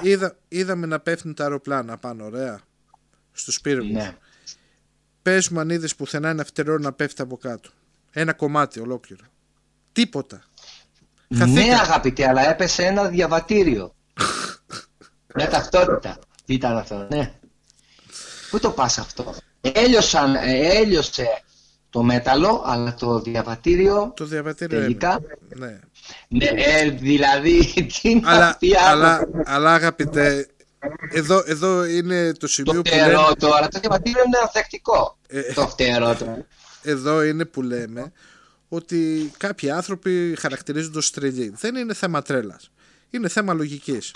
[0.01, 2.60] Είδα, είδαμε να πέφτουν τα αεροπλάνα πάνω ωραία
[3.32, 4.16] στους πύργους Ναι.
[5.22, 7.70] πες μου αν είδες πουθενά ένα φτερό να πέφτει από κάτω
[8.12, 9.24] ένα κομμάτι ολόκληρο
[9.91, 10.43] τίποτα
[11.38, 11.66] Χαθήκα.
[11.66, 13.95] Ναι, αγαπητέ, αλλά έπεσε ένα διαβατήριο.
[15.36, 16.18] Μια ταυτότητα.
[16.45, 17.34] Τι ήταν αυτό, ναι.
[18.49, 19.36] Πού το πας αυτό;
[19.74, 21.28] Έλειωσαν, ε, έλειωσε
[21.89, 25.20] το μέταλλο, αλλά το διαβατήριο Το διαβατήριο τελικά.
[25.49, 25.80] έμεινε.
[26.28, 26.45] Ναι.
[26.53, 29.41] Ναι, ε, δηλαδή, τι είναι αλλά, αυτή η αλλά, άποψη.
[29.45, 30.47] αλλά αγαπητέ,
[31.11, 35.18] εδώ, εδώ είναι το Το σημείο που λέμε, φτερό τώρα, το διαβατήριο είναι ανθεκτικό.
[35.28, 36.45] Ε, Το φτερό τώρα.
[36.82, 38.11] εδώ είναι που λέμε
[38.68, 41.53] ότι κάποιοι άνθρωποι χαρακτηρίζονται ως τρελοί.
[41.57, 42.70] Δεν είναι θέμα τρέλας.
[43.09, 44.11] Είναι θέμα λογικής.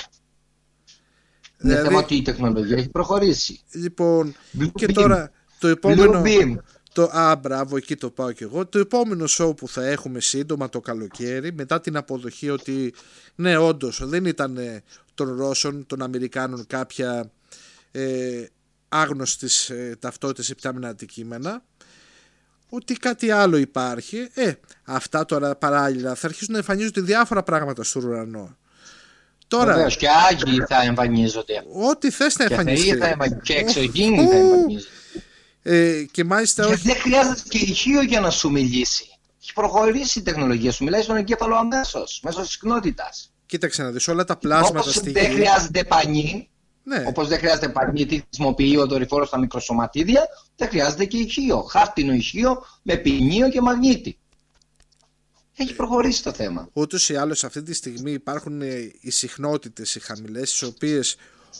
[1.63, 3.59] Είναι Δηλαδή- θέμα ότι η τεχνολογία έχει προχωρήσει.
[3.71, 4.93] Λοιπόν, Blue και beam.
[4.93, 6.21] τώρα το επόμενο...
[6.21, 6.55] Blue beam.
[6.93, 8.65] Το, α, μπράβο, εκεί το πάω κι εγώ.
[8.65, 12.93] Το επόμενο show που θα έχουμε σύντομα το καλοκαίρι, μετά την αποδοχή ότι
[13.35, 14.83] ναι, όντως δεν ήταν ε,
[15.13, 17.31] των Ρώσων, των Αμερικάνων κάποια
[17.91, 18.43] ε,
[18.89, 21.63] άγνωστης ε, ταυτότητες υπτάμενα αντικείμενα,
[22.69, 24.29] ότι κάτι άλλο υπάρχει.
[24.33, 24.51] Ε,
[24.83, 28.57] αυτά τώρα παράλληλα θα αρχίσουν να εμφανίζονται διάφορα πράγματα στον ουρανό.
[29.47, 31.63] Τώρα, Βεβαίως και άγιοι θα εμφανίζονται.
[31.89, 32.97] ό,τι θες να Και θεοί εμφανιστεί.
[32.97, 33.41] θα εμφανίζονται.
[33.43, 34.89] Και εξωγήινοι θα Ου, εμφανίζονται.
[35.71, 39.05] Ε, και μάλιστα Και όχι δεν χρειάζεται και ηχείο για να σου μιλήσει.
[39.41, 40.83] Έχει προχωρήσει η τεχνολογία σου.
[40.83, 43.31] Μιλάει στον εγκέφαλο αμέσως, μέσω της συχνότητας.
[43.45, 45.33] Κοίταξε να δεις όλα τα πλάσματα Όπως στη δεν γη.
[45.33, 46.49] χρειάζεται πανί,
[46.83, 51.61] Ναι, όπως δεν χρειάζεται πανί γιατί χρησιμοποιεί ο δορυφόρος στα μικροσωματίδια, δεν χρειάζεται και ηχείο.
[51.61, 54.17] Χάρτινο ηχείο με ποινίο και μαγνήτη.
[55.55, 56.69] Έχει προχωρήσει το θέμα.
[56.73, 61.15] ούτως ή άλλως αυτή τη στιγμή υπάρχουν ε, οι συχνότητες οι χαμηλές στις οποίες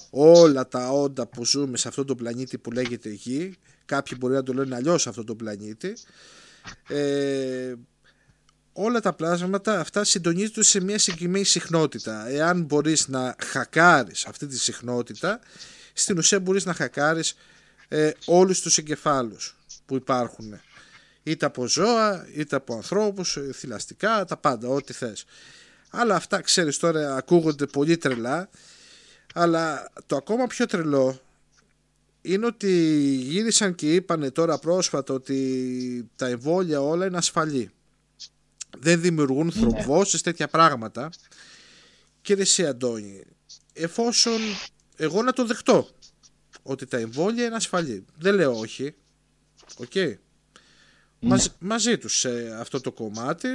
[0.10, 3.58] όλα τα όντα που ζούμε σε αυτό το πλανήτη που λέγεται Γη
[3.90, 5.94] κάποιοι μπορεί να το λένε αλλιώς αυτό το πλανήτη.
[6.88, 7.74] Ε,
[8.74, 12.28] όλα τα πλάσματα αυτά συντονίζονται σε μια συγκεκριμένη συχνότητα.
[12.28, 15.40] Εάν μπορείς να χακάρεις αυτή τη συχνότητα
[15.94, 17.36] στην ουσία μπορείς να χακάρεις
[17.88, 20.60] ε, όλους τους εγκεφάλους που υπάρχουν.
[21.24, 25.26] Είτε από ζώα, είτε από ανθρώπους, ε, θηλαστικά, τα πάντα, ό,τι θες.
[25.90, 28.50] Αλλά αυτά, ξέρεις τώρα, ακούγονται πολύ τρελά,
[29.34, 31.20] αλλά το ακόμα πιο τρελό
[32.22, 32.72] είναι ότι
[33.22, 37.70] γύρισαν και είπανε τώρα πρόσφατα ότι τα εμβόλια όλα είναι ασφαλή.
[38.78, 41.10] Δεν δημιουργούν θρομβώσεις, τέτοια πράγματα.
[42.22, 43.24] Κύριε εσύ Αντώνη,
[43.74, 44.40] εφόσον
[44.96, 45.90] εγώ να το δεχτώ
[46.62, 48.96] ότι τα εμβόλια είναι ασφαλή, δεν λέω όχι,
[49.78, 50.20] οκ.
[51.20, 53.48] Μαζ- μαζί τους σε αυτό το κομμάτι.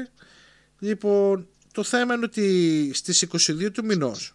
[0.78, 4.34] Λοιπόν, το θέμα είναι ότι στις 22 του μηνός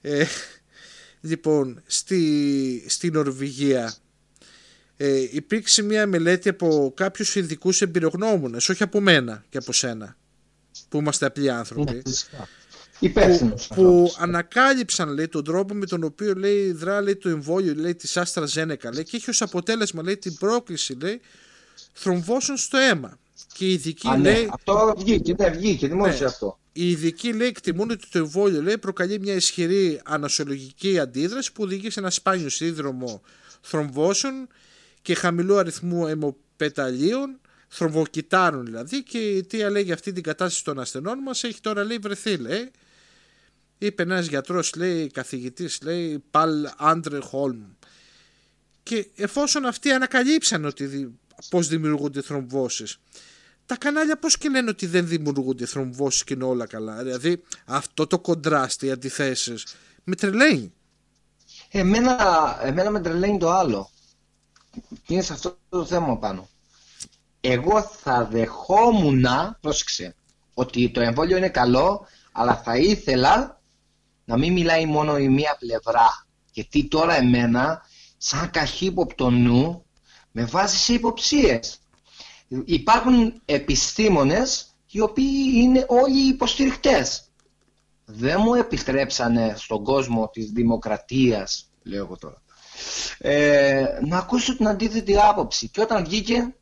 [0.00, 0.24] ε,
[1.20, 3.94] λοιπόν, στη, στη Νορβηγία
[4.96, 10.16] ε, υπήρξε μια μελέτη από κάποιους ειδικούς εμπειρογνώμονες, όχι από μένα και από σένα,
[10.88, 12.02] που είμαστε απλοί άνθρωποι,
[12.98, 13.66] Υπεύθυνος.
[13.66, 17.94] που, που ανακάλυψαν λέει, τον τρόπο με τον οποίο λέει, δρά λέει, το εμβόλιο λέει,
[17.94, 21.20] της Άστρα Ζένεκα λέει, και έχει ως αποτέλεσμα λέει, την πρόκληση λέει,
[21.92, 23.18] θρομβώσεων στο αίμα.
[23.54, 26.24] Και οι ειδικοί Α, ναι, λέει, αυτό βγήκε, ναι, βγήκε, δημόσια Ναι.
[26.26, 26.59] αυτό.
[26.72, 31.90] Οι ειδικοί λέει, εκτιμούν ότι το εμβόλιο λέει, προκαλεί μια ισχυρή ανασολογική αντίδραση που οδηγεί
[31.90, 33.22] σε ένα σπάνιο σύνδρομο
[33.60, 34.48] θρομβώσεων
[35.02, 40.80] και χαμηλού αριθμού αιμοπεταλίων, θρομβοκυτάρων δηλαδή και η αιτία λέει για αυτή την κατάσταση των
[40.80, 42.70] ασθενών μας έχει τώρα λέει βρεθεί λέει.
[43.78, 47.62] Είπε ένας γιατρός λέει, καθηγητής λέει, Παλ Άντρε Χόλμ.
[48.82, 51.18] Και εφόσον αυτοί ανακαλύψαν ότι δη-
[51.48, 52.98] πώς δημιουργούνται θρομβώσεις,
[53.70, 57.02] τα κανάλια πώς και λένε ότι δεν δημιουργούνται θρομβώσεις και είναι όλα καλά.
[57.02, 59.66] Δηλαδή αυτό το κοντράστι, οι αντιθέσεις,
[60.04, 60.72] με τρελαίνει.
[61.70, 62.16] Εμένα,
[62.62, 63.90] εμένα με τρελαίνει το άλλο.
[64.90, 66.48] Και είναι σε αυτό το θέμα πάνω.
[67.40, 69.24] Εγώ θα δεχόμουν,
[69.60, 70.14] πρόσεξε,
[70.54, 73.60] ότι το εμβόλιο είναι καλό, αλλά θα ήθελα
[74.24, 76.26] να μην μιλάει μόνο η μία πλευρά.
[76.52, 77.82] Γιατί τώρα εμένα,
[78.18, 79.84] σαν καχύποπτο νου,
[80.30, 81.79] με βάζεις σε υποψίες.
[82.64, 87.24] Υπάρχουν επιστήμονες οι οποίοι είναι όλοι υποστηριχτές.
[88.04, 92.42] Δεν μου επιστρέψανε στον κόσμο της δημοκρατίας, λέω εγώ τώρα,
[93.18, 95.68] ε, να ακούσω την αντίθετη άποψη.
[95.68, 96.54] Και όταν βγήκε,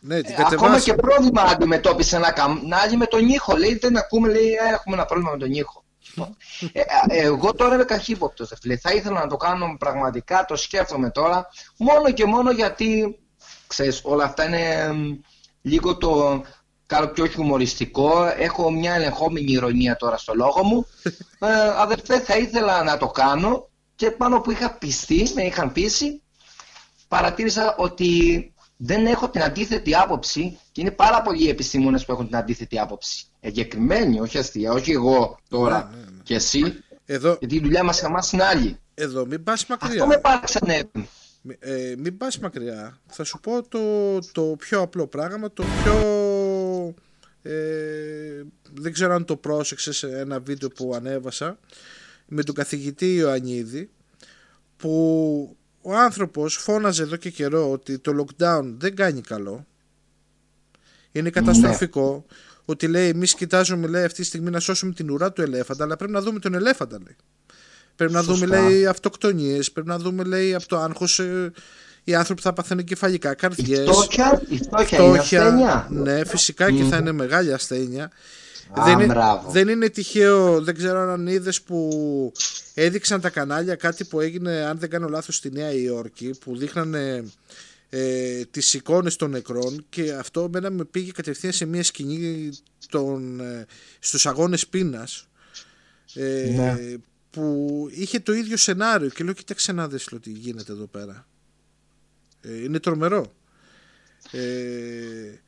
[0.00, 0.84] Ναι, την ε, ακόμα κατεβάσει.
[0.84, 3.56] και πρόβλημα αντιμετώπισε ένα κανάλι με τον ήχο.
[3.56, 5.82] Λέει, δεν ακούμε, λέει, «Ε, έχουμε ένα πρόβλημα με τον ήχο.
[6.72, 8.76] Ε, ε, εγώ τώρα είμαι καχύποπτος, ρε φίλε.
[8.76, 11.48] Θα ήθελα να το κάνω πραγματικά, το σκέφτομαι τώρα,
[11.78, 13.18] μόνο και μόνο γιατί,
[13.68, 15.18] ξέρεις, όλα αυτά είναι μ,
[15.62, 16.42] λίγο το
[16.86, 18.24] κάνω πιο χιουμοριστικό.
[18.38, 20.86] Έχω μια ελεγχόμενη ηρωνία τώρα στο λόγο μου.
[21.40, 21.46] Ε,
[21.76, 26.22] αδερφέ, θα ήθελα να το κάνω και πάνω που είχα πιστεί, με είχαν πείσει,
[27.08, 32.26] παρατήρησα ότι δεν έχω την αντίθετη άποψη και είναι πάρα πολλοί οι επιστήμονες που έχουν
[32.26, 33.24] την αντίθετη άποψη.
[33.40, 36.22] Εγκεκριμένοι, όχι αστεία, όχι εγώ τώρα Ναι, ναι, ναι.
[36.22, 38.78] και εσύ, Εδώ, γιατί η δουλειά μας εμάς είναι άλλη.
[38.94, 39.92] εδώ μην πας μακριά.
[39.92, 40.90] Αυτό με πάρεξανε.
[41.42, 43.00] Μη- Ε, μην πας μακριά.
[43.06, 45.94] Θα σου πω το, το πιο απλό πράγμα, το πιο...
[47.42, 48.42] Ε,
[48.74, 51.58] δεν ξέρω αν το πρόσεξες σε ένα βίντεο που ανέβασα
[52.26, 53.90] με τον καθηγητή Ιωαννίδη
[54.76, 59.66] που ο άνθρωπος φώναζε εδώ και καιρό ότι το lockdown δεν κάνει καλό.
[61.12, 62.26] Είναι καταστροφικό.
[62.64, 65.96] Ότι λέει, εμείς κοιτάζουμε λέει, αυτή τη στιγμή να σώσουμε την ουρά του ελέφαντα, αλλά
[65.96, 66.98] πρέπει να δούμε τον ελέφαντα.
[66.98, 67.16] Λέει.
[67.98, 69.72] Πρέπει να δούμε, λέει, αυτοκτονίες.
[69.72, 71.52] Πρέπει να δούμε, λέει, από το άγχος ε,
[72.04, 73.78] οι άνθρωποι θα παθαίνουν κεφαλικά καρδιές.
[73.78, 75.86] Η φτώχεια, η φτώχεια είναι ασθένεια.
[75.90, 78.10] Ναι, φυσικά και θα είναι μεγάλη ασθένεια.
[78.80, 79.50] Α, δεν, είναι, μπράβο.
[79.50, 82.32] δεν είναι τυχαίο, δεν ξέρω αν είδες που
[82.74, 87.24] έδειξαν τα κανάλια κάτι που έγινε, αν δεν κάνω λάθος, στη Νέα Υόρκη, που δείχνανε
[87.90, 92.50] ε, τις εικόνες των νεκρών και αυτό μένα με πήγε κατευθείαν σε μια σκηνή
[92.90, 93.66] των, ε,
[93.98, 95.28] στους αγώνες πείνας
[96.14, 96.76] ε, Ναι.
[97.30, 101.26] Που είχε το ίδιο σενάριο και λέω κοίταξε να δεις λέω, τι γίνεται εδώ πέρα
[102.40, 103.32] ε, είναι τρομερό.
[104.30, 105.40] Ε,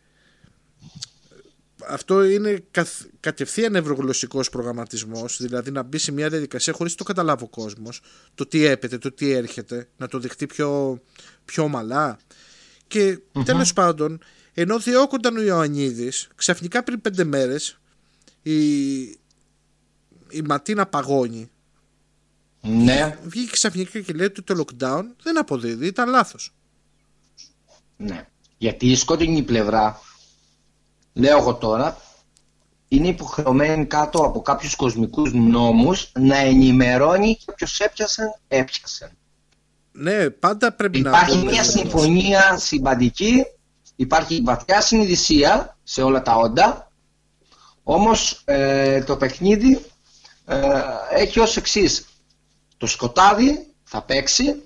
[1.89, 7.44] αυτό είναι καθ, κατευθείαν ευρωγλωσσικός προγραμματισμός δηλαδή να μπει σε μια διαδικασία χωρίς το καταλάβει
[7.44, 8.01] ο κόσμος
[8.35, 11.01] το τι έπεται, το τι έρχεται να το δεχτεί πιο,
[11.44, 12.19] πιο ομαλά.
[12.86, 14.20] Και τέλος πάντων
[14.55, 17.78] ενώ διώκονταν ο Ιωαννίδης ξαφνικά πριν πέντε μέρες
[18.43, 19.01] η,
[20.31, 21.51] η Ματίνα παγώνει
[22.62, 26.55] Ναι, βγήκε ξαφνικά και λέει ότι το lockdown δεν αποδίδει, ήταν λάθος
[28.01, 28.27] ναι.
[28.59, 30.01] Γιατί η σκότεινη πλευρά,
[31.12, 31.97] λέω εγώ τώρα,
[32.89, 39.12] είναι υποχρεωμένη κάτω από κάποιους κοσμικούς νόμους να ενημερώνει και ποιος έπιασε, έπιασε.
[39.93, 41.78] ναι πάντα πρέπει να Υπάρχει πούμε, μια δηλαδή.
[41.78, 43.45] συμφωνία συμπαντική,
[43.97, 46.93] υπάρχει βαθιά συνειδησία σε όλα τα όντα,
[47.82, 49.85] όμως ε, το παιχνίδι
[50.47, 50.70] ε,
[51.11, 52.05] έχει ως εξής.
[52.81, 54.62] Το σκοτάδι θα παίξει,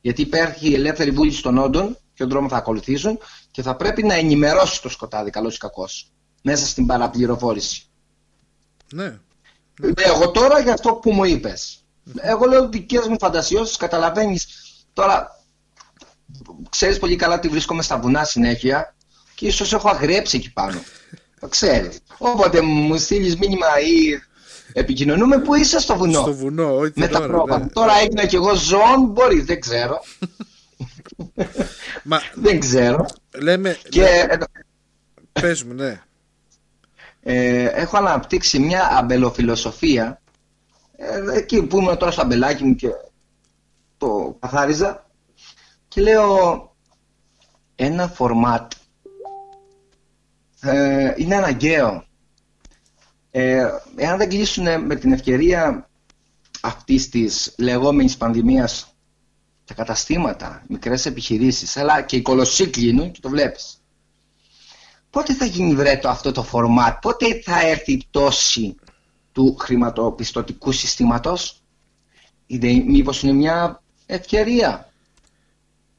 [0.00, 3.18] γιατί υπάρχει η ελεύθερη βούληση των όντων, ποιον δρόμο θα ακολουθήσουν,
[3.50, 6.10] και θα πρέπει να ενημερώσει το σκοτάδι, καλός ή κακός,
[6.42, 7.86] μέσα στην παραπληροφόρηση.
[8.92, 9.18] ναι.
[9.80, 11.84] Λέω εγώ τώρα για αυτό που μου είπες.
[12.16, 14.46] Εγώ λέω δικές μου φαντασιώσεις, καταλαβαίνεις.
[14.92, 15.44] Τώρα,
[16.68, 18.94] ξέρεις πολύ καλά ότι βρίσκομαι στα βουνά συνέχεια
[19.34, 20.82] και ίσως έχω αγρέψει εκεί πάνω.
[21.40, 21.98] Το ξέρεις.
[22.18, 24.20] Όποτε μου στείλεις μήνυμα ή
[24.78, 26.20] επικοινωνούμε, πού είσαι στο βουνό.
[26.20, 27.58] στο βουνό όχι Με την τα ώρα, πρόβατα.
[27.64, 27.66] ναι.
[27.70, 30.00] Τώρα έγινα κι εγώ ζώων, μπορεί, δεν ξέρω.
[32.02, 33.06] Μα δεν ξέρω.
[33.38, 34.36] λέμε, Και ε,
[35.32, 36.00] πες μου ναι
[37.22, 40.20] ε, έχω αναπτύξει μια αμπελοφιλοσοφία
[40.96, 42.88] ε, εκεί που ήμουν τώρα στο αμπελάκι μου και
[43.96, 45.06] το καθάριζα
[45.88, 46.60] και λέω
[47.74, 48.72] ένα φορμάτ
[50.60, 52.04] ε, είναι αναγκαίο
[53.38, 55.88] ε, εάν δεν κλείσουν με την ευκαιρία
[56.60, 58.94] αυτής της λεγόμενης πανδημίας
[59.64, 63.80] τα καταστήματα, μικρές επιχειρήσεις αλλά και οι κολοσσοί κλείνουν και το βλέπεις
[65.10, 68.74] πότε θα γίνει βρέτο αυτό το φορμάτ, πότε θα έρθει η πτώση
[69.32, 71.62] του χρηματοπιστωτικού συστήματος;
[72.46, 74.92] Είναι, μήπως είναι μια ευκαιρία;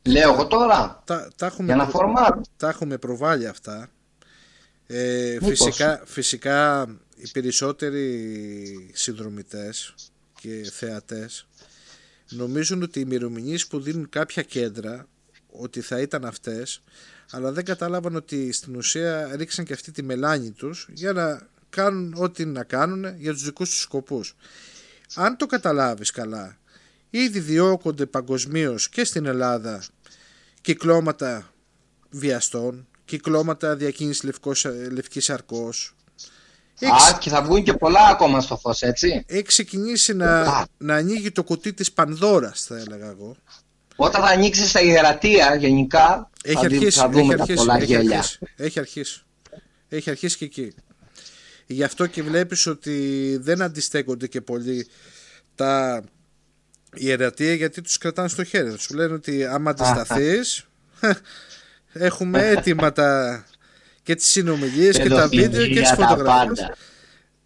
[0.04, 2.46] Λέω εγώ τώρα, τα, τα, έχουμε, για ένα προ- φορμάτ.
[2.58, 3.90] τα έχουμε προβάλει αυτά
[4.88, 5.48] ε, Μήπως.
[5.48, 6.88] φυσικά, φυσικά
[7.18, 9.94] οι περισσότεροι συνδρομητές
[10.42, 11.48] και θεατές
[12.30, 15.08] νομίζουν ότι οι ημερομηνίες που δίνουν κάποια κέντρα
[15.48, 16.82] ότι θα ήταν αυτές
[17.32, 22.14] αλλά δεν κατάλαβαν ότι στην ουσία ρίξαν και αυτή τη μελάνη τους για να κάνουν
[22.18, 24.36] ό,τι να κάνουν για τους δικούς τους σκοπούς.
[25.16, 26.58] Αν το καταλάβεις καλά,
[27.10, 29.84] ήδη διώκονται παγκοσμίως και στην Ελλάδα
[30.62, 31.54] κυκλώματα
[32.10, 35.96] βιαστών, κυκλώματα διακίνησης λευκός, λευκής αρκός.
[36.80, 39.24] Έχεις, Α, και θα βγουν και πολλά ακόμα στο φως, έτσι.
[39.28, 43.36] έχει ξεκινήσει να, να ανοίγει το κουτί της Πανδώρας θα έλεγα εγώ.
[43.96, 47.58] Όταν θα ανοίξει στα υγερατεία γενικά, Έχει θα, δει- αρχίσει, θα δούμε έχει τα αρχίσει,
[47.58, 48.18] πολλά έχει γέλια.
[48.18, 49.22] αρχίσει, έχει αρχίσει.
[49.90, 50.74] Έχει αρχίσει και εκεί.
[51.66, 54.88] Γι' αυτό και βλέπεις ότι δεν αντιστέκονται και πολύ
[55.56, 56.04] τα
[56.96, 58.70] ιερατεία γιατί τους κρατάνε στο χέρι.
[58.70, 60.66] Θα Σου λένε ότι άμα αντισταθείς
[61.94, 63.44] έχουμε έτοιμα τα,
[64.08, 66.60] και τις συνομιλίες και τα βίντεο και τις Παιδοφιλία, τα φωτογραφίες.
[66.60, 66.76] πάντα.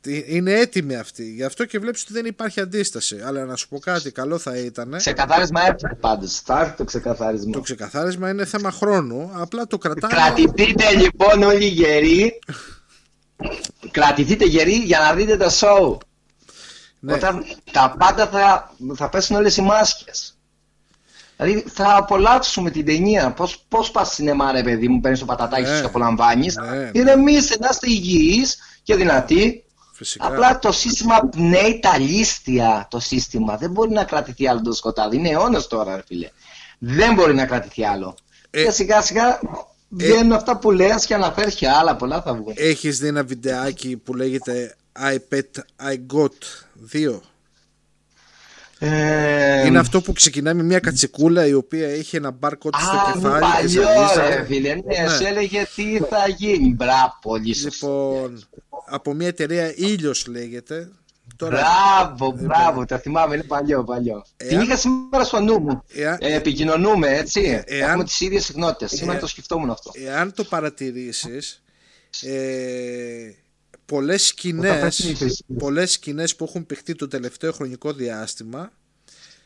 [0.02, 1.24] Τι- Είναι έτοιμοι αυτοί.
[1.32, 3.22] Γι' αυτό και βλέπεις ότι δεν υπάρχει αντίσταση.
[3.26, 4.94] Αλλά να σου πω κάτι, καλό θα ήταν.
[4.98, 6.40] Ξεκαθάρισμα έρχεται πάντως.
[6.40, 7.52] Θα έρθει το ξεκαθάρισμα.
[7.52, 9.32] Το ξεκαθάρισμα είναι θέμα χρόνου.
[9.34, 10.14] Απλά το κρατάνε.
[10.14, 12.40] Κρατηθείτε λοιπόν όλοι γεροί.
[13.92, 15.98] Κρατηθείτε γεροί για να δείτε το show.
[17.00, 17.14] Ναι.
[17.14, 20.38] Όταν τα πάντα θα, θα πέσουν όλες οι μάσκες.
[21.41, 23.31] Δηλαδή θα απολαύσουμε την ταινία.
[23.31, 25.68] Πώς, πώς πας σινεμά ρε παιδί μου, παίρνεις το πατατάκι Ναι.
[25.76, 26.55] σου και απολαμβάνεις.
[26.55, 26.89] Ναι.
[26.93, 29.63] Ηρεμήστε, να είστε υγιείς και δυνατοί.
[29.93, 30.27] Φυσικά.
[30.27, 33.57] Απλά το σύστημα πνέει τα λίστια το σύστημα.
[33.57, 35.18] Δεν μπορεί να κρατηθεί άλλο το σκοτάδι.
[35.18, 36.30] Είναι αιώνας τώρα, ρε φίλε.
[36.77, 38.15] Δεν μπορεί να κρατηθεί άλλο.
[38.49, 39.39] Ε, και σιγά σιγά
[39.89, 42.53] βγαίνουν αυτά που λες και αναφέρεις και άλλα πολλά θα βγουν.
[42.55, 45.61] Έχεις δει ένα βιντεάκι που λέγεται I bet
[45.91, 46.30] I got
[46.93, 47.19] 2.
[48.84, 53.12] Ε, είναι αυτό που ξεκινάει με μια κατσικούλα η οποία έχει ένα barcode στο Α,
[53.14, 54.36] κεφάλι και παλιό ζαλίζεται.
[54.36, 55.10] ρε φίλε, ναι, Ναι.
[55.10, 56.74] σου έλεγε τι θα γίνει.
[56.74, 58.14] Μπράβο, πολύ σωστό.
[58.14, 58.44] Λοιπόν,
[58.86, 60.90] από μια εταιρεία Ήλιος λέγεται.
[61.36, 64.26] Τώρα, Μπράβο, μπράβο, τα θυμάμαι, είναι παλιό, παλιό.
[64.38, 65.84] Εάν- Την είχα σήμερα στο νου μου.
[65.94, 67.64] εάν, Ε, επικοινωνούμε, έτσι.
[67.66, 68.91] εάν- Έχουμε τις ίδιες συχνότητες.
[68.99, 69.91] Σήμερα Ε, το σκεφτόμουν αυτό.
[70.06, 71.62] εάν το παρατηρήσεις,
[72.22, 72.32] ε,
[73.91, 75.57] πολλές Όταν σκηνές, πέφτουν οι θρησκείες.
[75.59, 78.72] πολλές σκηνές που έχουν παιχτεί το τελευταίο χρονικό διάστημα,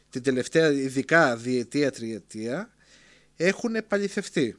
[0.10, 2.70] την τελευταία ειδικά διετία, τριετία,
[3.36, 4.58] έχουν επαληθευτεί.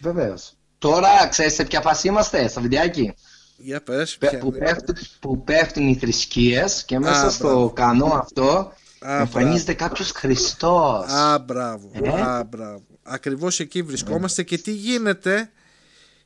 [0.00, 0.54] Βεβαίως.
[0.78, 3.14] Τώρα, ξέρεις σε ποια φάση είμαστε, στο βιντεάκι;
[3.56, 7.70] Για πες, Πε- ποια- Που πέφτουν, που πέφτουν οι θρησκείες και μέσα Α, στο μπράβο.
[7.72, 11.10] κανό αυτό Α, εμφανίζεται κάποιος Χριστός.
[11.10, 11.90] Α, μπράβο.
[12.02, 12.84] Ε; Α, μπράβο.
[13.02, 15.50] Ακριβώς εκεί βρισκόμαστε και τι γίνεται.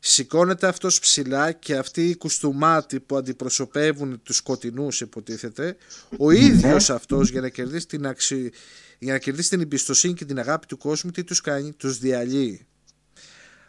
[0.09, 5.77] Σηκώνεται αυτός ψηλά και αυτοί οι κουστούμάτοι που αντιπροσωπεύουν τους σκοτεινούς υποτίθεται
[6.19, 8.51] ο ίδιος αυτός για να κερδίσει την, αξι...
[8.99, 12.67] για να κερδίσει την εμπιστοσύνη και την αγάπη του κόσμου τι τους κάνει, τους διαλύει.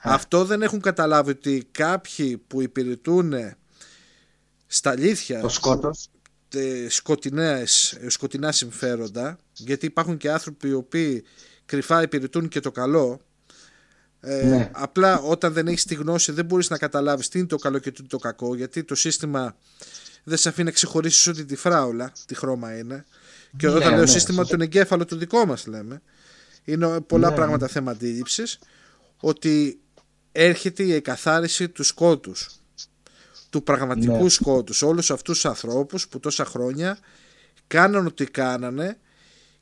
[0.02, 3.34] Αυτό δεν έχουν καταλάβει ότι κάποιοι που υπηρετούν
[4.68, 6.10] στα αλήθεια Το σκότος.
[6.54, 11.24] ε, σκοτεινές, ε, σκοτεινά συμφέροντα γιατί υπάρχουν και άνθρωποι οι οποίοι
[11.66, 13.22] κρυφά υπηρετούν και το καλό
[14.20, 14.70] ε, Ναι.
[14.74, 17.92] απλά όταν δεν έχεις τη γνώση δεν μπορείς να καταλάβεις τι είναι το καλό και
[17.92, 19.56] τι είναι το κακό γιατί το σύστημα
[20.24, 23.06] δεν σε αφήνει να ξεχωρίσεις ότι τη φράουλα τι χρώμα είναι
[23.58, 24.52] και Ναι, όταν λέω ναι, σύστημα σωστά.
[24.58, 26.02] τον εγκέφαλο το δικό μας λέμε
[26.64, 27.36] είναι πολλά Ναι.
[27.36, 28.60] πράγματα θέμα αντίληψης
[29.20, 29.80] ότι
[30.32, 32.50] έρχεται η εκαθάριση του σκότους
[33.50, 34.30] του πραγματικού Ναι.
[34.30, 36.98] σκότους όλους αυτούς τους ανθρώπους που τόσα χρόνια
[37.68, 38.98] κάναν ό,τι κάνανε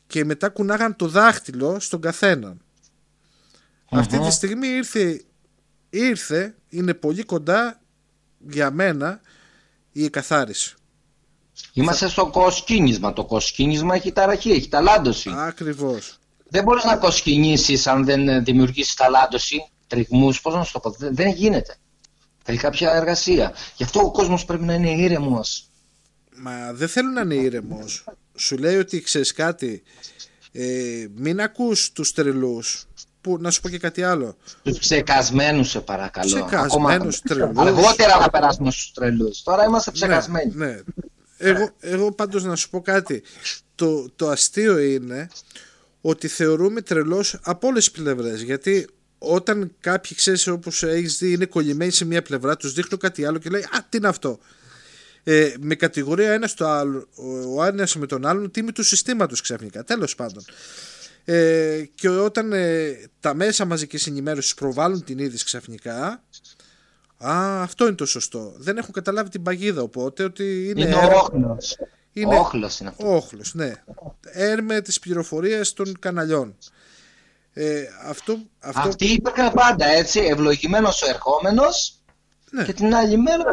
[0.08, 2.60] και μετά κουνάγαν το δάχτυλο στον καθέναν.
[3.90, 5.24] Αυτή τη στιγμή ήρθε,
[5.90, 7.82] ήρθε, είναι πολύ κοντά
[8.48, 9.22] για μένα
[9.92, 10.76] η εκαθάριση.
[11.74, 13.14] Είμαστε στο κοσκίνισμα.
[13.14, 15.32] Το κοσκίνισμα έχει ταραχή, έχει ταλάντωση.
[15.36, 16.18] Ακριβώς.
[16.50, 20.90] Δεν μπορείς να κοσκινήσεις αν δεν ε, δημιουργήσεις ταλάντωση, τριγμούς, πώς να σου το πω,
[20.90, 21.76] δεν, δεν γίνεται.
[22.44, 23.54] Θέλει κάποια εργασία.
[23.76, 25.70] Γι' αυτό ο κόσμος πρέπει να είναι ήρεμος.
[26.36, 28.04] Μα δεν θέλω να είναι ήρεμος.
[28.36, 29.84] Σου λέει ότι ξέρεις κάτι.
[30.52, 32.86] Ε, μην ακούς τους τρελούς
[33.26, 36.46] που, να σου πω και κάτι άλλο Τους ψεκασμένους σε παρακαλώ.
[36.46, 37.58] Ψεκασμένους, τρελούς.
[37.58, 39.44] Αργότερα θα περάσουμε στους τρελούς.
[39.44, 40.52] Τώρα είμαστε ψεκασμένοι.
[40.56, 40.80] Ναι, ναι.
[41.38, 43.24] Εγώ, εγώ πάντως να σου πω κάτι.
[43.76, 45.28] Το, το αστείο είναι
[46.02, 48.42] ότι θεωρούμε τρελός από όλες τις πλευρές.
[48.42, 48.88] Γιατί
[49.18, 53.38] όταν κάποιοι ξέρεις όπως έχεις δει είναι κολλημένοι σε μια πλευρά τους δείχνω κάτι άλλο
[53.38, 54.40] και λέει «Α, τι είναι αυτό».
[55.24, 57.08] Ε, με κατηγορία ένα στο άλλο,
[57.56, 59.84] ο ένας με τον άλλον τίμη του συστήματος ξαφνικά.
[59.84, 60.44] Τέλος πάντων.
[61.28, 66.24] Ε, και όταν ε, τα μέσα μαζικής ενημέρωσης προβάλλουν την είδηση ξαφνικά
[67.18, 68.54] Α, αυτό είναι το σωστό.
[68.58, 71.78] Δεν έχουν καταλάβει την παγίδα οπότε ότι είναι, Είναι έρ- ο όχλος.
[72.14, 73.16] είναι- Ο όχλος είναι αυτό.
[73.16, 73.74] όχλος, ναι.
[74.22, 76.56] Έρμε της πληροφορίας των καναλιών.
[77.54, 82.00] Ε, αυτό, αυτό Αυτοί υπήρχαν πάντα έτσι, ευλογημένος ο ερχόμενος
[82.52, 83.44] ναι, και την άλλη μέρα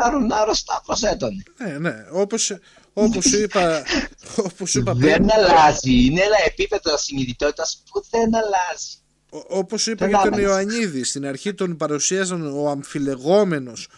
[0.40, 1.42] αρρωστά προσέτωνε.
[1.58, 1.94] ναι, ναι.
[2.10, 2.54] Όπως,
[2.92, 3.82] όπως σου είπα,
[4.46, 6.04] όπως σου είπα πριν, Δεν αλλάζει.
[6.04, 8.96] Είναι ένα επίπεδο συνειδητότητας που δεν αλλάζει.
[9.30, 10.46] Ο- όπως είπα Δεν για τον άλλαξε.
[10.46, 13.88] Ιωαννίδη στην αρχή τον παρουσίαζαν ο αμφιλεγόμενος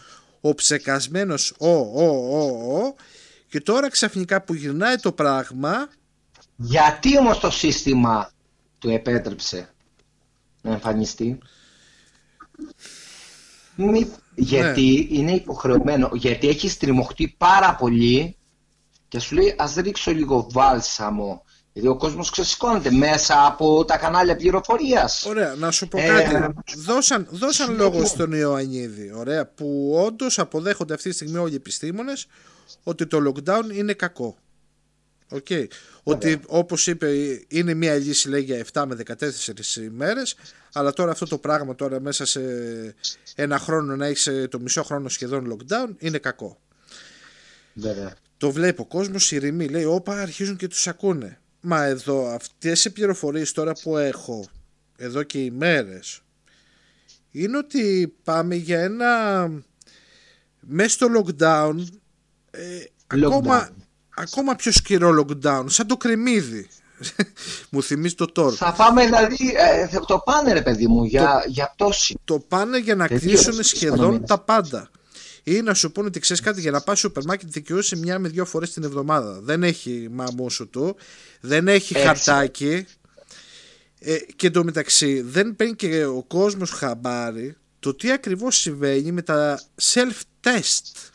[0.41, 2.95] ο ψεκασμένος ο, ο, ο, ο
[3.49, 5.89] και τώρα ξαφνικά που γυρνάει το πράγμα
[6.55, 8.31] Γιατί όμως το σύστημα
[8.79, 9.69] του επέτρεψε
[10.61, 11.37] να εμφανιστεί;
[13.75, 14.11] Μη...
[14.35, 18.35] Γιατί είναι υποχρεωμένο, γιατί έχει στριμωχτεί πάρα πολύ
[19.07, 21.43] και σου λέει ας ρίξω λίγο βάλσαμο.
[21.73, 25.25] Γιατί ο κόσμος ξεσηκώνεται μέσα από τα κανάλια πληροφορίας.
[25.25, 26.53] Ωραία, να σου πω Ε, κάτι.
[26.77, 27.95] Δώσαν, δώσαν συγγνώμη.
[27.95, 32.27] λόγο στον Ιωαννίδη, ωραία, που όντως αποδέχονται αυτή τη στιγμή όλοι οι επιστήμονες
[32.83, 34.37] ότι το lockdown είναι κακό.
[35.29, 35.47] Οκ.
[36.03, 37.09] Ότι όπως είπε
[37.47, 40.35] είναι μια λύση λέει για 7 με 14 ημέρες
[40.73, 42.41] αλλά τώρα αυτό το πράγμα τώρα μέσα σε
[43.35, 46.57] ένα χρόνο να έχεις το μισό χρόνο σχεδόν lockdown είναι κακό.
[47.73, 48.13] Βέβαια.
[48.37, 51.39] Το βλέπει ο κόσμος, ηρεμεί, λέει: Όπα, αρχίζουν και τους ακούνε.
[51.59, 54.45] Μα εδώ, αυτές οι πληροφορίες τώρα που έχω,
[54.97, 55.99] εδώ και ημέρε,
[57.31, 59.49] είναι ότι πάμε για ένα.
[60.59, 61.75] μέσα στο lockdown,
[62.51, 63.69] ε, ακόμα,
[64.15, 66.67] ακόμα πιο σκληρό lockdown, σαν το κρεμμύδι.
[67.71, 68.53] Μου θυμίζει το τόρ.
[68.57, 72.17] Θα πάμε δηλαδή, ε, θα το πάνε ρε παιδί μου για, για πτώση.
[72.23, 74.27] Το πάνε για να Τελείως κλείσουν της σχεδόν οικονομίας.
[74.29, 74.89] τα πάντα.
[75.47, 78.19] Ή να σου πούνε ότι ξέρεις κάτι για να πας στο σούπερ μάρκετ δικαιούσε μια
[78.19, 79.41] με δύο φορές την εβδομάδα.
[79.41, 80.95] Δεν έχει μαμούσου του,
[81.41, 82.07] δεν έχει Έτσι.
[82.07, 82.85] χαρτάκι.
[83.99, 89.61] Ε, και εντωμεταξύ δεν παίρνει και ο κόσμος χαμπάρι το τι ακριβώς συμβαίνει με τα
[89.81, 91.11] self-test.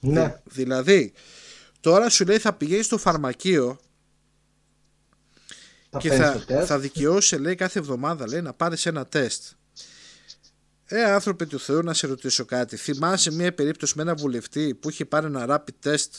[0.00, 0.40] Ναι.
[0.44, 1.12] Δηλαδή,
[1.80, 3.78] τώρα σου λέει θα πηγαίνεις στο φαρμακείο
[5.90, 6.66] Θα και παίρνεις θα, το τεστ.
[6.66, 9.42] θα δικαιώσει λέει κάθε εβδομάδα λέει να πάρεις ένα τεστ
[10.88, 14.90] ε άνθρωπε του Θεού να σε ρωτήσω κάτι θυμάσαι μια περίπτωση με ένα βουλευτή που
[14.90, 16.10] είχε πάρει ένα rapid test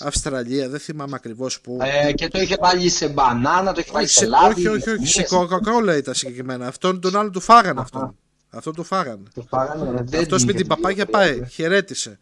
[0.00, 4.04] Αυστραλία δεν θυμάμαι ακριβώς που Ε, και το είχε βάλει σε μπανάνα, το είχε βάλει
[4.04, 4.66] όχι, σε σε, λάδι.
[4.66, 5.28] όχι, όχι, όχι, σε μύες.
[5.32, 8.16] Coca-Cola ήταν συγκεκριμένα αυτόν τον άλλο του φάγανε αυτόν
[8.50, 11.24] αυτό του φάγανε Το φάγανε, ρε, δεν αυτός με είχε την παπάγια τίποτα.
[11.24, 12.18] πάει χαιρέτησε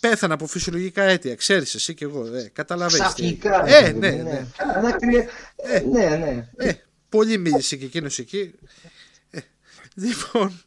[0.00, 3.36] πέθανε από φυσιολογικά αίτια ξέρεις εσύ και εγώ ε, καταλαβαίνεις τι.
[3.38, 3.66] Ξαφνικά.
[3.68, 4.46] ε, ρε, ναι, παιδί, ναι.
[4.56, 6.48] Καλά, κρύε- ε, Ναι, ναι.
[6.56, 6.72] Ε,
[7.08, 8.54] πολύ μίλησε και εκείνος εκεί.
[9.96, 10.60] Ε, λοιπόν,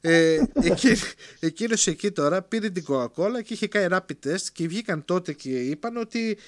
[0.00, 0.96] ε, εκείνη,
[1.40, 5.48] εκείνος εκεί τώρα πήρε την Coca-Cola και είχε κάνει rapid test και βγήκαν τότε και
[5.48, 6.38] είπαν ότι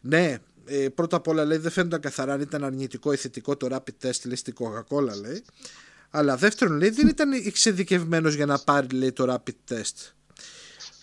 [0.00, 3.68] ναι, ε, πρώτα απ' όλα λέει δεν φαίνονταν καθαρά αν ήταν αρνητικό ή θετικό το
[3.70, 5.44] rapid test λέει στην Coca-Cola λέει.
[6.10, 10.15] Αλλά δεύτερον λέει δεν ήταν εξειδικευμένος για να πάρει λέει το rapid test.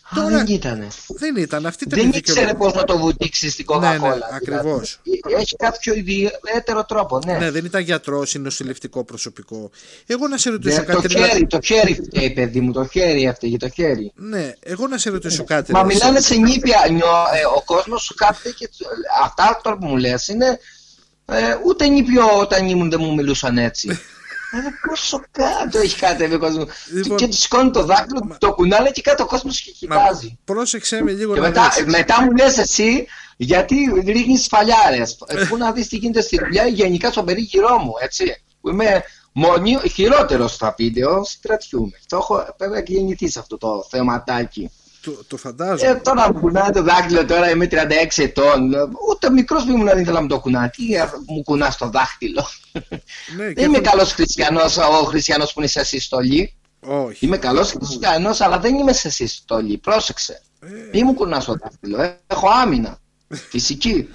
[0.05, 0.87] Α, Τώρα- δεν ήτανε.
[1.07, 2.55] Δεν ήταν, αυτή ήταν Δεν η ήξερε δικαιολογία.
[2.71, 3.79] πώς να το βουτήξει στην Coca-Cola.
[3.81, 4.21] Ναι, ναι, δηλαδή.
[4.35, 4.99] ακριβώς.
[5.39, 7.37] Έχει κάποιο ιδιαίτερο τρόπο, ναι.
[7.37, 9.69] Ναι, δεν ήταν γιατρός ή νοσηλευτικό προσωπικό.
[10.05, 11.07] Εγώ να σε Ναι, ρωτήσω το κάτι.
[11.07, 14.11] δηλαδή- χέρι, το χέρι φταίει, παιδί μου, το χέρι έφταιγε, το χέρι.
[14.15, 15.71] Ναι, εγώ να σε ρωτήσω κάτι.
[15.71, 16.27] Μα ρε, μιλάνε εσύ.
[16.33, 16.85] σε νήπια.
[16.91, 18.85] Νιώ, ε, ο κόσμος σου κάθεται και του-
[19.23, 20.59] αυτά τώρα που μου λες είναι.
[21.25, 23.87] Ε, ούτε νήπιο όταν ήμουν δεν μου μιλούσαν έτσι.
[24.55, 26.67] Ε, πόσο κάτω έχει κατέβει ο κόσμος.
[26.93, 30.37] Λοιπόν, και τους σηκώνει το δάκτυλο, το κουνάνε και κάτω ο κόσμος και Μα κοιτάζει.
[30.45, 31.85] πρόσεξε με λίγο Και να μετά, δεις.
[31.85, 33.07] μετά μου λες εσύ
[33.37, 33.75] γιατί
[34.05, 35.03] ρίχνεις φαλιάρε.
[35.49, 38.43] Πού να δεις τι γίνεται στη δουλειά, γενικά στον περίγυρό μου, έτσι.
[38.61, 41.99] Που είμαι μονή, χειρότερος στα βίντεο, στρατιούμαι.
[42.07, 44.71] Το έχω βέβαια γεννηθεί σε αυτό το θεματάκι.
[45.03, 45.91] Το, το φαντάζομαι.
[45.91, 47.75] Ε, τώρα μου κουνάει το δάχτυλο, τώρα είμαι 36
[48.15, 48.73] ετών.
[49.09, 50.69] Ούτε μικρός που ήμουν δεν ήθελα να μου το κουνά.
[50.69, 52.47] Τι ε, μου κουνάς το δάχτυλο.
[53.37, 56.53] ναι, και Δεν είμαι έχω- καλός χριστιανός, ο χριστιανός που είναι σε συστολή.
[56.79, 57.25] Όχι.
[57.25, 59.77] Είμαι καλός χριστιανός, αλλά δεν είμαι σε συστολή.
[59.77, 60.41] Πρόσεξε.
[60.59, 62.01] Ε, Μη μου κουνάς το δάχτυλο.
[62.01, 62.19] ε.
[62.27, 62.97] Έχω άμυνα.
[63.49, 64.09] Φυσική.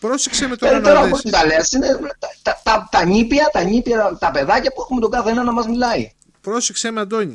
[0.00, 1.32] πρόσεξε με Ε, τώρα τώρα να όπως δεις.
[1.32, 1.86] τα λες, είναι
[2.18, 5.52] τα, τα, τα, τα νήπια, τα νήπια, τα παιδάκια που έχουμε τον κάθε ένα να
[5.52, 6.12] μας μιλάει.
[6.40, 7.32] Πρόσεξε με Αντώνη.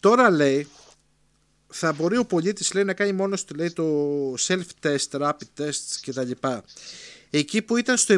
[0.00, 0.68] Τώρα λέει
[1.72, 3.84] θα μπορεί ο πολίτης λέει να κάνει μόνος του λέει το
[4.34, 6.30] self-test, rapid tests κτλ.
[7.30, 8.14] Εκεί που ήταν στο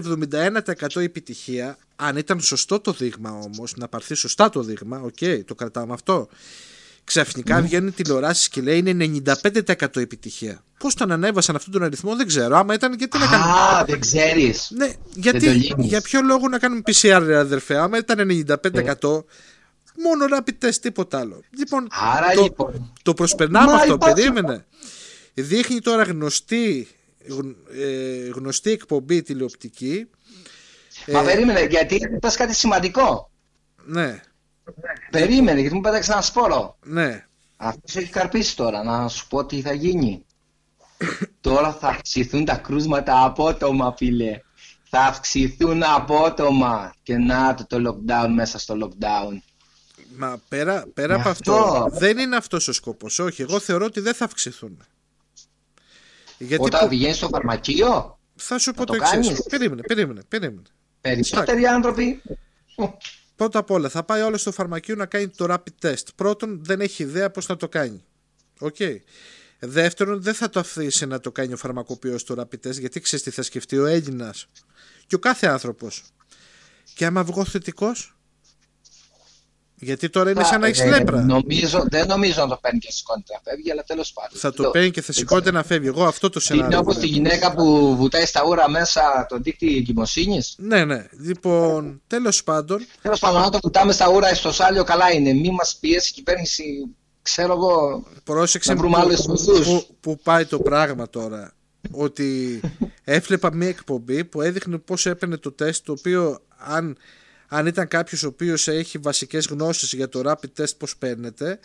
[0.97, 5.55] 71% επιτυχία, αν ήταν σωστό το δείγμα όμως, να πάρθει σωστά το δείγμα, οκ, το
[5.55, 6.29] κρατάμε αυτό.
[7.05, 10.65] Ξαφνικά βγαίνουν τηλεοράσεις και λέει είναι 95% επιτυχία.
[10.79, 12.57] Πώς τον ανέβασαν αυτόν τον αριθμό δεν ξέρω.
[12.57, 13.47] Άμα ήταν γιατί να κάνουν.
[13.47, 14.71] Α, δεν ξέρεις.
[14.71, 15.87] Ναι, το γιατί, λύνεις.
[15.87, 19.25] για ποιο λόγο να κάνουμε PCR, ρε αδερφέ, άμα ήταν 95%,
[20.03, 21.43] μόνο rapid test, τίποτα άλλο.
[21.59, 22.93] Λοιπόν, Άρα το, λοιπόν.
[23.03, 24.65] το προσπερνάμε Μα αυτό, υπάρχει- περίμενε.
[25.35, 26.89] Δείχνει τώρα γνωστή,
[27.29, 30.07] γν- ε, γνωστή εκπομπή τηλεοπτική.
[31.07, 33.31] Μα Ε, περίμενε, γιατί είπες κάτι σημαντικό.
[33.87, 34.21] Ναι,
[35.11, 36.79] Περίμενε, γιατί μου πέταξε ένα σπόρο.
[36.85, 37.27] ναι.
[37.57, 40.25] Αυτός έχει καρπίσει τώρα, να σου πω τι θα γίνει.
[41.41, 44.41] τώρα θα αυξηθούν τα κρούσματα απότομα, φίλε.
[44.91, 46.95] Θα αυξηθούν απότομα.
[47.03, 49.39] Και να το, το lockdown μέσα στο lockdown.
[50.17, 51.99] Μα πέρα, πέρα Γι' από αυτό, αυτό.
[51.99, 53.19] δεν είναι αυτός ο σκοπός.
[53.19, 54.79] Όχι, εγώ θεωρώ ότι δεν θα αυξηθούν.
[56.39, 59.11] Γιατί Όταν που- πηγαίνει στο φαρμακείο, θα σου πω θα το το εξής.
[59.27, 59.43] κάνεις.
[59.49, 60.63] Περίμενε, περίμενε, περίμενε.
[61.01, 62.23] περισσότεροι άνθρωποι.
[63.37, 66.05] Πρώτα απ' όλα, θα πάει όλος στο φαρμακείο να κάνει το rapid test.
[66.15, 68.05] Πρώτον, δεν έχει ιδέα πώς να το κάνει.
[68.59, 68.77] Οκ.
[69.59, 73.25] Δεύτερον, δεν θα το αφήσει να το κάνει ο φαρμακοποιός το rapid test, γιατί ξέρεις
[73.25, 74.47] τι θα σκεφτεί ο Έλληνας
[75.07, 76.05] και ο κάθε άνθρωπος.
[76.95, 78.17] Και άμα βγω θετικός,
[79.85, 81.21] γιατί τώρα είναι σαν να έχεις Ε, λέπρα.
[81.23, 84.39] Νομίζω, δεν νομίζω να το παίρνει και σηκώνεται να φεύγει, αλλά τέλος πάντων.
[84.39, 85.89] Θα το Λέω, παίρνει και θα σηκώνεται να φεύγει.
[85.89, 86.79] Εγώ αυτό το Είναι σενάριο.
[86.79, 90.55] όπως τη γυναίκα που βουτάει στα ούρα μέσα το δίκτυο εγκυμοσύνης.
[90.59, 91.07] Ναι, ναι.
[91.21, 95.33] Λοιπόν, τέλος πάντων, Τέλος πάντων, αν το βουτάμε στα ούρα στο σάλιο, καλά είναι.
[95.33, 96.65] Μη μας πιέσει η κυβέρνηση,
[97.23, 98.05] ξέρω εγώ.
[98.25, 99.67] Πρόσεξε Να βρούμε που- άλλους οδούς.
[99.67, 101.53] που, που πάει το πράγμα τώρα.
[101.91, 102.61] Ότι
[103.05, 106.97] έβλεπα μια εκπομπή που έδειχνε πώς έπαιρνε το τεστ το οποίο αν,
[107.49, 111.59] αν ήταν κάποιος ο οποίος έχει βασικές γνώσεις για το rapid test πώς παίρνεται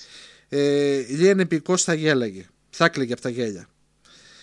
[0.50, 2.48] ε, λίγαν επικός θα γέλαγε.
[2.70, 3.70] Θα έκλαιγε από τα γέλια.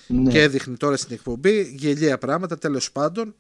[0.06, 0.30] Ναι.
[0.30, 3.34] Και έδειχνε τώρα στην εκπομπή γελία πράγματα τέλος πάντων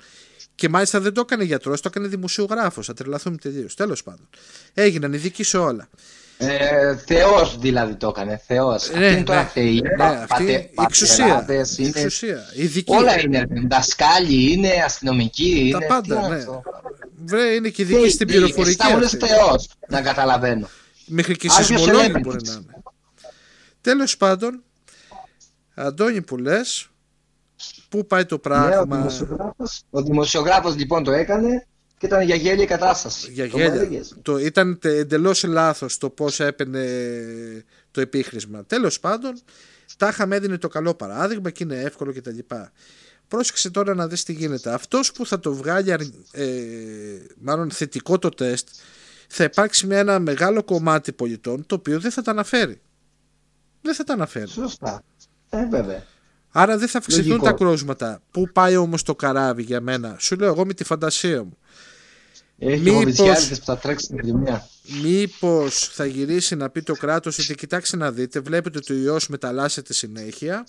[0.54, 2.86] και μάλιστα δεν το έκανε γιατρός, το έκανε δημοσιογράφος.
[2.86, 3.74] Θα τρελαθούμε τελείως.
[3.74, 4.28] Τέλος πάντων.
[4.74, 5.88] Έγιναν ειδικοί σε όλα.
[6.38, 8.40] Ε, Θεός δηλαδή το έκανε.
[8.46, 8.90] Θεός.
[8.90, 9.48] Ναι, Αυτή είναι τώρα ναι.
[9.48, 9.80] θεοί.
[9.80, 11.24] Ναι, πα- αυτή πατε- η εξουσία.
[11.26, 12.38] πατεράδες, Η είναι- εξουσία.
[12.56, 12.92] Ειδική.
[12.94, 13.46] Όλα είναι.
[13.70, 15.86] Δασκάλοι είναι, αστυνομικοί Τα είναι.
[15.86, 16.40] πάντα, τι είναι ναι.
[16.40, 16.62] αυτό.
[17.24, 18.36] Βρε, είναι και ειδική Θεοί, στην θεοί.
[18.38, 18.82] πληροφορική.
[18.82, 19.26] Εσύ τα λες αυτή.
[19.26, 20.68] Θεός, να καταλαβαίνω.
[21.06, 22.22] Μέχρι και Άγιος σεισμολόγοι Ελένης.
[22.26, 22.82] μπορεί να είναι.
[23.80, 24.62] Τέλος πάντων,
[25.74, 26.88] Αντώνη που λες,
[27.88, 31.66] πού πάει το Ναι, ο, πράγμα; δημοσιογράφος, ο δημοσιογράφος λοιπόν το έκανε
[31.98, 33.32] και ήταν για γέλια η κατάσταση.
[33.32, 33.74] για Το γέλια.
[33.74, 34.14] έλεγες.
[34.22, 36.84] Το, ήταν εντελώς λάθος το πώς έπαιρνε
[37.90, 38.64] το επίχρησμα.
[38.64, 39.40] Τέλος πάντων,
[39.96, 42.38] τα είχαμε έδινε το καλό παράδειγμα και είναι εύκολο κτλ.
[43.28, 44.72] Πρόσεξε τώρα να δεις τι γίνεται.
[44.72, 45.90] Αυτός που θα το βγάλει
[46.32, 46.46] ε,
[47.38, 48.68] μάλλον θετικό το τεστ
[49.28, 52.80] θα υπάρξει μια, ένα μεγάλο κομμάτι πολιτών το οποίο δεν θα τα αναφέρει.
[53.82, 54.48] Δεν θα τα αναφέρει.
[54.48, 55.02] Σωστά.
[55.50, 56.04] Ε, βέβαια.
[56.50, 57.44] Άρα δεν θα αυξηθούν Λογικό.
[57.44, 58.22] τα κρούσματα.
[58.30, 61.58] Πού πάει όμως το καράβι για μένα; Σου λέω εγώ με τη φαντασία μου.
[62.58, 64.68] Έχει Μήπως- βοβιτσιάριδες που θα τρέξει στην επιδημία.
[65.02, 69.28] Μήπως θα γυρίσει να πει το κράτος ότι κοιτάξτε να δείτε, βλέπετε ότι ο ιός
[69.28, 70.66] μεταλλάσσεται συνέχεια,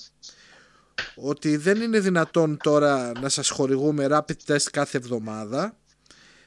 [1.16, 5.78] ότι δεν είναι δυνατόν τώρα να σας χορηγούμε rapid test κάθε εβδομάδα,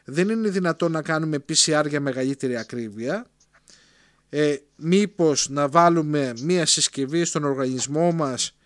[0.05, 3.27] δεν είναι δυνατόν να κάνουμε PCR για μεγαλύτερη ακρίβεια,
[4.29, 8.57] ε, μήπως να βάλουμε μία συσκευή στον οργανισμό μας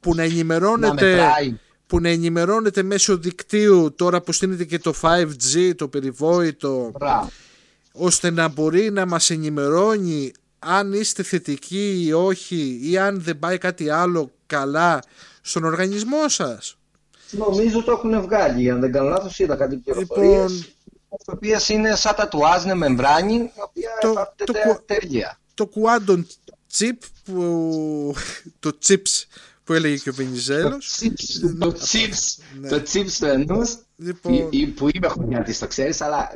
[0.00, 1.58] που να Να ενημερώνεται μετράει.
[1.94, 7.30] Που να ενημερώνεται μέσω δικτύου τώρα που στείνεται και το 5G, το περιβόητο Μπράβο.
[7.92, 13.58] ώστε να μπορεί να μας ενημερώνει αν είστε θετικοί ή όχι ή αν δεν πάει
[13.58, 15.02] κάτι άλλο καλά
[15.40, 16.76] στον οργανισμό σας.
[17.30, 18.70] Νομίζω το έχουν βγάλει.
[18.70, 20.60] Αν δεν κάνω λάθος, είδα κάτι Λοιπόν, πληροφορίες.
[21.10, 25.38] Οι οποίες είναι σαν τατουάζ, είναι μεμβράνη, η οποία Το- εφάπτεται το κου- τέλεια.
[25.54, 26.24] Το Quantum
[26.78, 28.14] Chip, που,
[28.60, 29.24] το Chips
[29.64, 30.98] που έλεγε και ο Βενιζέλος.
[31.00, 32.68] chips, το chips, Ναι.
[32.68, 36.30] το chips του ενός, Λοιπόν, ή- ή που είμαι χρονιάτης, το ξέρεις, αλλά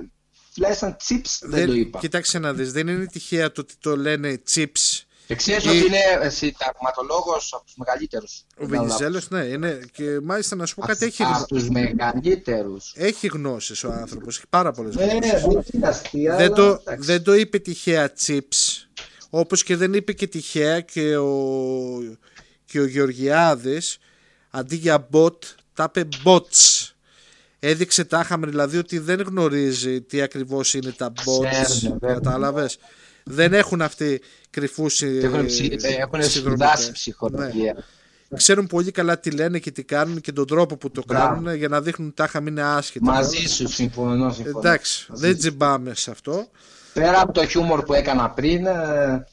[0.54, 1.98] τουλάχιστον chips δεν το είπα.
[1.98, 5.02] Κοίταξε να δεις, δεν είναι τυχαία το ότι το λένε Chips.
[5.26, 8.44] Και ξέρεις ή- ότι είναι συνταγματολόγος από τους μεγαλύτερους.
[8.58, 9.80] Ο Βενιζέλος, ναι, είναι.
[9.92, 12.92] Και μάλιστα να σου πω κάτι, έχει, Από τους μεγαλύτερους.
[12.96, 15.30] έχει γνώσεις ο άνθρωπος, έχει πάρα πολλές Ναι, γνώσεις.
[15.30, 17.06] δεν είναι αστεία, δεν, αλλά το, εντάξει.
[17.06, 18.86] δεν το είπε τυχαία chips
[19.30, 21.28] όπως και δεν είπε και τυχαία και ο,
[22.68, 23.98] και ο Γεωργιάδης
[24.50, 25.34] αντί για bot
[25.74, 26.90] τα είπε bots
[27.58, 32.14] έδειξε τάχαμρη δηλαδή ότι δεν γνωρίζει τι ακριβώς είναι τα bots Ξέρουν, βέβαια.
[32.14, 32.78] κατάλαβες;
[33.24, 34.20] Δεν έχουν αυτοί
[34.50, 36.32] κρυφούς ε, Έχουν, ψη- ε, έχουν συνδρομητές.
[36.32, 37.74] σπουδάσει ψυχολογία.
[38.28, 38.36] Ναι.
[38.38, 41.26] Ξέρουν πολύ καλά τι λένε και τι κάνουν και τον τρόπο που το Μπράβο.
[41.34, 43.12] κάνουν για να δείχνουν τάχα μην είναι άσχετα.
[43.12, 44.58] Μαζί σου συμφωνώ, συμφωνώ.
[44.58, 45.38] Εντάξει, Μαζί δεν σου.
[45.38, 46.48] τζιμπάμε σε αυτό.
[46.92, 49.26] Πέρα από το χιούμορ που έκανα πριν, ε,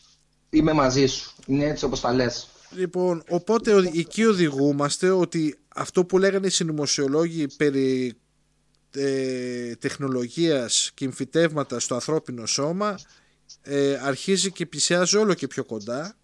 [0.49, 1.31] είμαι μαζί σου.
[1.45, 2.47] Είναι έτσι όπως τα λες.
[2.75, 8.13] Λοιπόν, οπότε ο- εκεί οδηγούμαστε ότι αυτό που λέγανε οι συνωμοσιολόγοι περί
[8.91, 12.99] ε, τεχνολογίας και εμφυτεύματα στο ανθρώπινο σώμα
[13.61, 16.15] ε, αρχίζει και πλησιάζει όλο και πιο κοντά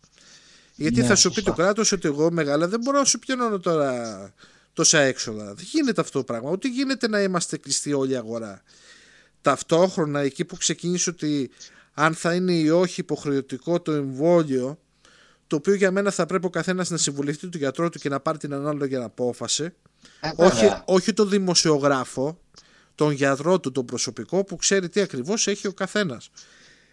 [0.76, 1.50] γιατί Ναι, θα σου πει σωστά.
[1.52, 4.34] το κράτος ότι εγώ μεγάλα δεν μπορώ να σου πιένω τώρα
[4.74, 5.54] τόσα έξοδα.
[5.54, 6.50] Δεν γίνεται αυτό το πράγμα.
[6.52, 8.62] Ούτε γίνεται να είμαστε κλειστοί όλη η αγορά.
[9.42, 11.50] Ταυτόχρονα εκεί που ξεκίνησε ότι
[11.94, 14.80] αν θα είναι ή όχι υποχρεωτικό το εμβόλιο
[15.52, 18.20] το οποίο για μένα θα πρέπει ο καθένας να συμβουλευτεί τον γιατρό του και να
[18.20, 19.64] πάρει την ανάλογη απόφαση
[20.22, 20.84] Ε, όχι, βέβαια.
[20.88, 22.42] όχι τον δημοσιογράφο
[22.96, 26.30] τον γιατρό του, τον προσωπικό που ξέρει τι ακριβώς έχει ο καθένας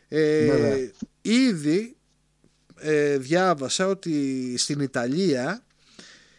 [0.09, 0.91] ε, Βέβαια.
[1.23, 1.97] ήδη
[2.77, 5.65] ε, διάβασα ότι στην Ιταλία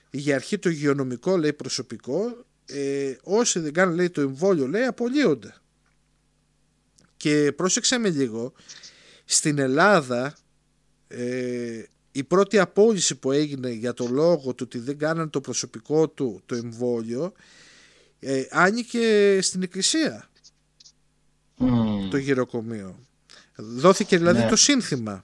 [0.10, 5.54] για αρχή το υγειονομικό λέει προσωπικό ε, όσοι δεν κάνουν λέει το εμβόλιο λέει απολύονται
[7.18, 8.54] και πρόσεξε με λίγο
[9.26, 10.38] στην Ελλάδα
[11.08, 16.08] ε, η πρώτη απόλυση που έγινε για το λόγο του ότι δεν κάνανε το προσωπικό
[16.10, 17.32] του το εμβόλιο
[18.20, 20.30] ε, άνοιγε στην εκκλησία
[21.58, 22.10] Μμμ.
[22.10, 23.00] το γυροκομείο.
[23.56, 24.50] Δόθηκε δηλαδή Ναι.
[24.50, 25.24] το σύνθημα.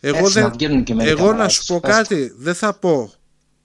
[0.00, 2.54] Εγώ, Έτσι, να δεν, βγαίνουν και μερικά εγώ να πράγματα σου πω στις κάτι, δεν
[2.54, 3.12] θα πω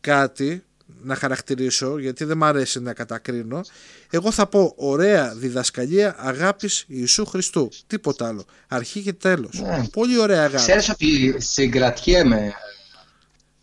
[0.02, 0.64] κάτι
[1.04, 3.62] να χαρακτηρίσω γιατί δεν μ' αρέσει να κατακρίνω.
[4.10, 7.70] Εγώ θα πω ωραία διδασκαλία αγάπης Ιησού Χριστού.
[7.88, 8.46] Τίποτα άλλο.
[8.68, 9.60] Αρχή και τέλος.
[9.62, 9.88] Ναι.
[9.92, 10.56] Πολύ ωραία αγάπη.
[10.56, 12.54] Ξέρεις ότι συγκρατιέμαι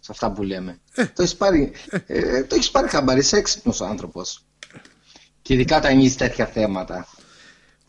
[0.00, 0.78] σε αυτά που λέμε.
[0.94, 1.72] Το έχεις πάρει,
[2.06, 4.44] ε, το έχεις πάρει χαμπάρι, είσαι έξυπνος άνθρωπος.
[5.42, 7.08] Και ειδικά όταν είναι τέτοια θέματα.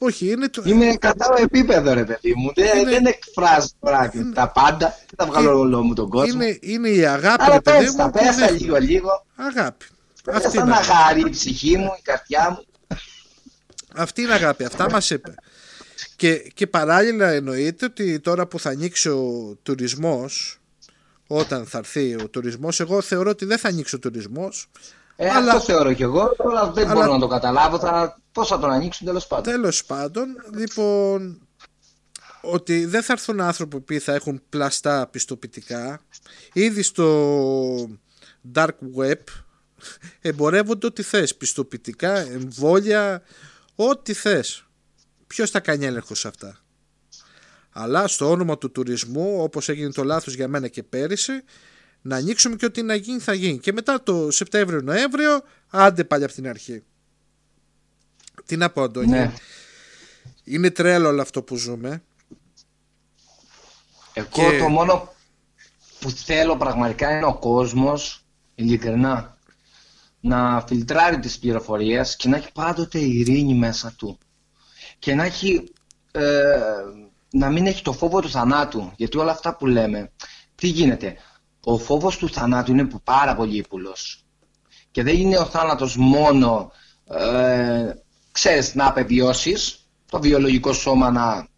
[0.03, 0.61] Όχι, είναι το...
[0.65, 2.52] Είμαι κατά επίπεδο ρε παιδί μου.
[2.56, 4.95] Δεν, Είναι- δεν εκφράζω τώρα τα πάντα.
[5.15, 6.41] Δεν θα βγάλω όλο μου τον κόσμο.
[6.44, 8.57] Είναι, είναι η αγάπη, Αλλά ρε παιδί πες τα, μου, που πες τα δείχνει.
[8.60, 9.26] λίγο λίγο.
[9.36, 9.86] Αγάπη.
[10.23, 10.91] Πες Αυτή τα είναι, να αγάπη.
[11.03, 12.98] χαρεί η ψυχή μου, η καρδιά μου.
[13.95, 14.64] Αυτή είναι αγάπη.
[14.64, 15.34] Αυτά μας είπε.
[16.15, 20.60] Και, και παράλληλα εννοείται ότι τώρα που θα ανοίξει ο τουρισμός
[21.28, 24.68] όταν θα έρθει ο τουρισμός εγώ θεωρώ ότι δεν θα ανοίξει ο τουρισμός
[25.23, 27.80] Ε, Αλλά- Αυτό θεωρώ κι εγώ, αλλά δεν Αλλά- μπορώ να το καταλάβω.
[27.80, 28.19] Θα...
[28.31, 29.53] Πώς θα τον ανοίξουν τέλος πάντων.
[29.53, 31.48] Τέλος πάντων, λοιπόν,
[32.41, 36.02] ότι δεν θα έρθουν άνθρωποι που θα έχουν πλαστά πιστοποιητικά.
[36.53, 37.89] Ήδη στο
[38.53, 39.14] dark web
[40.22, 41.35] εμπορεύονται ό,τι θες.
[41.35, 43.22] Πιστοποιητικά, εμβόλια,
[43.76, 44.65] ό,τι θες.
[45.27, 46.57] Ποιος θα κάνει έλεγχο σε αυτά;
[47.72, 51.43] Αλλά στο όνομα του τουρισμού, όπως έγινε το λάθος για μένα και πέρυσι,
[52.02, 53.60] να ανοίξουμε και ό,τι να γίνει θα γίνει.
[53.60, 56.84] Και μετά το Σεπτέμβριο-Νοέμβριο, άντε πάλι από την αρχή.
[58.45, 59.34] Τι να πω, Αντώνη; Ναι.
[60.44, 62.03] Είναι τρέλο όλο αυτό που ζούμε.
[64.14, 65.14] Εγώ Και- το μόνο
[65.99, 68.23] που θέλω πραγματικά είναι ο κόσμος,
[68.56, 69.38] ειλικρινά,
[70.19, 74.18] να φιλτράρει τις πληροφορίες και να έχει πάντοτε ειρήνη μέσα του
[74.99, 75.72] και να έχει
[76.11, 76.60] ε,
[77.32, 80.11] να μην έχει το φόβο του θανάτου γιατί όλα αυτά που λέμε
[80.56, 81.18] τι γίνεται;
[81.63, 84.25] Ο φόβος του θανάτου είναι πάρα πολύ ύπουλος.
[84.91, 86.71] Και δεν είναι ο θάνατος μόνο
[87.09, 87.93] ε,
[88.31, 91.49] ξέρεις να απεβιώσεις το βιολογικό σώμα να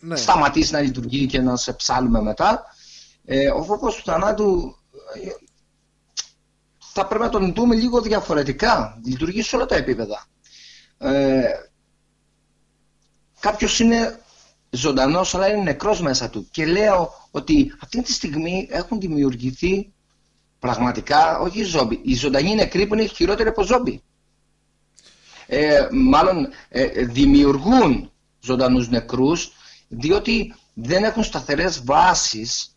[0.00, 0.16] Ναι.
[0.16, 2.64] σταματήσει να λειτουργεί και να σε ψάλουμε μετά.
[3.24, 4.76] Ε, ο φόβος του θανάτου
[5.14, 5.28] ε,
[6.78, 9.00] θα πρέπει να τον δούμε λίγο διαφορετικά.
[9.04, 10.26] Λειτουργεί σε όλα τα επίπεδα.
[10.98, 11.42] Ε,
[13.40, 14.21] κάποιος είναι
[14.74, 16.48] ζωντανός αλλά είναι νεκρός μέσα του.
[16.50, 19.92] Και λέω ότι αυτή τη στιγμή έχουν δημιουργηθεί
[20.58, 24.02] πραγματικά όχι οι ζόμπι, οι ζωντανοί νεκροί που είναι χειρότεροι από ζόμπι.
[25.46, 29.52] Ε, μάλλον ε, δημιουργούν ζωντανούς νεκρούς
[29.88, 32.76] διότι δεν έχουν σταθερές βάσεις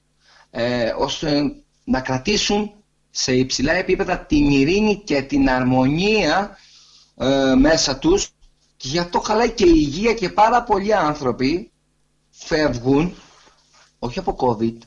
[0.51, 1.41] ε, ώστε
[1.83, 2.71] να κρατήσουν
[3.11, 6.57] σε υψηλά επίπεδα την ειρήνη και την αρμονία
[7.17, 8.29] ε, μέσα τους.
[8.77, 11.71] Και γι' αυτό χαλάει και η υγεία και πάρα πολλοί άνθρωποι
[12.37, 13.15] φεύγουν
[13.99, 14.77] όχι από COVID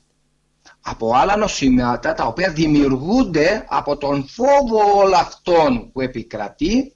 [0.80, 6.92] από άλλα νοσήματα τα οποία δημιουργούνται από τον φόβο όλων αυτών που επικρατεί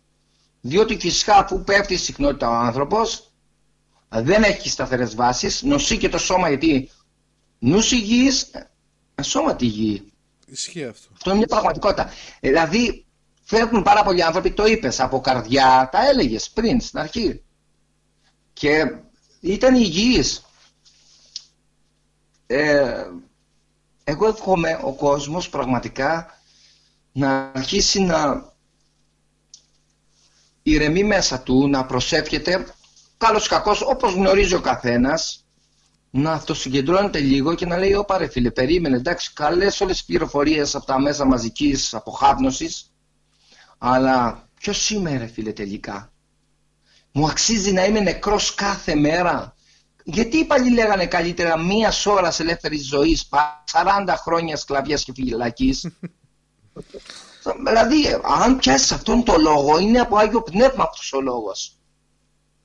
[0.61, 3.33] διότι φυσικά αφού πέφτει η συχνότητα ο άνθρωπος
[4.09, 6.91] δεν έχει σταθερές βάσεις νοσεί και το σώμα γιατί
[7.59, 8.43] νους υγιής
[9.15, 10.13] ε, σώμα τη υγιή
[10.53, 11.09] Ισχύει αυτό.
[11.13, 12.11] αυτό είναι μια πραγματικότητα.
[12.41, 13.05] Ε, Δηλαδή,
[13.43, 17.43] φεύγουν πάρα πολλοί άνθρωποι, το είπες, από καρδιά, τα έλεγες πριν στην αρχή.
[18.53, 18.97] Και
[19.43, 20.45] ήταν υγιείς.
[22.47, 23.07] Ε,
[24.05, 26.41] εγώ εύχομαι ο κόσμος πραγματικά
[27.13, 28.51] να αρχίσει να
[30.63, 32.75] ηρεμεί μέσα του, να προσεύχεται,
[33.17, 35.45] καλός ή κακός, όπως γνωρίζει ο καθένας,
[36.11, 38.97] να αυτοσυγκεντρώνεται λίγο και να λέει: Ωπα ρε φίλε, περίμενε.
[38.97, 42.75] Εντάξει, καλέ όλε τι πληροφορίε από τα μέσα μαζική αποχάπνωση,
[43.79, 46.12] αλλά ποιο είμαι, ρε φίλε, τελικά.
[47.13, 49.55] Μου αξίζει να είμαι νεκρός κάθε μέρα.
[50.05, 53.19] Γιατί οι παλιοί λέγανε καλύτερα μία ώρα ελεύθερη ζωή,
[53.73, 55.81] 40 χρόνια σκλαβιάς και φυλακή.
[57.67, 61.77] δηλαδή, αν πιάσεις αυτόν τον λόγο, είναι από Άγιο Πνεύμα αυτός ο λόγος.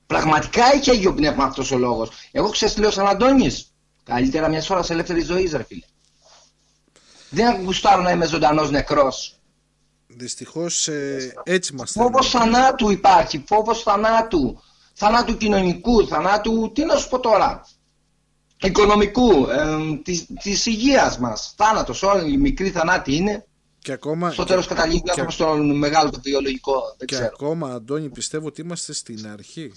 [0.06, 2.10] Πραγματικά έχει Άγιο Πνεύμα αυτός ο λόγος.
[2.32, 3.72] Εγώ ξέρω τι λέω σαν Αντώνης.
[4.04, 5.84] Καλύτερα μια ώρα ελεύθερη ζωή, ρε φίλε.
[7.30, 8.70] Δεν γουστάρω να είμαι ζωντανός
[10.08, 10.16] νεκρό.
[10.24, 10.66] Δυστυχώ
[11.44, 13.44] έτσι μας Φόβος θανάτου υπάρχει.
[13.46, 14.62] Φόβος θανάτου.
[14.94, 16.06] Θανάτου κοινωνικού.
[16.08, 16.72] Θανάτου.
[16.74, 17.66] Τι να σου πω τώρα.
[18.62, 19.30] Οικονομικού.
[19.50, 19.66] Ε,
[20.42, 21.54] της υγείας μας.
[21.56, 22.02] Θάνατος.
[22.02, 23.42] Όλοι οι μικροί θανάτοι είναι.
[23.78, 25.30] Και ακόμα, Στο τέλος καταλήγει και- και...
[25.30, 26.72] στο μεγάλο το βιολογικό.
[26.98, 27.30] Δεν και ξέρω.
[27.34, 29.72] ακόμα, Αντώνη, πιστεύω ότι είμαστε στην αρχή.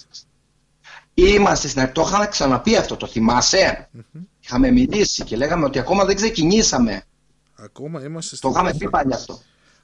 [1.13, 1.93] Είμαστε στην αρχή.
[1.93, 3.89] Το είχαμε ξαναπεί αυτό, το θυμασαι
[4.39, 7.03] Είχαμε μιλήσει και λέγαμε ότι ακόμα δεν ξεκινήσαμε.
[7.55, 8.79] Ακόμα είμαστε Το στην είχαμε αρχή.
[8.79, 9.39] πει παλιά αυτό.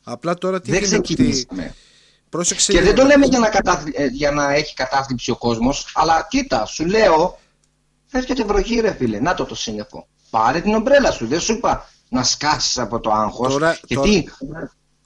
[0.10, 1.14] Απλά τώρα τι δεν γίνεται ότι...
[1.14, 1.76] ξεκινήσαμε.
[2.30, 3.02] Πρόσεξε Και δεν λίγο.
[3.02, 6.86] το λέμε για να, κατάθλι- ε, για να έχει κατάθλιψη ο κόσμος, αλλά κοίτα, σου
[6.86, 7.40] λέω,
[8.12, 9.20] έρχεται βροχή, ρε φίλε.
[9.20, 10.08] Να το το σύννεφο.
[10.30, 11.28] Πάρε την ομπρέλα σου.
[11.28, 13.52] Δεν σου είπα να σκάσεις από το άγχος.
[13.54, 14.30] Τώρα- Γιατί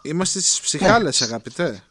[0.03, 1.83] Είμαστε στις ψυχάλες, αγαπητέ.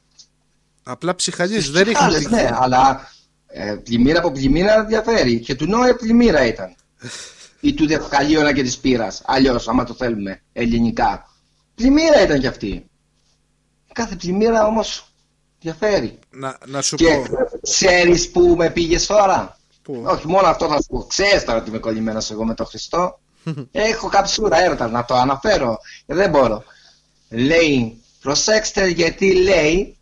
[0.82, 2.30] Απλά ψυχαλίες δεν ρίχνουν άλλες, τύχη.
[2.34, 3.10] ναι, αλλά
[3.46, 5.40] ε, πλημμύρα από πλημμύρα διαφέρει.
[5.40, 6.74] Και του Νόε πλημμύρα ήταν.
[7.60, 9.22] Ή του Δευκαλίωνα και της Πύρας.
[9.24, 11.28] Αλλιώς, άμα το θέλουμε ελληνικά.
[11.74, 12.84] Πλημμύρα ήταν κι αυτή.
[13.92, 15.04] Κάθε πλημμύρα όμως
[15.60, 16.18] διαφέρει.
[16.30, 17.36] Να, να σου Και πω.
[17.62, 21.02] ξέρεις που με πήγες τώρα; Πού; Όχι, μόνο αυτό θα σου πω.
[21.04, 23.18] Ξέρεις τώρα ότι είμαι κολλημένος εγώ με τον Χριστό;
[23.72, 25.78] Έχω καψούρα έρωτα να το αναφέρω.
[26.06, 26.62] Ε, Δεν μπορώ.
[27.28, 29.96] Λέει, προσέξτε γιατί λέει,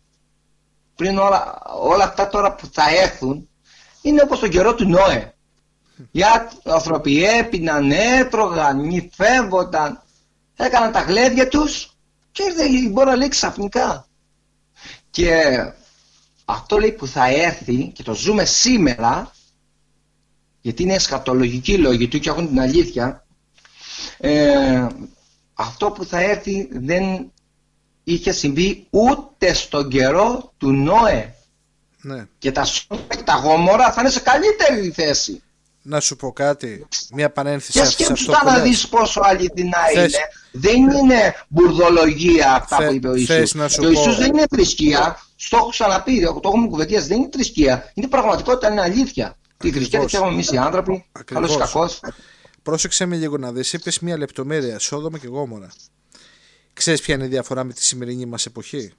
[0.95, 3.49] πριν όλα, όλα αυτά τώρα που θα έρθουν,
[4.01, 5.33] είναι όπως τον καιρό του Νόε.
[6.11, 6.21] Οι
[6.63, 10.01] άνθρωποι έπιναν, έτρωγαν, νυφεύονταν,
[10.55, 11.97] έκαναν τα γλέδια τους
[12.31, 14.07] και ήρθε η μπόρα λέει ξαφνικά.
[15.09, 15.43] Και
[16.45, 19.31] αυτό λέει που θα έρθει και το ζούμε σήμερα
[20.61, 23.25] γιατί είναι εσχατολογικοί λόγοι του και έχουν την αλήθεια
[24.17, 24.87] ε,
[25.53, 27.31] αυτό που θα έρθει δεν
[28.03, 31.33] είχε συμβεί ούτε στον καιρό του Νόε
[32.01, 32.27] Ναι.
[32.37, 35.43] και τα σώμα και τα γόμορα θα είναι σε καλύτερη θέση
[35.89, 36.87] Να σου πω κάτι.
[37.13, 38.63] Μια παρένθεση και σε σε σκέψου αυτό τα που να λες.
[38.63, 40.21] δεις πόσο αληθινά Θες- είναι
[40.51, 43.97] δεν είναι μπουρδολογία αυτά Θε- που είπε ο θες Ιησούς να σου και ο πω-
[43.97, 48.71] Ιησούς δεν είναι θρησκεία στο έχω ξαναπεί, το έχουμε κουβεντιάσει δεν είναι θρησκεία, είναι πραγματικότητα,
[48.71, 50.13] είναι αλήθεια τη θρησκεία τη Ακριβώς.
[50.13, 51.47] έχουμε εμείς οι άνθρωποι Ακριβώς.
[51.55, 51.99] καλός ή κακός
[52.63, 53.73] Πρόσεξε με λίγο να δεις.
[53.73, 54.79] Είπες μια λεπτομέρεια.
[54.79, 55.69] Σόδομα και γόμορα.
[56.73, 58.91] Ξέρεις ποια είναι η διαφορά με τη σημερινή μας εποχή;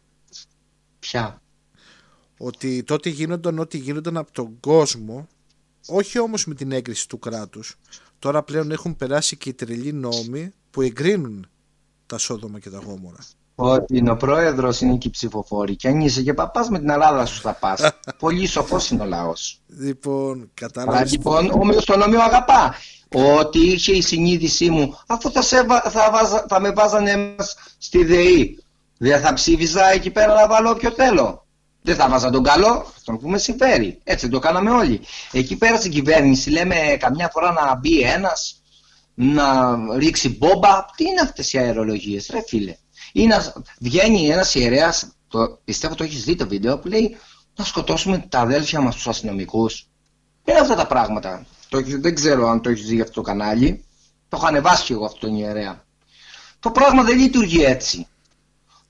[0.98, 1.42] πια
[2.38, 5.28] Ότι τότε γίνονταν ό,τι γίνονταν από τον κόσμο,
[5.86, 7.76] όχι όμως με την έγκριση του κράτους.
[8.18, 11.46] Τώρα πλέον έχουν περάσει και οι τρελοί νόμοι που εγκρίνουν
[12.06, 13.18] τα Σόδομα και τα Γόμορα.
[13.54, 15.76] Ότι είναι ο πρόεδρος, είναι και οι ψηφοφόροι.
[15.76, 17.80] Και αν είσαι και παπάς με την Ελλάδα σου θα πας.
[18.18, 19.60] Πολύ σοφός είναι ο λαός.
[19.66, 21.04] Λοιπόν, Αλλά κατάλαβε.
[21.04, 22.74] λοιπόν, όμοιο τον όμοιο αγαπά.
[23.38, 27.56] Ότι είχε η συνείδησή μου, αφού θα, σε, βα- θα, βάζα- θα με βάζανε εμάς
[27.78, 28.58] στη ΔΕΗ,
[28.98, 31.46] δεν θα ψήφιζα εκεί πέρα να βάλω όποιο θέλω.
[31.82, 33.98] Δεν θα βάζα τον καλό, τον που με συμφέρει.
[34.04, 35.00] Έτσι το κάναμε όλοι.
[35.32, 38.62] Εκεί πέρα στην κυβέρνηση λέμε καμιά φορά να μπει ένας,
[39.14, 40.84] να ρίξει μπόμπα.
[40.96, 42.76] Τι είναι αυτές οι αερολογίες, ρε φίλε;
[43.12, 47.16] Ή να βγαίνει ένας ιερέας, το, πιστεύω το έχεις δει το βίντεο, που λέει
[47.56, 49.88] να σκοτώσουμε τα αδέλφια μας τους αστυνομικούς.
[50.44, 51.46] Είναι αυτά τα πράγματα.
[51.68, 53.84] Το, έχεις- δεν ξέρω αν το έχεις δει αυτό το κανάλι.
[54.28, 55.84] Το έχω ανεβάσει και εγώ αυτόν τον ιερέα.
[56.60, 58.06] Το πράγμα δεν λειτουργεί έτσι.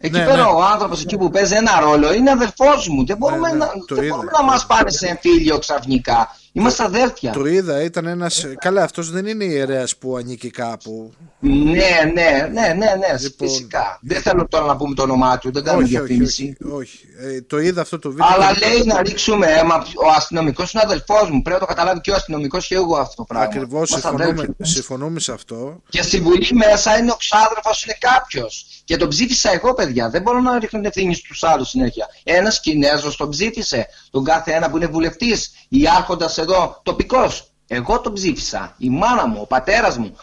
[0.02, 0.42] Εκεί Ναι, πέρα ναι.
[0.42, 3.06] ο άνθρωπος εκεί που παίζει ένα ρόλο είναι αδερφό μου.
[3.06, 4.14] Δεν μπορούμε, ναι, να, το δεν είδα.
[4.14, 6.36] μπορούμε να μας πάνε σε εμφύλιο ξαφνικά.
[6.52, 7.32] Είμαστε αδέρφια.
[7.32, 8.30] Το είδα, ήταν ένα.
[8.58, 11.12] Καλά, αυτός δεν είναι ιερέας που ανήκει κάπου.
[11.40, 11.72] Ναι,
[12.14, 13.48] ναι, ναι, ναι, ναι, Λοιπόν.
[13.48, 13.98] φυσικά.
[14.02, 16.56] Δεν θέλω τώρα να πούμε το όνομά του, δεν κάνουμε όχι, όχι, διαφήμιση.
[16.64, 16.98] όχι, όχι.
[17.36, 18.26] Ε, το είδα αυτό το βίντεο.
[18.30, 19.74] Αλλά και- λέει να ρίξουμε αίμα.
[19.76, 21.42] Ο αστυνομικός είναι αδελφός μου.
[21.42, 23.46] Πρέπει να το καταλάβει και ο αστυνομικός και εγώ αυτό το πράγμα.
[23.46, 24.64] Ακριβώς Είμαστε συμφωνούμε, αδέλφια.
[24.66, 25.82] συμφωνούμε σε αυτό.
[25.88, 28.66] Και στη Βουλή μέσα είναι ο ξάδερφος, είναι κάποιος.
[28.84, 30.10] Και τον ψήφισα εγώ, παιδιά.
[30.10, 32.06] Δεν μπορώ να ρίχνω την ευθύνη στους άλλους συνέχεια.
[32.24, 33.86] Ένας Κινέζος τον ψήφισε.
[34.10, 35.50] Τον κάθε ένα που είναι βουλευτής.
[35.68, 37.50] Ή άρχοντας εδώ τοπικός.
[37.66, 38.74] Εγώ τον ψήφισα.
[38.78, 40.16] Η μάνα μου, ο πατέρας μου.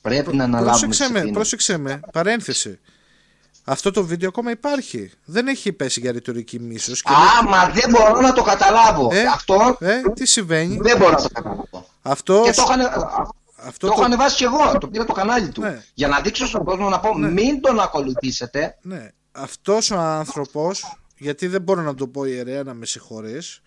[0.00, 1.34] Πρέπει να αναλάβουμε Πρόσεξε τις με, ευθύνες.
[1.36, 2.00] πρόσεξε με.
[2.12, 2.78] Παρένθεση.
[3.64, 5.10] Αυτό το βίντεο ακόμα υπάρχει.
[5.24, 7.04] Δεν έχει πέσει για ρητορική μίσος.
[7.04, 9.08] Α, μα δεν μπορώ να το καταλάβω.
[9.12, 11.86] Ε, Αυτό ε, τι συμβαίνει; δεν μπορώ να το καταλάβω.
[12.02, 12.42] Αυτό.
[12.44, 12.80] Και το είχαν,
[13.56, 14.78] Αυτό το έχω το- ανεβάσει κι εγώ.
[14.78, 15.60] Το πήρα το κανάλι του.
[15.60, 15.82] Ναι.
[15.94, 18.76] Για να δείξω στον κόσμο να πω μην τον ακολουθήσετε.
[18.82, 19.08] Ναι.
[19.32, 23.62] Αυτός ο άνθρωπος, γιατί δεν μπορώ να το πω ιερέα να με συγχωρείς,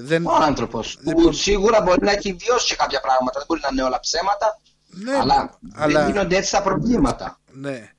[0.00, 0.26] δεν...
[0.26, 0.98] Ο άνθρωπος.
[1.04, 3.32] Λοιπόν- Που σίγουρα μπορεί να έχει βιώσει και κάποια πράγματα.
[3.38, 4.60] Δεν μπορεί να είναι όλα ψέματα.
[4.90, 7.40] Ναι, αλλά, αλλά- δεν γίνονται έτσι τα προβλήματα.
[7.52, 7.90] Ναι.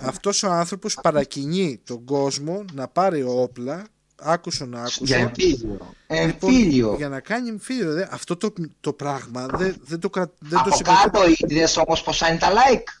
[0.00, 3.86] Αυτός ο άνθρωπος παρακινεί τον κόσμο να πάρει όπλα,
[4.22, 5.56] άκουσον άκουσον, Για εμφύλιο.
[5.68, 6.94] λοιπόν, Εμφύλιο.
[6.96, 7.92] για να κάνει εμφύλιο.
[7.92, 8.06] Δε.
[8.10, 11.10] Αυτό το, το πράγμα δεν, δεν το, κρα- δεν το Από συγκρατώ.
[11.10, 13.00] κάτω είδες όμως πόσα είναι τα like.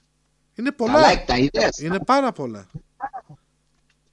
[0.54, 1.12] Είναι Τα πολλά.
[1.12, 2.66] like τα είδες; Είναι πάρα πολλά.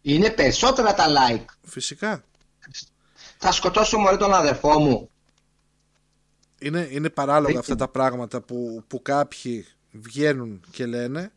[0.01, 1.45] Είναι περισσότερα τα like.
[1.63, 2.23] Φυσικά.
[3.45, 5.09] Θα σκοτώσω μωρέ τον αδερφό μου.
[6.59, 11.31] Είναι, είναι παράλογα Δεν- αυτά τα πράγματα που, που κάποιοι βγαίνουν και λένε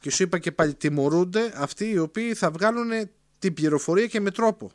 [0.00, 2.90] και σου είπα και πάλι τιμωρούνται αυτοί οι οποίοι θα βγάλουν
[3.38, 4.70] την πληροφορία και με τρόπο.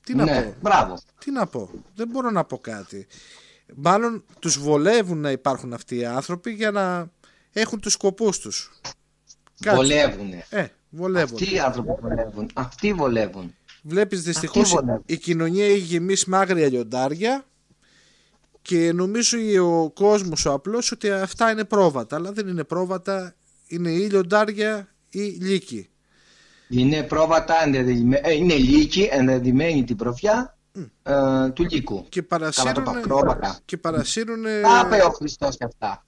[0.00, 0.98] Τι να ναι, πω; μπράβο.
[1.18, 3.06] Τι να πω; Δεν μπορώ να πω κάτι.
[3.74, 7.10] Μάλλον τους βολεύουν να υπάρχουν αυτοί οι άνθρωποι για να
[7.52, 8.80] έχουν τους σκοπούς τους.
[9.60, 9.76] Κάτσε.
[9.76, 10.46] Βολεύουνε.
[10.50, 11.38] Ε, βολεύουν.
[11.40, 12.50] Αυτοί οι άνθρωποι βολεύουν.
[12.54, 13.54] Αυτοί βολεύουν.
[13.88, 15.02] Βλέπεις δυστυχώς βολεύει.
[15.06, 17.44] η κοινωνία έχει γεμίσει με άγρια λιοντάρια
[18.62, 19.38] και νομίζω
[19.82, 23.34] ο κόσμος ο απλός ότι αυτά είναι πρόβατα αλλά δεν είναι πρόβατα
[23.66, 25.88] είναι ή λιοντάρια ή λύκοι
[26.68, 30.56] Είναι πρόβατα, ενδεδειγμέ- ε, είναι λύκη, ενδεδειμένη την προφιά
[31.02, 32.06] ε, του λύκου.
[32.08, 33.58] και Καλά το παρασύρουν είπα, πρόβατα.
[33.64, 36.04] και παρασύρουν Τα είπε ο Χριστός και αυτά.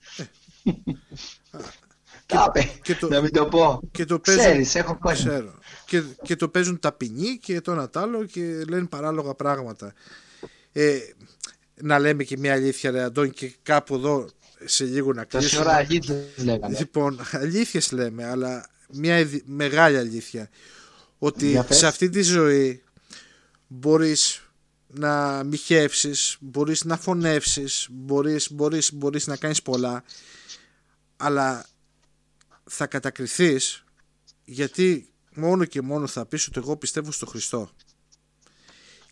[2.26, 3.80] Τα είπε, και το- να μην το πω.
[3.90, 5.30] και το παίζουν, Ξέρεις, έχω κόσμο.
[5.30, 5.58] ξέρω.
[5.90, 9.94] Και, και το παίζουν ταπεινοί και το ένα τ' άλλο και λένε παράλογα πράγματα
[10.72, 10.98] ε,
[11.82, 14.28] να λέμε και μια αλήθεια ρε Αντώνη και κάπου εδώ
[14.64, 16.78] σε λίγο να Τόση κλείσουμε ώρα αλήθειες λέγανε.
[16.78, 20.48] Λοιπόν, αλήθειες λέμε, αλλά μια ειδι- μεγάλη αλήθεια.
[21.18, 21.76] Ότι Για πες.
[21.76, 22.82] σε αυτή τη ζωή
[23.66, 24.42] μπορείς
[24.86, 30.04] να μοιχεύσεις, μπορείς να φωνεύσεις, μπορείς, μπορείς, μπορείς να κάνεις πολλά,
[31.16, 31.66] αλλά
[32.64, 33.84] θα κατακριθείς
[34.44, 35.09] γιατί
[35.40, 37.70] μόνο και μόνο θα πεις ότι εγώ πιστεύω στο Χριστό.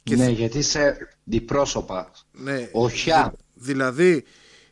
[0.02, 2.10] και Ναι, γιατί είσαι διπρόσωπα.
[2.32, 3.34] Ναι, Οχιά.
[3.54, 4.24] Δηλαδή,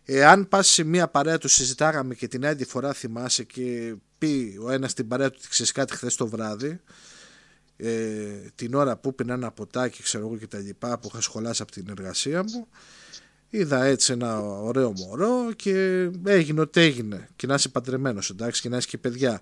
[0.05, 4.71] εάν πας σε μια παρέα του συζητάγαμε και την άλλη φορά θυμάσαι και πει ο
[4.71, 6.81] ένας στην παρέα του ότι ξέρεις κάτι χθες το βράδυ
[7.77, 7.91] ε,
[8.55, 11.73] την ώρα που πίνα ένα ποτάκι ξέρω εγώ και τα λοιπά που είχα σχολάσει από
[11.73, 12.69] την εργασία μου
[13.49, 18.69] είδα έτσι ένα ωραίο μωρό και έγινε ό,τι έγινε και να είσαι παντρεμένος εντάξει και
[18.69, 19.41] να είσαι και παιδιά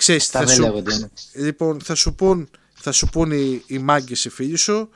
[0.00, 0.96] ξέρεις τι Τα θα δεν σου, λέγονται.
[0.98, 1.06] ναι.
[1.44, 4.88] Λοιπόν, θα σου πούν, θα σου πούν οι, οι μάγκες οι φίλοι σου.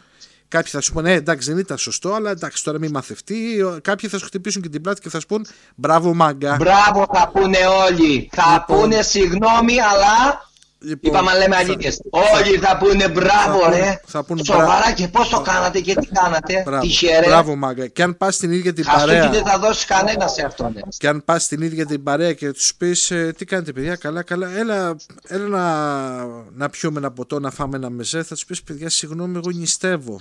[0.49, 3.37] Κάποιοι θα σου πούνε, ε, εντάξει, δεν ήταν σωστό, αλλά εντάξει, τώρα μην μαθευτεί.
[3.83, 6.57] Κάποιοι θα σου χτυπήσουν και την πλάτη και θα σου πούν, μπράβο, μάγκα.
[6.57, 7.59] Μπράβο θα πούνε
[7.89, 8.29] όλοι.
[8.33, 8.81] Θα Λοιπόν.
[8.81, 10.49] πούνε συγγνώμη, αλλά
[10.85, 12.01] Λοιπόν, είπαμε να λέμε θα- αλήθειες.
[12.11, 14.01] Όλοι θα πούνε μπράβο, θα πούν- ρε.
[14.07, 16.63] θα πούν Σοβαρά μπρά- και πώς το κάνατε και τι κάνατε.
[16.65, 17.27] Μπράβο, Τυχερέ.
[17.27, 17.87] μπράβο, μάγκα.
[17.87, 19.31] Και αν πας στην ίδια την Χαστούκι παρέα.
[19.31, 20.77] δεν θα δώσει κανένα σε αυτόν.
[20.77, 20.81] ε.
[20.99, 24.57] Και αν πας στην ίδια την παρέα και τους πεις, τι κάνετε, παιδιά, καλά, καλά,
[24.57, 28.89] έλα, έλα να, να πιούμε ένα ποτό, να φάμε ένα μεζέ, θα τους πεις, παιδιά,
[28.91, 30.21] συγγνώμη, εγώ νηστεύω.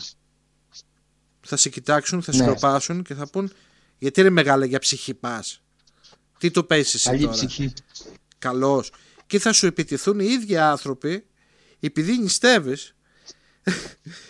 [1.46, 2.44] Θα σε κοιτάξουν, θα Ναι.
[2.44, 3.52] σιωπάσουν και θα πούν,
[3.98, 5.62] γιατί είναι μεγάλα για ψυχή πας;
[6.38, 7.74] Τι το παίζει εσύ Καλή τώρα; ψυχή.
[8.40, 8.92] Καλός.
[9.34, 11.26] Και θα σου επιτεθούν οι ίδιοι άνθρωποι
[11.80, 12.96] επειδή νηστεύεις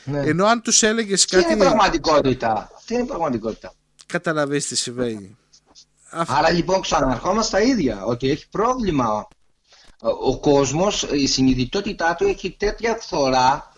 [0.04, 0.20] Ναι.
[0.30, 3.74] ενώ αν τους έλεγες Τι είναι κάτι η πραγματικότητα; Τι είναι η πραγματικότητα;
[4.06, 5.38] καταλαβαίνεις τι συμβαίνει
[6.10, 9.28] Αυτό- Άρα λοιπόν ξαναρχόμαστε στα ίδια, ότι έχει πρόβλημα.
[10.02, 13.74] Ο- Ο κόσμος, η συνειδητότητά του έχει τέτοια φθορά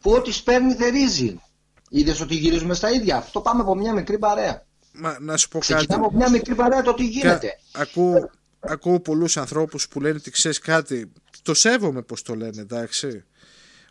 [0.00, 1.40] που ό,τι σπέρνει θερίζει.
[1.88, 3.16] Είδες ότι γυρίζουμε στα ίδια.
[3.16, 4.66] Αυτό πάμε από μια μικρή παρέα.
[4.92, 7.58] Μα, να σου πω κάτι Ξεκινάμε από μια μικρή παρέα το τι γίνεται.
[7.72, 8.30] Κα- ακούω,
[8.64, 11.12] ακούω πολλούς ανθρώπους που λένε ότι ξέρεις κάτι
[11.42, 13.24] το σέβομαι πως το λένε εντάξει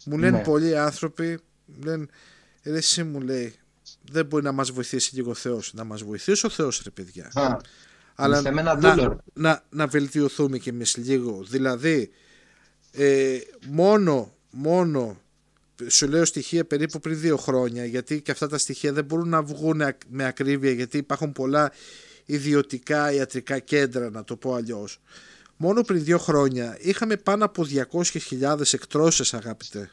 [0.06, 0.44] μου λένε Ναι.
[0.44, 1.40] πολλοί άνθρωποι
[1.84, 2.06] λένε
[2.64, 3.54] ρε εσύ μου λέει
[4.12, 7.32] δεν μπορεί να μας βοηθήσει λίγο ο Θεός να μας βοηθήσει ο Θεός ρε παιδιά
[7.34, 7.58] Α,
[8.16, 9.16] αλλά είστε με ένα να, δούλο, ρε.
[9.34, 12.10] να, να βελτιωθούμε κι εμείς λίγο δηλαδή
[12.92, 13.38] ε,
[13.68, 15.22] μόνο μόνο
[15.88, 19.42] σου λέω στοιχεία περίπου πριν δύο χρόνια γιατί και αυτά τα στοιχεία δεν μπορούν να
[19.44, 21.72] βγουν ακ- με ακρίβεια γιατί υπάρχουν πολλά
[22.34, 25.00] ιδιωτικά ιατρικά κέντρα να το πω αλλιώς
[25.58, 29.92] μόνο πριν δύο χρόνια είχαμε πάνω από 200.000 εκτρώσεις αγαπητέ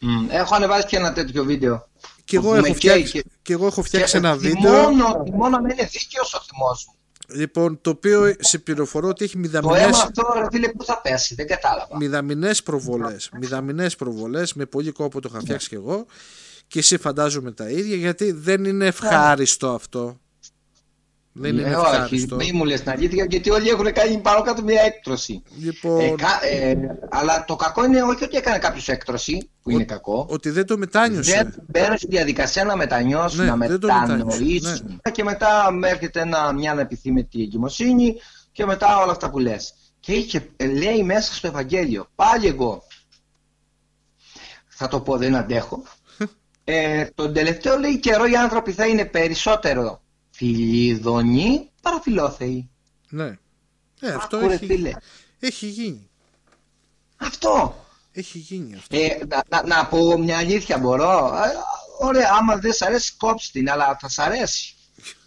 [0.00, 1.88] Μμ, Έχω ανεβάσει και ένα τέτοιο βίντεο.
[2.24, 5.22] και εγώ, Με έχω καίει φτιάξει, και- και εγώ έχω φτιάξει Και ένα θυμώνω- βίντεο
[5.24, 6.94] θυμώνω να είναι δίκαιος ο θυμός μου.
[7.38, 11.00] λοιπόν, το οποίο σε πληροφορώ ότι έχει Το αίμα μηδαμινές, αυτό ρε φίλε πού θα
[11.00, 11.96] πέσει, δεν κατάλαβα.
[11.96, 16.06] μηδαμινές προβολές μηδαμινές προβολές με πολύ κόπο το είχα φτιάξει και εγώ
[16.66, 20.20] και εσύ φαντάζομαι τα ίδια γιατί δεν είναι ευχάριστο αυτό
[21.40, 24.42] δεν είναι Ε, όχι, ευχάριστο μη μου λες την αλήθεια γιατί όλοι έχουν κάνει πάνω
[24.42, 25.42] κάτω μια έκτρωση.
[25.58, 26.76] λοιπόν Ε, κα- ε,
[27.10, 30.26] αλλά το κακό είναι όχι ότι έκανε κάποιος έκτρωση, που είναι κακό.
[30.30, 34.24] ότι δεν το μετάνιωσε Δεν μπαίνουν στη διαδικασία να μετανιώσουν, Ναι, να δεν το μετάνιωσε,
[34.24, 35.00] μετανοήσουν.
[35.12, 38.14] Και μετά με έρχεται ένα, μια ανεπιθύμητη εγκυμοσύνη
[38.52, 39.74] και μετά όλα αυτά που λες.
[40.00, 42.82] Και είχε, ε, λέει μέσα στο Ευαγγέλιο, πάλι εγώ,
[44.68, 45.82] θα το πω δεν αντέχω,
[46.64, 50.02] ε, τον τελευταίο λέει καιρό οι άνθρωποι θα είναι περισσότερο
[50.38, 52.70] φιλίδωνοι παρά φιλόθεοι.
[53.08, 53.38] ναι
[54.00, 54.92] ε, αυτό Άκου, ρε έχει, φίλε.
[55.38, 56.08] έχει γίνει
[57.16, 57.84] Αυτό.
[58.12, 61.26] έχει γίνει αυτό Ε, να, να, να πω μια αλήθεια μπορώ.
[61.44, 61.52] Ε,
[62.00, 64.74] ωραία, άμα δεν σ' αρέσει κόψει την, αλλά θα σ' αρέσει.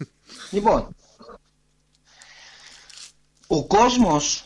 [0.50, 0.96] λοιπόν,
[3.46, 4.44] ο κόσμος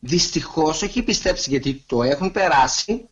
[0.00, 3.08] δυστυχώς έχει πιστέψει γιατί το έχουν περάσει.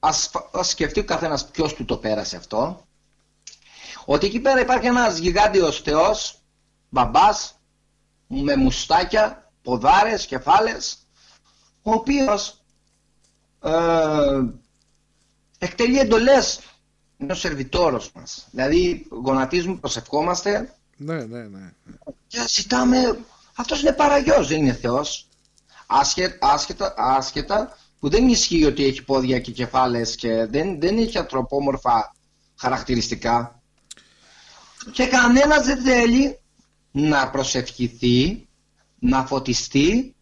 [0.00, 2.86] Ας, φα- ας σκεφτεί ο καθένας ποιος του το πέρασε αυτό.
[4.10, 6.38] Ότι εκεί πέρα υπάρχει ένας γιγάντιος θεός,
[6.88, 7.60] μπαμπάς,
[8.26, 10.98] με μουστάκια, ποδάρες, κεφάλες,
[11.82, 12.60] ο οποίος
[13.62, 14.42] ε,
[15.58, 16.60] εκτελεί εντολές
[17.16, 18.46] είναι ο σερβιτόρος μας.
[18.50, 21.72] Δηλαδή γονατίζουμε, προσευχόμαστε ναι ναι ναι
[22.26, 23.18] και ζητάμε,
[23.54, 25.28] αυτός είναι παραγιός, δεν είναι Θεός.
[25.86, 31.18] Άσχε, άσχετα, άσχετα που δεν ισχύει ότι έχει πόδια και κεφάλες και δεν, δεν έχει
[31.18, 32.14] ανθρωπόμορφα
[32.56, 33.57] χαρακτηριστικά.
[34.92, 36.38] Και κανένας δεν θέλει
[36.90, 38.48] να προσευχηθεί,
[38.98, 40.14] να φωτιστεί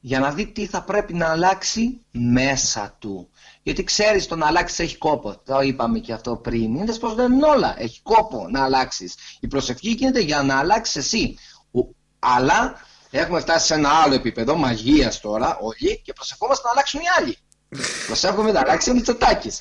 [0.00, 3.28] για να δει τι θα πρέπει να αλλάξει μέσα του.
[3.62, 5.38] Γιατί ξέρεις το να αλλάξεις έχει κόπο.
[5.44, 6.74] Το είπαμε και αυτό πριν.
[6.74, 7.74] Είδες πως δεν είναι όλα.
[7.78, 9.14] Έχει κόπο να αλλάξεις.
[9.40, 11.36] Η προσευχή γίνεται για να αλλάξεις εσύ.
[11.72, 12.74] Ο- Αλλά
[13.10, 17.36] έχουμε φτάσει σε ένα άλλο επίπεδο μαγείας τώρα όλοι και προσευχόμαστε να αλλάξουν οι άλλοι.
[18.06, 19.60] Προσεύχομαι να αλλάξει ο Μητσοτάκης.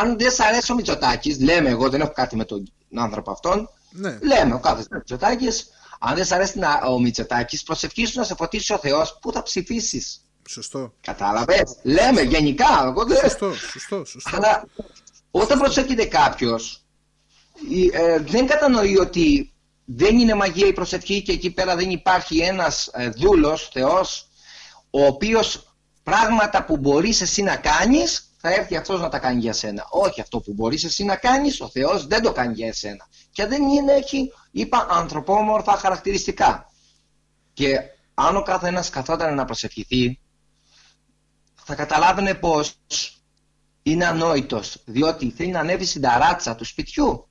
[0.00, 3.68] Αν δεν σ' αρέσει ο Μητσοτάκης, λέμε εγώ δεν έχω κάτι με τον άνθρωπο αυτόν,
[3.90, 5.68] ναι Λέμε ο κάθε Μητσοτάκης,
[6.00, 9.42] αν δεν σ' αρέσει να, ο Μητσοτάκης, προσευχήσου να σε φωτίσει ο Θεός, πού θα
[9.42, 10.20] ψηφίσεις.
[10.48, 12.82] σωστό Κατάλαβες; Λέμε γενικά.
[12.84, 13.16] Εγώ δεν...
[13.18, 14.64] σωστό σωστό σωστό Αλλά
[15.30, 16.84] όταν προσεύχεται κάποιος,
[17.68, 19.52] η- ε, δεν κατανοεί ότι
[19.84, 24.28] δεν είναι μαγεία η προσευχή και εκεί πέρα δεν υπάρχει ένας ε, δούλος, Θεός,
[24.90, 29.52] ο οποίος πράγματα που μπορείς εσύ να κάνεις, θα έρθει αυτός να τα κάνει για
[29.52, 29.86] σένα.
[29.90, 33.08] Όχι αυτό που μπορείς εσύ να κάνεις, ο Θεός δεν το κάνει για εσένα.
[33.32, 36.70] Και δεν είναι, έχει, είπα, ανθρωπόμορφα χαρακτηριστικά.
[37.52, 37.78] Και
[38.14, 40.20] αν ο καθένας καθόταν να προσευχηθεί,
[41.64, 42.76] θα καταλάβαινε πως
[43.82, 47.28] είναι ανόητος, διότι θέλει να ανέβει στην ταράτσα του σπιτιού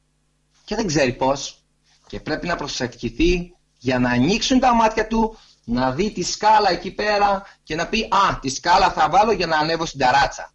[0.66, 1.64] και δεν ξέρει πώς.
[2.08, 6.92] Και πρέπει να προσευχηθεί για να ανοίξουν τα μάτια του, να δει τη σκάλα εκεί
[6.92, 10.54] πέρα και να πει «Α, τη σκάλα θα βάλω για να ανέβω στην ταράτσα».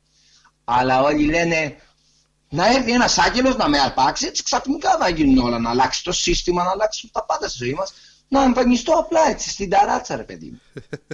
[0.64, 1.76] Αλλά όλοι λένε
[2.54, 6.12] να έρθει ένας άγγελος να με αρπάξει, έτσι ξαφνικά θα γίνουν όλα, να αλλάξει το
[6.12, 7.92] σύστημα, να αλλάξουν τα πάντα στη ζωή μας.
[8.28, 10.60] Να εμφανιστώ απλά έτσι στην ταράτσα ρε παιδί μου.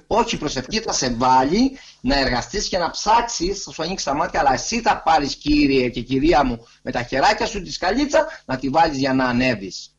[0.19, 4.15] Όχι, η προσευχή θα σε βάλει να εργαστείς και να ψάξεις, θα σου ανοίξει τα
[4.15, 8.27] μάτια, αλλά εσύ θα πάρεις κύριε και κυρία μου με τα χεράκια σου τη σκαλίτσα
[8.45, 9.95] να τη βάλεις για να ανέβεις.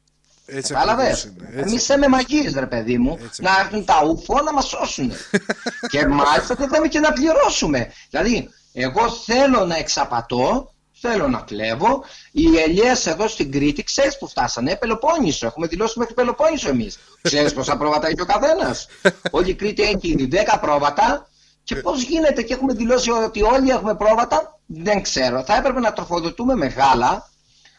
[0.45, 4.03] έτσι Κατάλαβες; ακριβώς είναι, έτσι Εμείς είμαι μαγείες ρε παιδί μου, Έτσι να έρθουν τα
[4.05, 5.11] ουφό να μας σώσουν.
[5.91, 7.91] και μάλιστα δεν θέλουμε και να πληρώσουμε.
[8.09, 10.71] Δηλαδή, εγώ θέλω να εξαπατώ
[11.01, 12.03] θέλω να κλέβω.
[12.31, 15.45] Οι ελιές εδώ στην Κρήτη, ξέρεις που φτάσανε, Πελοπόννησο.
[15.45, 16.99] Έχουμε δηλώσει μέχρι Πελοπόννησο εμείς.
[17.21, 18.87] Ξέρεις πόσα πρόβατα έχει ο καθένας;
[19.31, 21.29] Όλη η Κρήτη έχει 10 πρόβατα.
[21.63, 25.43] Και πώς γίνεται; Και έχουμε δηλώσει ότι όλοι έχουμε πρόβατα, δεν ξέρω.
[25.43, 27.29] Θα έπρεπε να τροφοδοτούμε με γάλα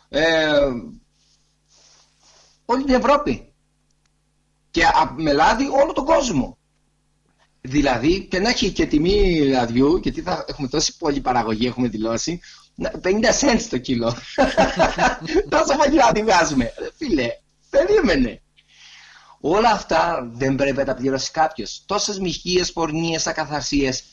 [0.09, 0.49] ε,
[2.65, 3.53] όλη την Ευρώπη.
[4.71, 4.83] Και
[5.17, 6.59] με λάδι όλο τον κόσμο.
[7.65, 12.41] Δηλαδή, και να έχει και τιμή λαδιού, γιατί θα έχουμε τόση πολλή παραγωγή, έχουμε δηλώσει,
[13.03, 13.09] 50
[13.41, 14.17] cents το κιλό.
[15.49, 16.73] Τόσο πολύ λάδι βγάζουμε.
[16.97, 17.29] Φίλε,
[17.71, 18.43] περίμενε.
[19.41, 21.83] Όλα αυτά δεν πρέπει να τα πληρώσει κάποιος.
[21.87, 24.05] Τόσες μοιχείες, πορνίες, ακαθαρσίες.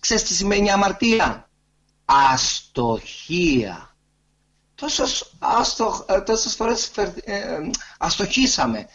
[0.00, 1.48] Ξέρεις τι σημαίνει αμαρτία;
[2.04, 3.96] Αστοχία.
[4.74, 6.90] Τόσες, αστο, ε, τόσες φορές
[7.24, 8.86] ε, αστοχήσαμε.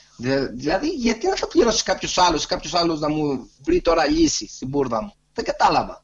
[0.54, 4.68] Δηλαδή, γιατί να θα πληρώσεις κάποιος άλλος, κάποιος άλλος να μου βρει τώρα λύση στην
[4.68, 5.14] μπουρδα μου.
[5.34, 6.04] Δεν κατάλαβα.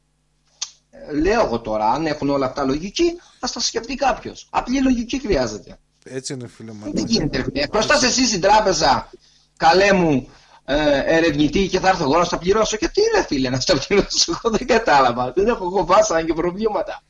[0.90, 3.08] Ε, λέω εγώ τώρα, αν έχουν όλα αυτά λογική,
[3.40, 4.46] α τα σκεφτεί κάποιος.
[4.50, 5.78] Απλή λογική χρειάζεται.
[6.04, 6.92] Έτσι είναι, φίλε μου.
[6.92, 7.46] Δεν γίνεται.
[7.52, 9.10] Εκτός εσύ στην τράπεζα,
[9.56, 10.28] καλέ μου,
[10.64, 12.76] ε, ερευνητή και θα έρθω εγώ να στα πληρώσω.
[12.76, 15.32] Και τι είναι, φίλε, να στα πληρώσω; Εγώ δεν κατάλαβα.
[15.32, 17.02] Δεν έχω εγώ βάσα και προβλήματα.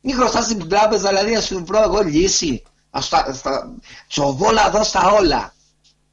[0.00, 2.62] Μην χρωστάς στην τράπεζα, δηλαδή να σου βρω εγώ λύση.
[2.98, 3.74] Στα, στα,
[4.08, 5.54] τσοβόλα εδώ στα όλα.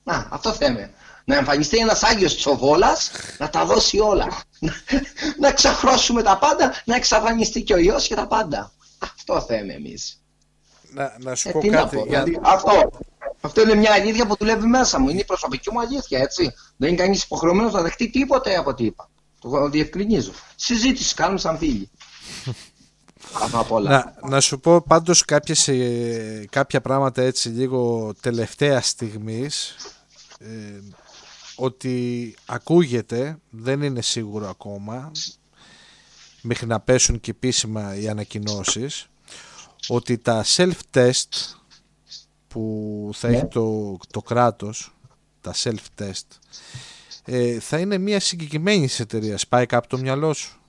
[0.10, 0.92] Να, αυτό θέμε.
[1.26, 4.28] Να εμφανιστεί ένας Άγιος τσοβόλας, να τα δώσει όλα.
[5.40, 8.72] να εξαχρώσουμε τα πάντα, να εξαφανιστεί και ο ιό και τα πάντα.
[9.00, 10.22] Αυτό θέμε εμείς.
[10.94, 11.96] Να, να σου ε, πω κάτι.
[11.96, 12.24] Πω, για...
[12.24, 12.92] δηλαδή, αυτό,
[13.42, 15.10] αυτό είναι μια αλήθεια που δουλεύει μέσα μου.
[15.10, 16.54] Είναι η προσωπική μου αλήθεια, έτσι.
[16.78, 19.10] Δεν είναι κανείς υποχρεωμένος να δεχτεί τίποτε από τι είπα.
[19.40, 20.32] Το διευκρινίζω.
[20.56, 21.90] Συζήτηση κάνουμε σαν φίλοι.
[23.82, 29.76] Να, να σου πω πάντως κάποιες, ε, κάποια πράγματα έτσι λίγο τελευταία στιγμής
[30.40, 30.80] ε,
[31.56, 35.12] ότι ακούγεται, δεν είναι σίγουρο ακόμα
[36.42, 39.10] μέχρι να πέσουν και επίσημα οι ανακοινώσεις
[39.88, 41.56] ότι τα self-test
[42.48, 43.48] που θα έχει ναι.
[43.48, 44.94] το, το κράτος
[45.42, 46.28] τα self-test
[47.26, 49.48] ε, θα είναι μια συγκεκριμένη εταιρείας.
[49.48, 50.60] Πάει κάπου το μυαλό σου;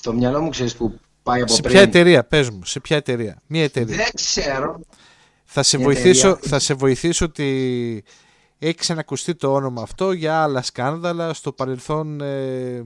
[0.00, 1.76] Το μυαλό μου ξέρεις που πάει από σε πριν.
[1.76, 3.42] Σε ποια εταιρεία, πες μου, σε ποια εταιρεία.
[3.46, 3.96] Μία εταιρεία.
[3.96, 4.80] Δεν ξέρω.
[5.46, 8.04] Θα σε, βοηθήσω, θα σε βοηθήσω ότι
[8.58, 12.84] έχει ξανακουστεί το όνομα αυτό για άλλα σκάνδαλα στο παρελθόν ε,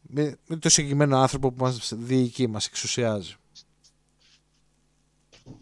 [0.00, 3.34] με, με το συγκεκριμένο άνθρωπο που μας διοικεί, μας εξουσιάζει.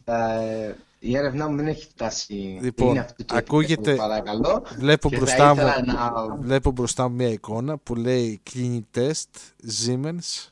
[0.04, 2.58] Ε, η έρευνά μου δεν έχει φτάσει.
[2.62, 3.94] Λοιπόν, είναι αυτή το ακούγεται.
[3.94, 6.36] Παρακαλώ, βλέπω, μπροστά μου, να...
[6.40, 9.30] βλέπω μπροστά μου μια εικόνα που λέει Clinic Test
[9.78, 10.48] Siemens.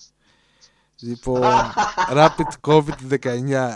[0.99, 1.43] Λοιπόν,
[2.17, 3.71] Rapid COVID-19.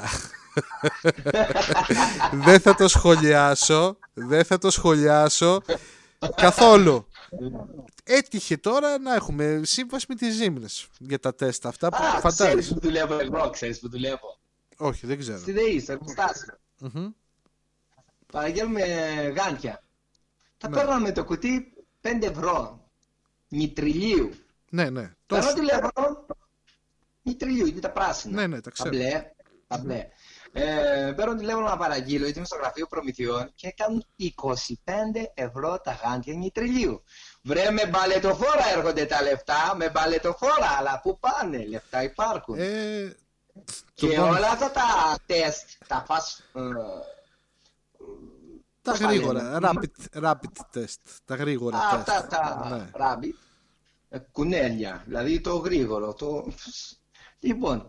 [2.32, 3.98] Δεν θα το σχολιάσω.
[4.14, 5.62] Δεν θα το σχολιάσω
[6.34, 7.06] καθόλου.
[8.04, 12.44] Έτυχε τώρα να έχουμε σύμβαση με τις Siemens για τα τεστ αυτά που φαντάζεσαι.
[12.44, 14.38] Ξέρεις που δουλεύω εγώ, ξέρεις που δουλεύω.
[14.76, 15.38] Όχι, δεν ξέρω.
[15.38, 16.54] Στη ΔΕΗ, σε εργοστάσιο.
[16.82, 17.12] Mm-hmm.
[18.32, 18.82] Παραγγέλνουμε
[19.36, 19.82] γάντια.
[20.58, 20.76] Τα ναι.
[20.76, 21.72] παίρναμε το κουτί
[22.02, 22.84] 5 ευρώ.
[23.48, 24.30] Μητριλίου.
[24.70, 25.14] Ναι, ναι.
[25.26, 26.26] Παίρνω τηλέφωνο.
[27.22, 28.34] Μητριλίου, είναι τα πράσινα.
[28.40, 28.90] Ναι, ναι, τα ξέρω.
[28.90, 29.30] Τα μπλε.
[29.66, 30.08] Τα μπλε.
[30.58, 34.74] Ε, παίρνω τηλέφωνο να παραγγείλω, γιατί είμαι στο γραφείο προμηθειών και κάνουν 25
[35.34, 37.02] ευρώ τα γάντια μητριλίου.
[37.42, 42.54] Βρε με μπαλετοφόρα έρχονται τα λεφτά, με μπαλετοφόρα, αλλά πού πάνε, λεφτά υπάρχουν.
[42.58, 43.16] Ε,
[43.94, 46.42] και όλα αυτά τα τεστ, τα φας...
[46.54, 46.60] Ε,
[48.82, 52.08] τα γρήγορα, rapid, rapid test, τα γρήγορα τεστ.
[52.08, 52.90] Αυτά τα ναι.
[52.94, 53.38] rapid,
[54.08, 56.14] ε, κουνέλια, δηλαδή το γρήγορο.
[56.14, 56.52] Το...
[57.38, 57.88] Λοιπόν,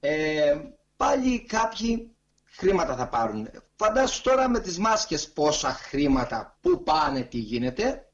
[0.00, 0.54] ε,
[0.96, 2.10] πάλι κάποιοι
[2.44, 3.48] χρήματα θα πάρουν.
[3.76, 8.08] Φαντάσου τώρα με τις μάσκες πόσα χρήματα, πού πάνε, τι γίνεται.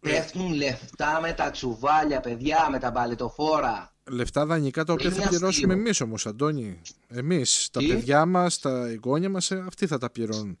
[0.00, 3.94] Πέφτουν λεφτά με τα τσουβάλια, παιδιά, με τα μπαλετοφόρα.
[4.04, 6.80] Λεφτά δανεικά τα οποία θα πληρώσουμε εμείς όμως, Αντώνη.
[7.08, 10.56] Εμείς, τα παιδιά μας, τα εγγόνια μας, ε, αυτοί θα τα πληρώνουν.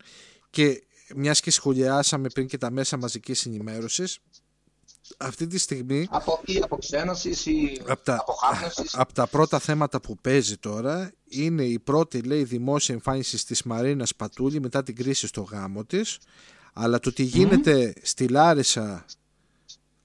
[0.50, 0.82] Και
[1.14, 4.18] μιας και σχολιάσαμε πριν και τα μέσα μαζικής ενημέρωσης,
[5.18, 6.06] αυτή τη στιγμή.
[6.10, 6.78] Από ή από
[7.34, 8.24] ή από τα,
[8.92, 14.14] από τα πρώτα θέματα που παίζει τώρα είναι η πρώτη λέει δημόσια εμφάνιση της Μαρίνας
[14.14, 16.18] Πατούλη μετά την κρίση στο γάμο της
[16.72, 19.04] αλλά το τι γίνεται στη Λάρισα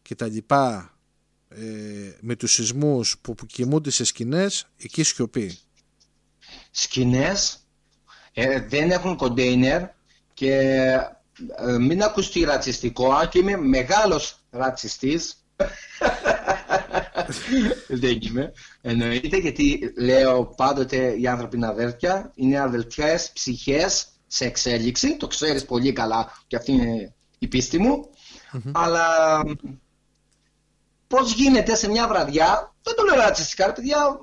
[0.02, 0.98] και τα λοιπά
[1.50, 1.62] ε,
[2.20, 5.58] με τους σεισμούς που, που κοιμούνται σε σκηνές, εκεί σιωπή.
[6.72, 7.58] Σκηνές
[8.34, 9.82] ε, δεν έχουν κοντέινερ
[10.34, 10.54] και
[11.56, 15.46] ε, μην ακουστεί ρατσιστικό, αν και είμαι μεγάλος ρατσιστής.
[17.88, 18.54] δεν είμαι.
[18.82, 25.66] Εννοείται γιατί λέω πάντοτε οι άνθρωποι είναι αδέρφια, είναι αδελφιές ψυχές σε εξέλιξη, το ξέρεις
[25.66, 28.10] πολύ καλά και αυτή είναι η πίστη μου.
[28.72, 29.08] Αλλά
[31.08, 34.20] πώς γίνεται σε μια βραδιά, δεν το λέω ρατσιστικά, ρε παιδιά,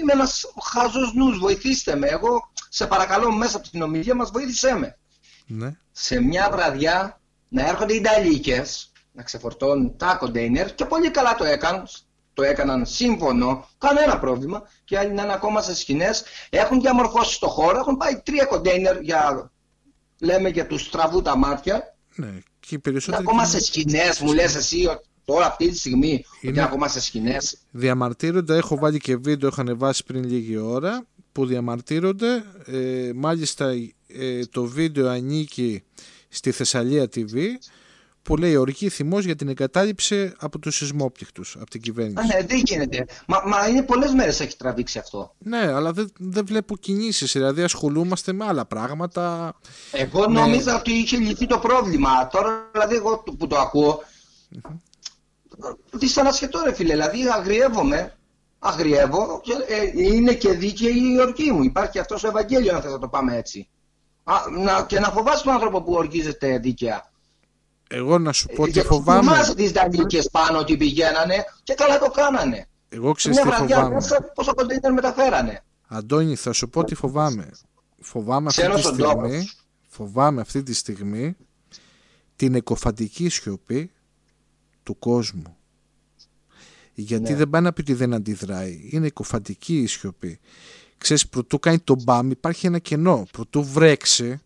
[0.00, 4.74] είμαι ένας χαζός νους, βοηθήστε με, εγώ σε παρακαλώ μέσα από την ομιλία μας βοήθησέ
[4.74, 4.98] με.
[5.46, 5.76] Ναι.
[5.92, 11.44] Σε μια βραδιά να έρχονται οι Ιταλίκες, να ξεφορτώνουν τα κοντέινερ και πολύ καλά το
[11.44, 11.86] έκαναν,
[12.34, 17.48] το έκαναν σύμφωνο, κανένα πρόβλημα και άλλοι να είναι ακόμα σε σκηνές, έχουν διαμορφώσει το
[17.48, 19.50] χώρο, έχουν πάει τρία κοντέινερ για,
[20.20, 22.26] λέμε για τους στραβού τα μάτια, ναι.
[22.60, 25.76] Και οι είναι περισσότεροι ακόμα και- σε σκηνές, μου λες εσύ ότι τώρα αυτή τη
[25.76, 27.56] στιγμή ότι Είναι- είναι ακόμα σε σκηνές.
[27.70, 28.56] διαμαρτύρονται.
[28.56, 32.44] Έχω βάλει και βίντεο, έχω ανεβάσει πριν λίγη ώρα που διαμαρτύρονται.
[32.66, 33.70] Ε, μάλιστα
[34.06, 35.82] ε, το βίντεο ανήκει
[36.28, 37.34] στη Θεσσαλία TV
[38.22, 42.26] που λέει οργή θυμός για την εγκατάλειψη από τους σεισμόπληκτους, από την Α, κυβέρνηση.
[42.26, 43.06] ναι, δεν γίνεται.
[43.26, 45.34] Μα, μα είναι πολλές μέρες έχει τραβήξει αυτό.
[45.38, 49.54] Ναι, αλλά δεν, δεν βλέπω κινήσεις, δηλαδή ασχολούμαστε με άλλα πράγματα.
[49.92, 50.40] Εγώ Ναι.
[50.40, 52.26] νόμιζα ότι είχε λυθεί το πρόβλημα.
[52.28, 54.02] Τώρα δηλαδή εγώ που το ακούω,
[55.98, 58.16] τι σαν ασχετό ρε φίλε, δηλαδή αγριεύομαι,
[58.58, 61.62] αγριεύω, και, ε, είναι και δίκαιη η οργή μου.
[61.62, 63.68] Υπάρχει αυτός στο Ευαγγέλιο αν θες να το πάμε έτσι.
[64.24, 67.11] Α, να, και να φοβάσαι τον άνθρωπο που οργίζεται δίκαια.
[67.94, 69.20] Εγώ να σου πω τι Γιατί φοβάμαι.
[69.30, 72.66] θυμάσαι τις Δανείκες πάνω ότι πηγαίνανε και καλά το κάνανε.
[72.88, 73.94] Εγώ ξέρεις Μια τι βραδιά φοβάμαι.
[73.94, 75.64] μέσα πόσο κοντέινερ μεταφέρανε.
[75.86, 77.50] Αντώνη, θα σου πω τι φοβάμαι.
[78.00, 79.56] Φοβάμαι αυτή Ξένος τη ο στιγμή, ντόπος.
[79.88, 81.36] φοβάμαι αυτή τη στιγμή
[82.36, 83.90] την εκοφαντική σιωπή
[84.82, 85.56] του κόσμου.
[86.94, 87.36] Γιατί Ναι.
[87.36, 88.88] δεν πάει να πει ότι δεν αντιδράει.
[88.90, 90.38] Είναι εκοφαντική η σιωπή.
[90.98, 93.26] Ξέρεις, προτού κάνει τον μπαμ υπάρχει ένα κενό.
[93.32, 94.40] Προτού βρέξει,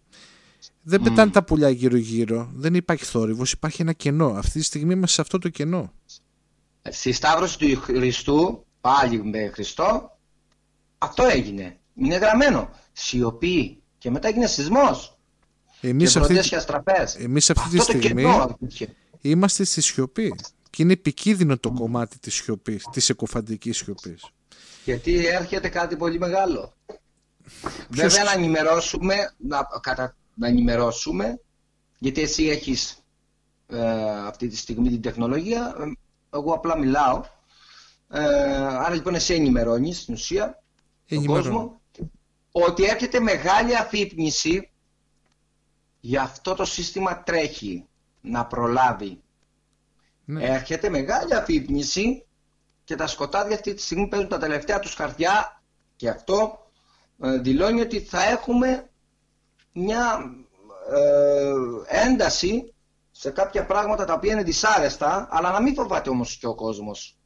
[0.88, 2.50] δεν πετάνε τα πουλιά γύρω-γύρω.
[2.54, 4.28] Δεν υπάρχει θόρυβος, υπάρχει ένα κενό.
[4.28, 5.92] Αυτή τη στιγμή είμαστε σε αυτό το κενό.
[6.82, 10.18] Στη Σταύρωση του Χριστού, πάλι με Χριστό,
[10.98, 11.76] αυτό έγινε.
[11.94, 12.70] Είναι γραμμένο.
[12.92, 13.82] Σιωπή.
[13.98, 15.18] Και μετά έγινε σεισμός.
[15.80, 17.14] Εμείς και αυτή, μπροντές και αστραπές.
[17.14, 18.22] εμείς αυτή τη Αυτό το στιγμή...
[18.22, 18.94] κενό υπήρχε.
[19.20, 20.34] είμαστε στη σιωπή.
[20.70, 24.24] Και είναι επικίνδυνο το κομμάτι της σιωπής, της εκοφαντικής σιωπής.
[24.84, 26.72] Γιατί έρχεται κάτι πολύ μεγάλο.
[27.88, 31.40] Βέβαια να ενημερώσουμε, να, κατα, να ενημερώσουμε,
[31.98, 32.98] γιατί εσύ έχεις
[33.68, 35.92] ε, αυτή τη στιγμή την τεχνολογία, ε,
[36.36, 37.24] εγώ απλά μιλάω.
[38.08, 38.22] Ε,
[38.56, 40.62] άρα λοιπόν εσύ ενημερώνεις στην ουσία
[41.08, 41.42] τον Ενημερώνω.
[41.50, 41.80] κόσμο
[42.52, 44.70] ότι έρχεται μεγάλη αφύπνιση
[46.00, 47.86] για αυτό το σύστημα τρέχει
[48.20, 49.20] να προλάβει.
[50.24, 50.44] Ναι.
[50.44, 52.26] Έρχεται μεγάλη αφύπνιση
[52.84, 55.62] και τα σκοτάδια αυτή τη στιγμή παίζουν τα τελευταία τους χαρτιά
[55.96, 56.66] και αυτό
[57.22, 58.90] ε, δηλώνει ότι θα έχουμε
[59.76, 60.30] μια
[60.94, 61.52] ε,
[62.06, 62.74] ένταση
[63.10, 67.16] σε κάποια πράγματα τα οποία είναι δυσάρεστα αλλά να μην φοβάται όμως και ο κόσμος.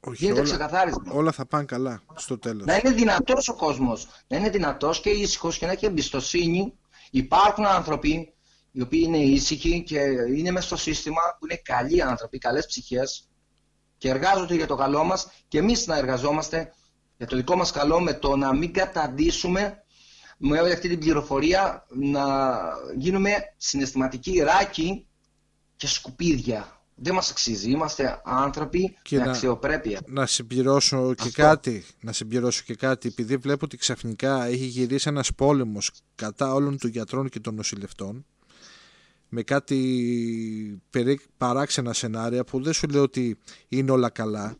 [0.00, 1.12] Όχι, Γίνεται όλα, ξεκαθάρισμα.
[1.12, 2.66] όλα θα πάνε καλά στο τέλος.
[2.66, 6.78] Να είναι δυνατός ο κόσμος, να είναι δυνατός και ήσυχος και να έχει εμπιστοσύνη.
[7.10, 8.34] Υπάρχουν άνθρωποι
[8.70, 10.00] οι οποίοι είναι ήσυχοι και
[10.36, 13.28] είναι μέσα στο σύστημα που είναι καλοί άνθρωποι, καλές ψυχές
[13.98, 16.72] και εργάζονται για το καλό μας και εμείς να εργαζόμαστε
[17.16, 19.83] για το δικό μας καλό με το να μην καταντήσουμε
[20.46, 22.24] με όλη αυτή την πληροφορία να
[22.96, 25.06] γίνουμε συναισθηματικοί ράκοι
[25.76, 26.78] και σκουπίδια.
[26.94, 27.70] Δεν μας αξίζει.
[27.70, 30.00] Είμαστε άνθρωποι Και με να- αξιοπρέπεια.
[30.06, 31.42] Να συμπληρώσω και Αυτό.
[31.42, 36.78] κάτι, να συμπληρώσω και κάτι, επειδή βλέπω ότι ξαφνικά έχει γυρίσει ένας πόλεμος κατά όλων
[36.78, 38.26] των γιατρών και των νοσηλευτών,
[39.28, 43.38] με κάτι περί, παράξενα σενάρια που δεν σου λέω ότι
[43.68, 44.56] είναι όλα καλά.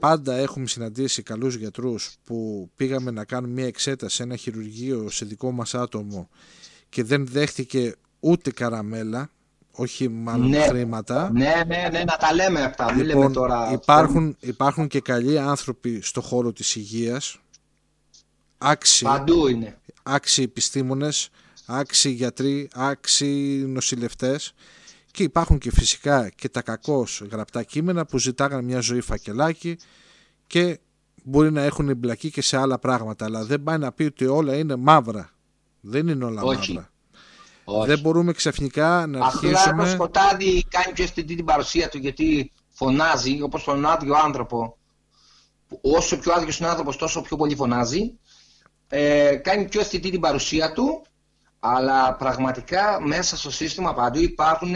[0.00, 5.24] Πάντα έχουμε συναντήσει καλούς γιατρούς που πήγαμε να κάνουμε μια εξέταση σε ένα χειρουργείο σε
[5.24, 6.28] δικό μας άτομο
[6.88, 9.30] και δεν δέχτηκε ούτε καραμέλα,
[9.70, 10.66] όχι μάλλον Ναι.
[10.66, 11.30] χρήματα.
[11.32, 12.84] Ναι, ναι, ναι, να τα λέμε αυτά.
[12.94, 13.70] Μην λέμε Λοιπόν, τώρα.
[13.72, 17.38] υπάρχουν, υπάρχουν και καλοί άνθρωποι στο χώρο της υγείας,
[18.58, 19.78] άξιοι, Παντού είναι.
[20.02, 21.28] άξιοι επιστήμονες,
[21.66, 24.54] άξιοι γιατροί, άξιοι νοσηλευτές
[25.14, 29.78] και υπάρχουν και φυσικά και τα κακώς γραπτά κείμενα που ζητάγαν μια ζωή φακελάκι
[30.46, 30.78] και
[31.22, 34.56] μπορεί να έχουν εμπλακεί και σε άλλα πράγματα αλλά δεν πάει να πει ότι όλα
[34.56, 35.30] είναι μαύρα.
[35.80, 36.72] Δεν είναι όλα Όχι.
[36.72, 36.90] μαύρα.
[37.64, 37.86] Όχι.
[37.88, 39.88] Δεν μπορούμε ξαφνικά να Απλά το αρχίσουμε...
[39.88, 44.78] σκοτάδι κάνει πιο αισθητή την παρουσία του γιατί φωνάζει όπως τον άδειο άνθρωπο.
[45.68, 48.18] που Όσο πιο άδειος είναι ο άνθρωπος τόσο πιο πολύ φωνάζει.
[48.88, 51.02] Ε, κάνει πιο αισθητή την παρουσία του
[51.60, 54.74] αλλά πραγματικά μέσα στο σύστημα παντού υπάρχουν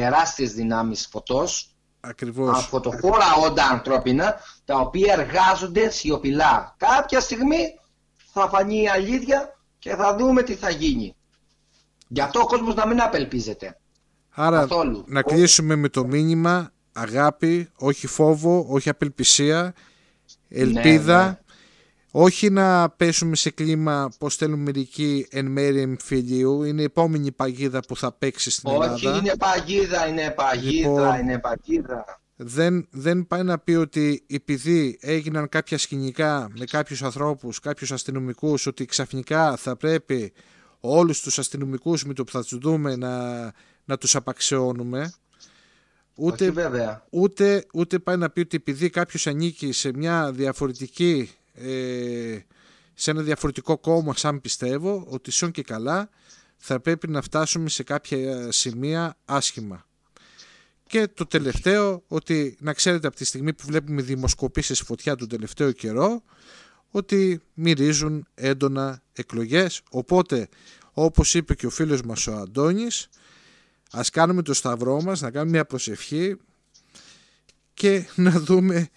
[0.00, 2.66] τεράστιες δυνάμεις φωτός Ακριβώς.
[2.66, 6.74] φωτοφόρα όντα ανθρώπινα τα οποία εργάζονται σιωπηλά.
[6.78, 7.58] Κάποια στιγμή
[8.32, 11.16] θα φανεί η αλήθεια και θα δούμε τι θα γίνει.
[12.08, 13.78] Γι' αυτό ο κόσμος να μην απελπίζεται.
[14.30, 15.04] Άρα Καθόλου.
[15.06, 19.74] να κλείσουμε με το μήνυμα αγάπη, όχι φόβο, όχι απελπισία,
[20.48, 21.38] ελπίδα, ναι.
[22.18, 27.80] Όχι να πέσουμε σε κλίμα πως θέλουν μερικοί εν μέρει εμφυλίου, είναι η επόμενη παγίδα
[27.80, 29.18] που θα παίξει στην Όχι, Ελλάδα.
[29.18, 31.18] είναι παγίδα, είναι παγίδα, Λοιπόν.
[31.20, 32.20] είναι παγίδα.
[32.36, 38.66] δεν, δεν πάει να πει ότι επειδή έγιναν κάποια σκηνικά με κάποιους ανθρώπους, κάποιους αστυνομικούς,
[38.66, 40.32] ότι ξαφνικά θα πρέπει
[40.80, 43.42] όλους τους αστυνομικούς με το που θα τους δούμε να,
[43.84, 45.12] να τους απαξιώνουμε.
[46.14, 47.04] Ούτε, Όχι βέβαια.
[47.10, 52.38] ούτε, ούτε πάει να πει ότι επειδή κάποιος ανήκει σε μια διαφορετική ε,
[52.94, 56.08] σε ένα διαφορετικό κόμμα σαν πιστεύω ότι σον και καλά
[56.56, 59.86] θα πρέπει να φτάσουμε σε κάποια σημεία άσχημα.
[60.86, 65.72] Και το τελευταίο, ότι να ξέρετε από τη στιγμή που βλέπουμε δημοσκοπήσεις φωτιά τον τελευταίο
[65.72, 66.22] καιρό,
[66.90, 69.82] ότι μυρίζουν έντονα εκλογές.
[69.90, 70.48] Οπότε,
[70.92, 73.08] όπως είπε και ο φίλος μας ο Αντώνης,
[73.90, 76.36] ας κάνουμε το σταυρό μας, να κάνουμε μια προσευχή
[77.74, 78.88] και να δούμε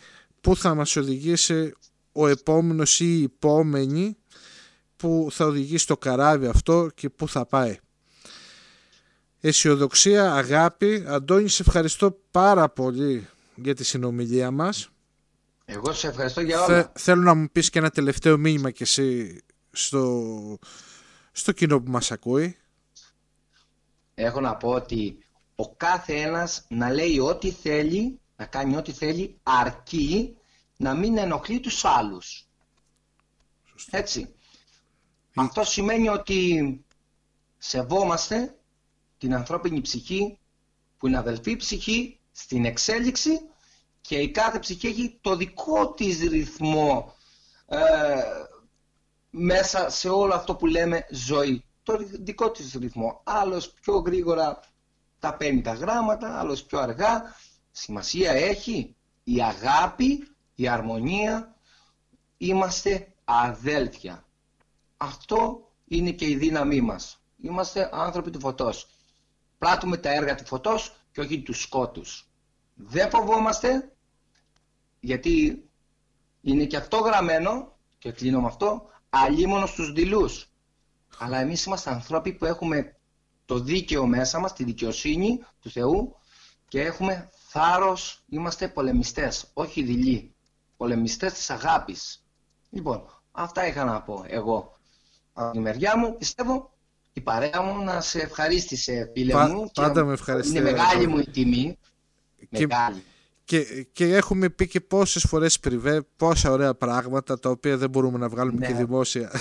[0.41, 1.73] πού θα μας οδηγήσει
[2.11, 4.18] ο επόμενος ή η επόμενη
[4.95, 7.77] που θα οδηγήσει το καράβι αυτό και πού θα πάει.
[9.41, 11.03] Αισιοδοξία, αγάπη.
[11.07, 14.90] Αντώνη, σε ευχαριστώ πάρα πολύ για τη συνομιλία μας.
[15.65, 16.91] Εγώ σε ευχαριστώ για όλα.
[16.95, 19.40] θέλω να μου πεις και ένα τελευταίο μήνυμα και εσύ
[19.72, 20.57] στο,
[21.31, 22.57] στο κοινό που μας ακούει.
[24.14, 25.18] Έχω να πω ότι
[25.56, 30.38] ο κάθε ένας να λέει ό,τι θέλει, να κάνει ό,τι θέλει, αρκεί
[30.81, 32.47] να μην ενοχλεί τους άλλους.
[33.89, 34.34] Έτσι.
[35.35, 36.85] Αυτό σημαίνει ότι
[37.57, 38.57] σεβόμαστε
[39.18, 40.39] την ανθρώπινη ψυχή
[40.97, 43.39] που είναι αδελφή ψυχή στην εξέλιξη
[44.01, 47.15] και η κάθε ψυχή έχει το δικό της ρυθμό
[47.65, 47.77] ε,
[49.30, 51.64] μέσα σε όλο αυτό που λέμε ζωή.
[51.84, 53.22] Το δικό της ρυθμό.
[53.23, 54.60] Άλλος πιο γρήγορα
[55.19, 57.35] τα παίρνει τα γράμματα, άλλος πιο αργά.
[57.72, 60.27] Σημασία έχει η αγάπη,
[60.61, 61.56] η αρμονία.
[62.38, 64.26] Είμαστε αδέλφια.
[64.98, 67.22] Αυτό είναι και η δύναμή μας.
[67.41, 68.88] Είμαστε άνθρωποι του φωτός
[69.60, 72.30] πράττουμε τα έργα του φωτός και όχι του σκότους.
[72.76, 73.91] Δεν φοβόμαστε,
[74.99, 75.64] γιατί
[76.41, 80.52] είναι και αυτό γραμμένο, και κλείνω με αυτό, αλίμονο στους δειλούς.
[81.18, 82.98] Αλλά εμείς είμαστε ανθρώποι που έχουμε
[83.45, 86.15] το δίκαιο μέσα μας, τη δικαιοσύνη του Θεού
[86.68, 90.34] και έχουμε θάρρος, είμαστε πολεμιστές, όχι δειλοί.
[90.80, 92.23] Πολεμιστές της αγάπης.
[92.69, 94.77] Λοιπόν, αυτά είχα να πω εγώ.
[95.34, 96.72] Από τη μεριά μου πιστεύω
[97.14, 99.72] η παρέα μου να σε ευχαρίστησε φίλε Πα, μου.
[99.73, 100.57] Πάντα με ευχαριστεί.
[100.57, 101.77] Είναι μεγάλη μου η τιμή.
[102.51, 103.03] Και, μεγάλη.
[103.43, 108.18] Και, και έχουμε πει και πόσες φορές πριβέ, πόσα ωραία πράγματα τα οποία δεν μπορούμε
[108.18, 108.68] να βγάλουμε ναι.
[108.68, 109.31] και δημόσια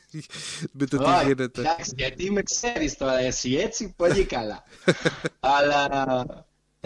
[0.78, 1.60] με το τι γίνεται.
[1.60, 4.64] Εντάξει, γιατί με ξέρεις τώρα εσύ έτσι πολύ καλά.
[5.40, 5.88] Αλλά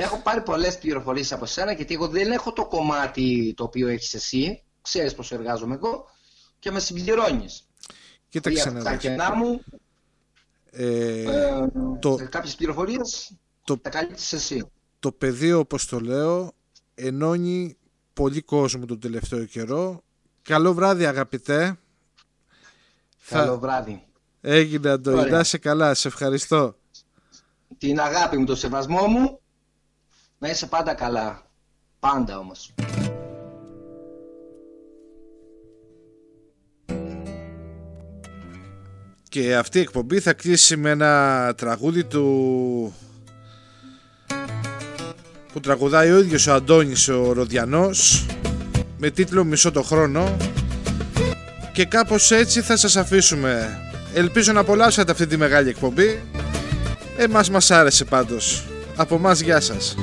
[0.02, 4.14] έχω πάρει πολλές πληροφορίες από σένα γιατί εγώ δεν έχω το κομμάτι το οποίο έχεις
[4.14, 4.62] εσύ.
[4.82, 6.04] Ξέρεις πώς εργάζομαι εγώ
[6.58, 7.66] και με συμπληρώνεις.
[8.28, 9.64] Κοίταξε να Τα κενά μου
[10.70, 11.68] ε, ε,
[12.00, 13.32] το, κάποιες πληροφορίες
[13.64, 14.70] το, τα καλύπτεις εσύ.
[14.98, 16.52] Το πεδίο, όπως το λέω,
[16.94, 17.76] ενώνει
[18.12, 20.02] πολύ κόσμο τον τελευταίο καιρό.
[20.42, 21.78] Καλό βράδυ αγαπητέ.
[23.28, 24.02] Καλό βράδυ.
[24.40, 26.76] Έγινε Αντώνη, να σε καλά, σε ευχαριστώ.
[27.78, 29.40] Την αγάπη μου, το σεβασμό μου,
[30.38, 31.42] να είσαι πάντα καλά.
[31.98, 32.74] Πάντα όμως.
[39.28, 42.94] Και αυτή η εκπομπή θα κλείσει με ένα τραγούδι του
[45.52, 48.26] που τραγουδάει ο ίδιος ο Αντώνης ο Ροδιανός
[48.98, 50.36] με τίτλο «Μισό το χρόνο»
[51.72, 53.78] και κάπως έτσι θα σας αφήσουμε.
[54.14, 56.22] Ελπίζω να απολαύσατε αυτή τη μεγάλη εκπομπή.
[57.16, 58.67] Εμάς μας άρεσε πάντως.
[59.00, 59.96] Από μας γεια σας.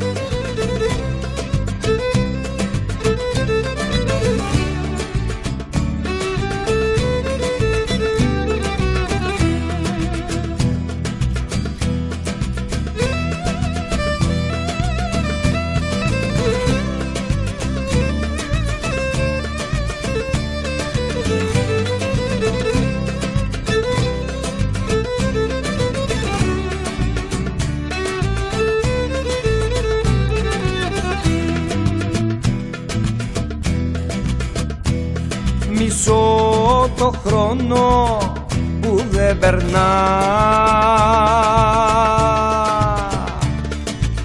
[39.39, 39.89] Περνά.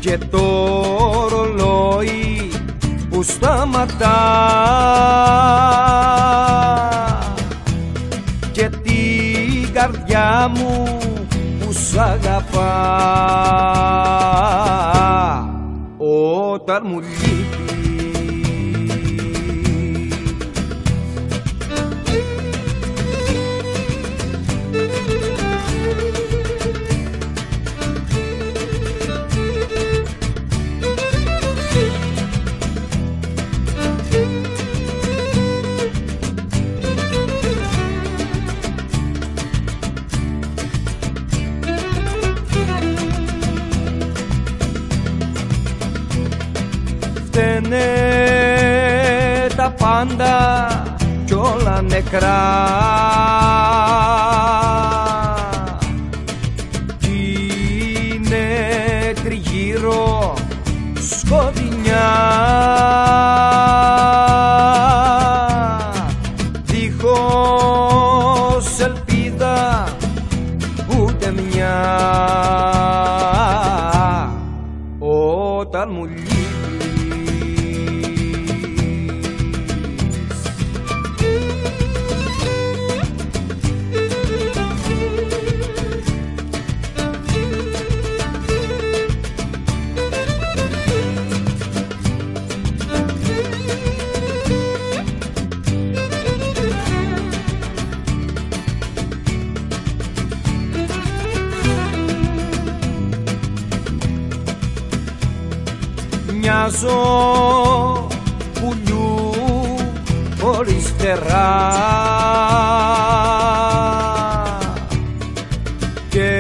[0.01, 0.47] Και το
[1.31, 2.51] ρολόι
[3.11, 4.19] που σταματά.
[8.53, 10.99] Και την καρδιά μου
[11.61, 12.69] που σ' αγαπά.
[16.53, 17.01] Όταν μου
[47.71, 50.69] φταίνε τα πάντα
[51.25, 52.43] κι όλα νεκρά.
[56.99, 57.39] Κι
[58.13, 58.47] είναι
[59.25, 60.35] τριγύρω
[61.11, 62.09] σκοτεινιά
[106.81, 108.09] μοιάζω
[108.53, 109.35] πουλιού
[110.41, 111.69] χωρίς φτερά.
[116.09, 116.33] Και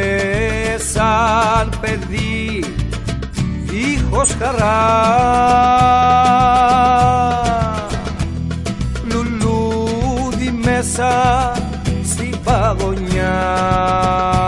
[0.92, 2.64] σαν παιδί
[3.64, 5.08] δίχως χαρά.
[9.08, 11.12] Λουλούδι μέσα
[12.04, 14.39] στην παγωνιά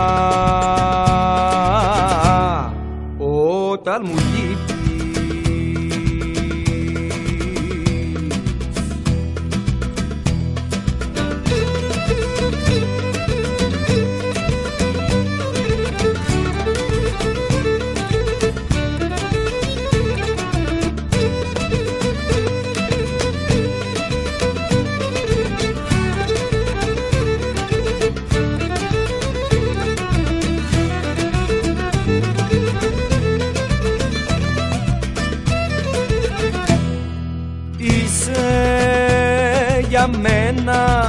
[40.73, 41.02] μένα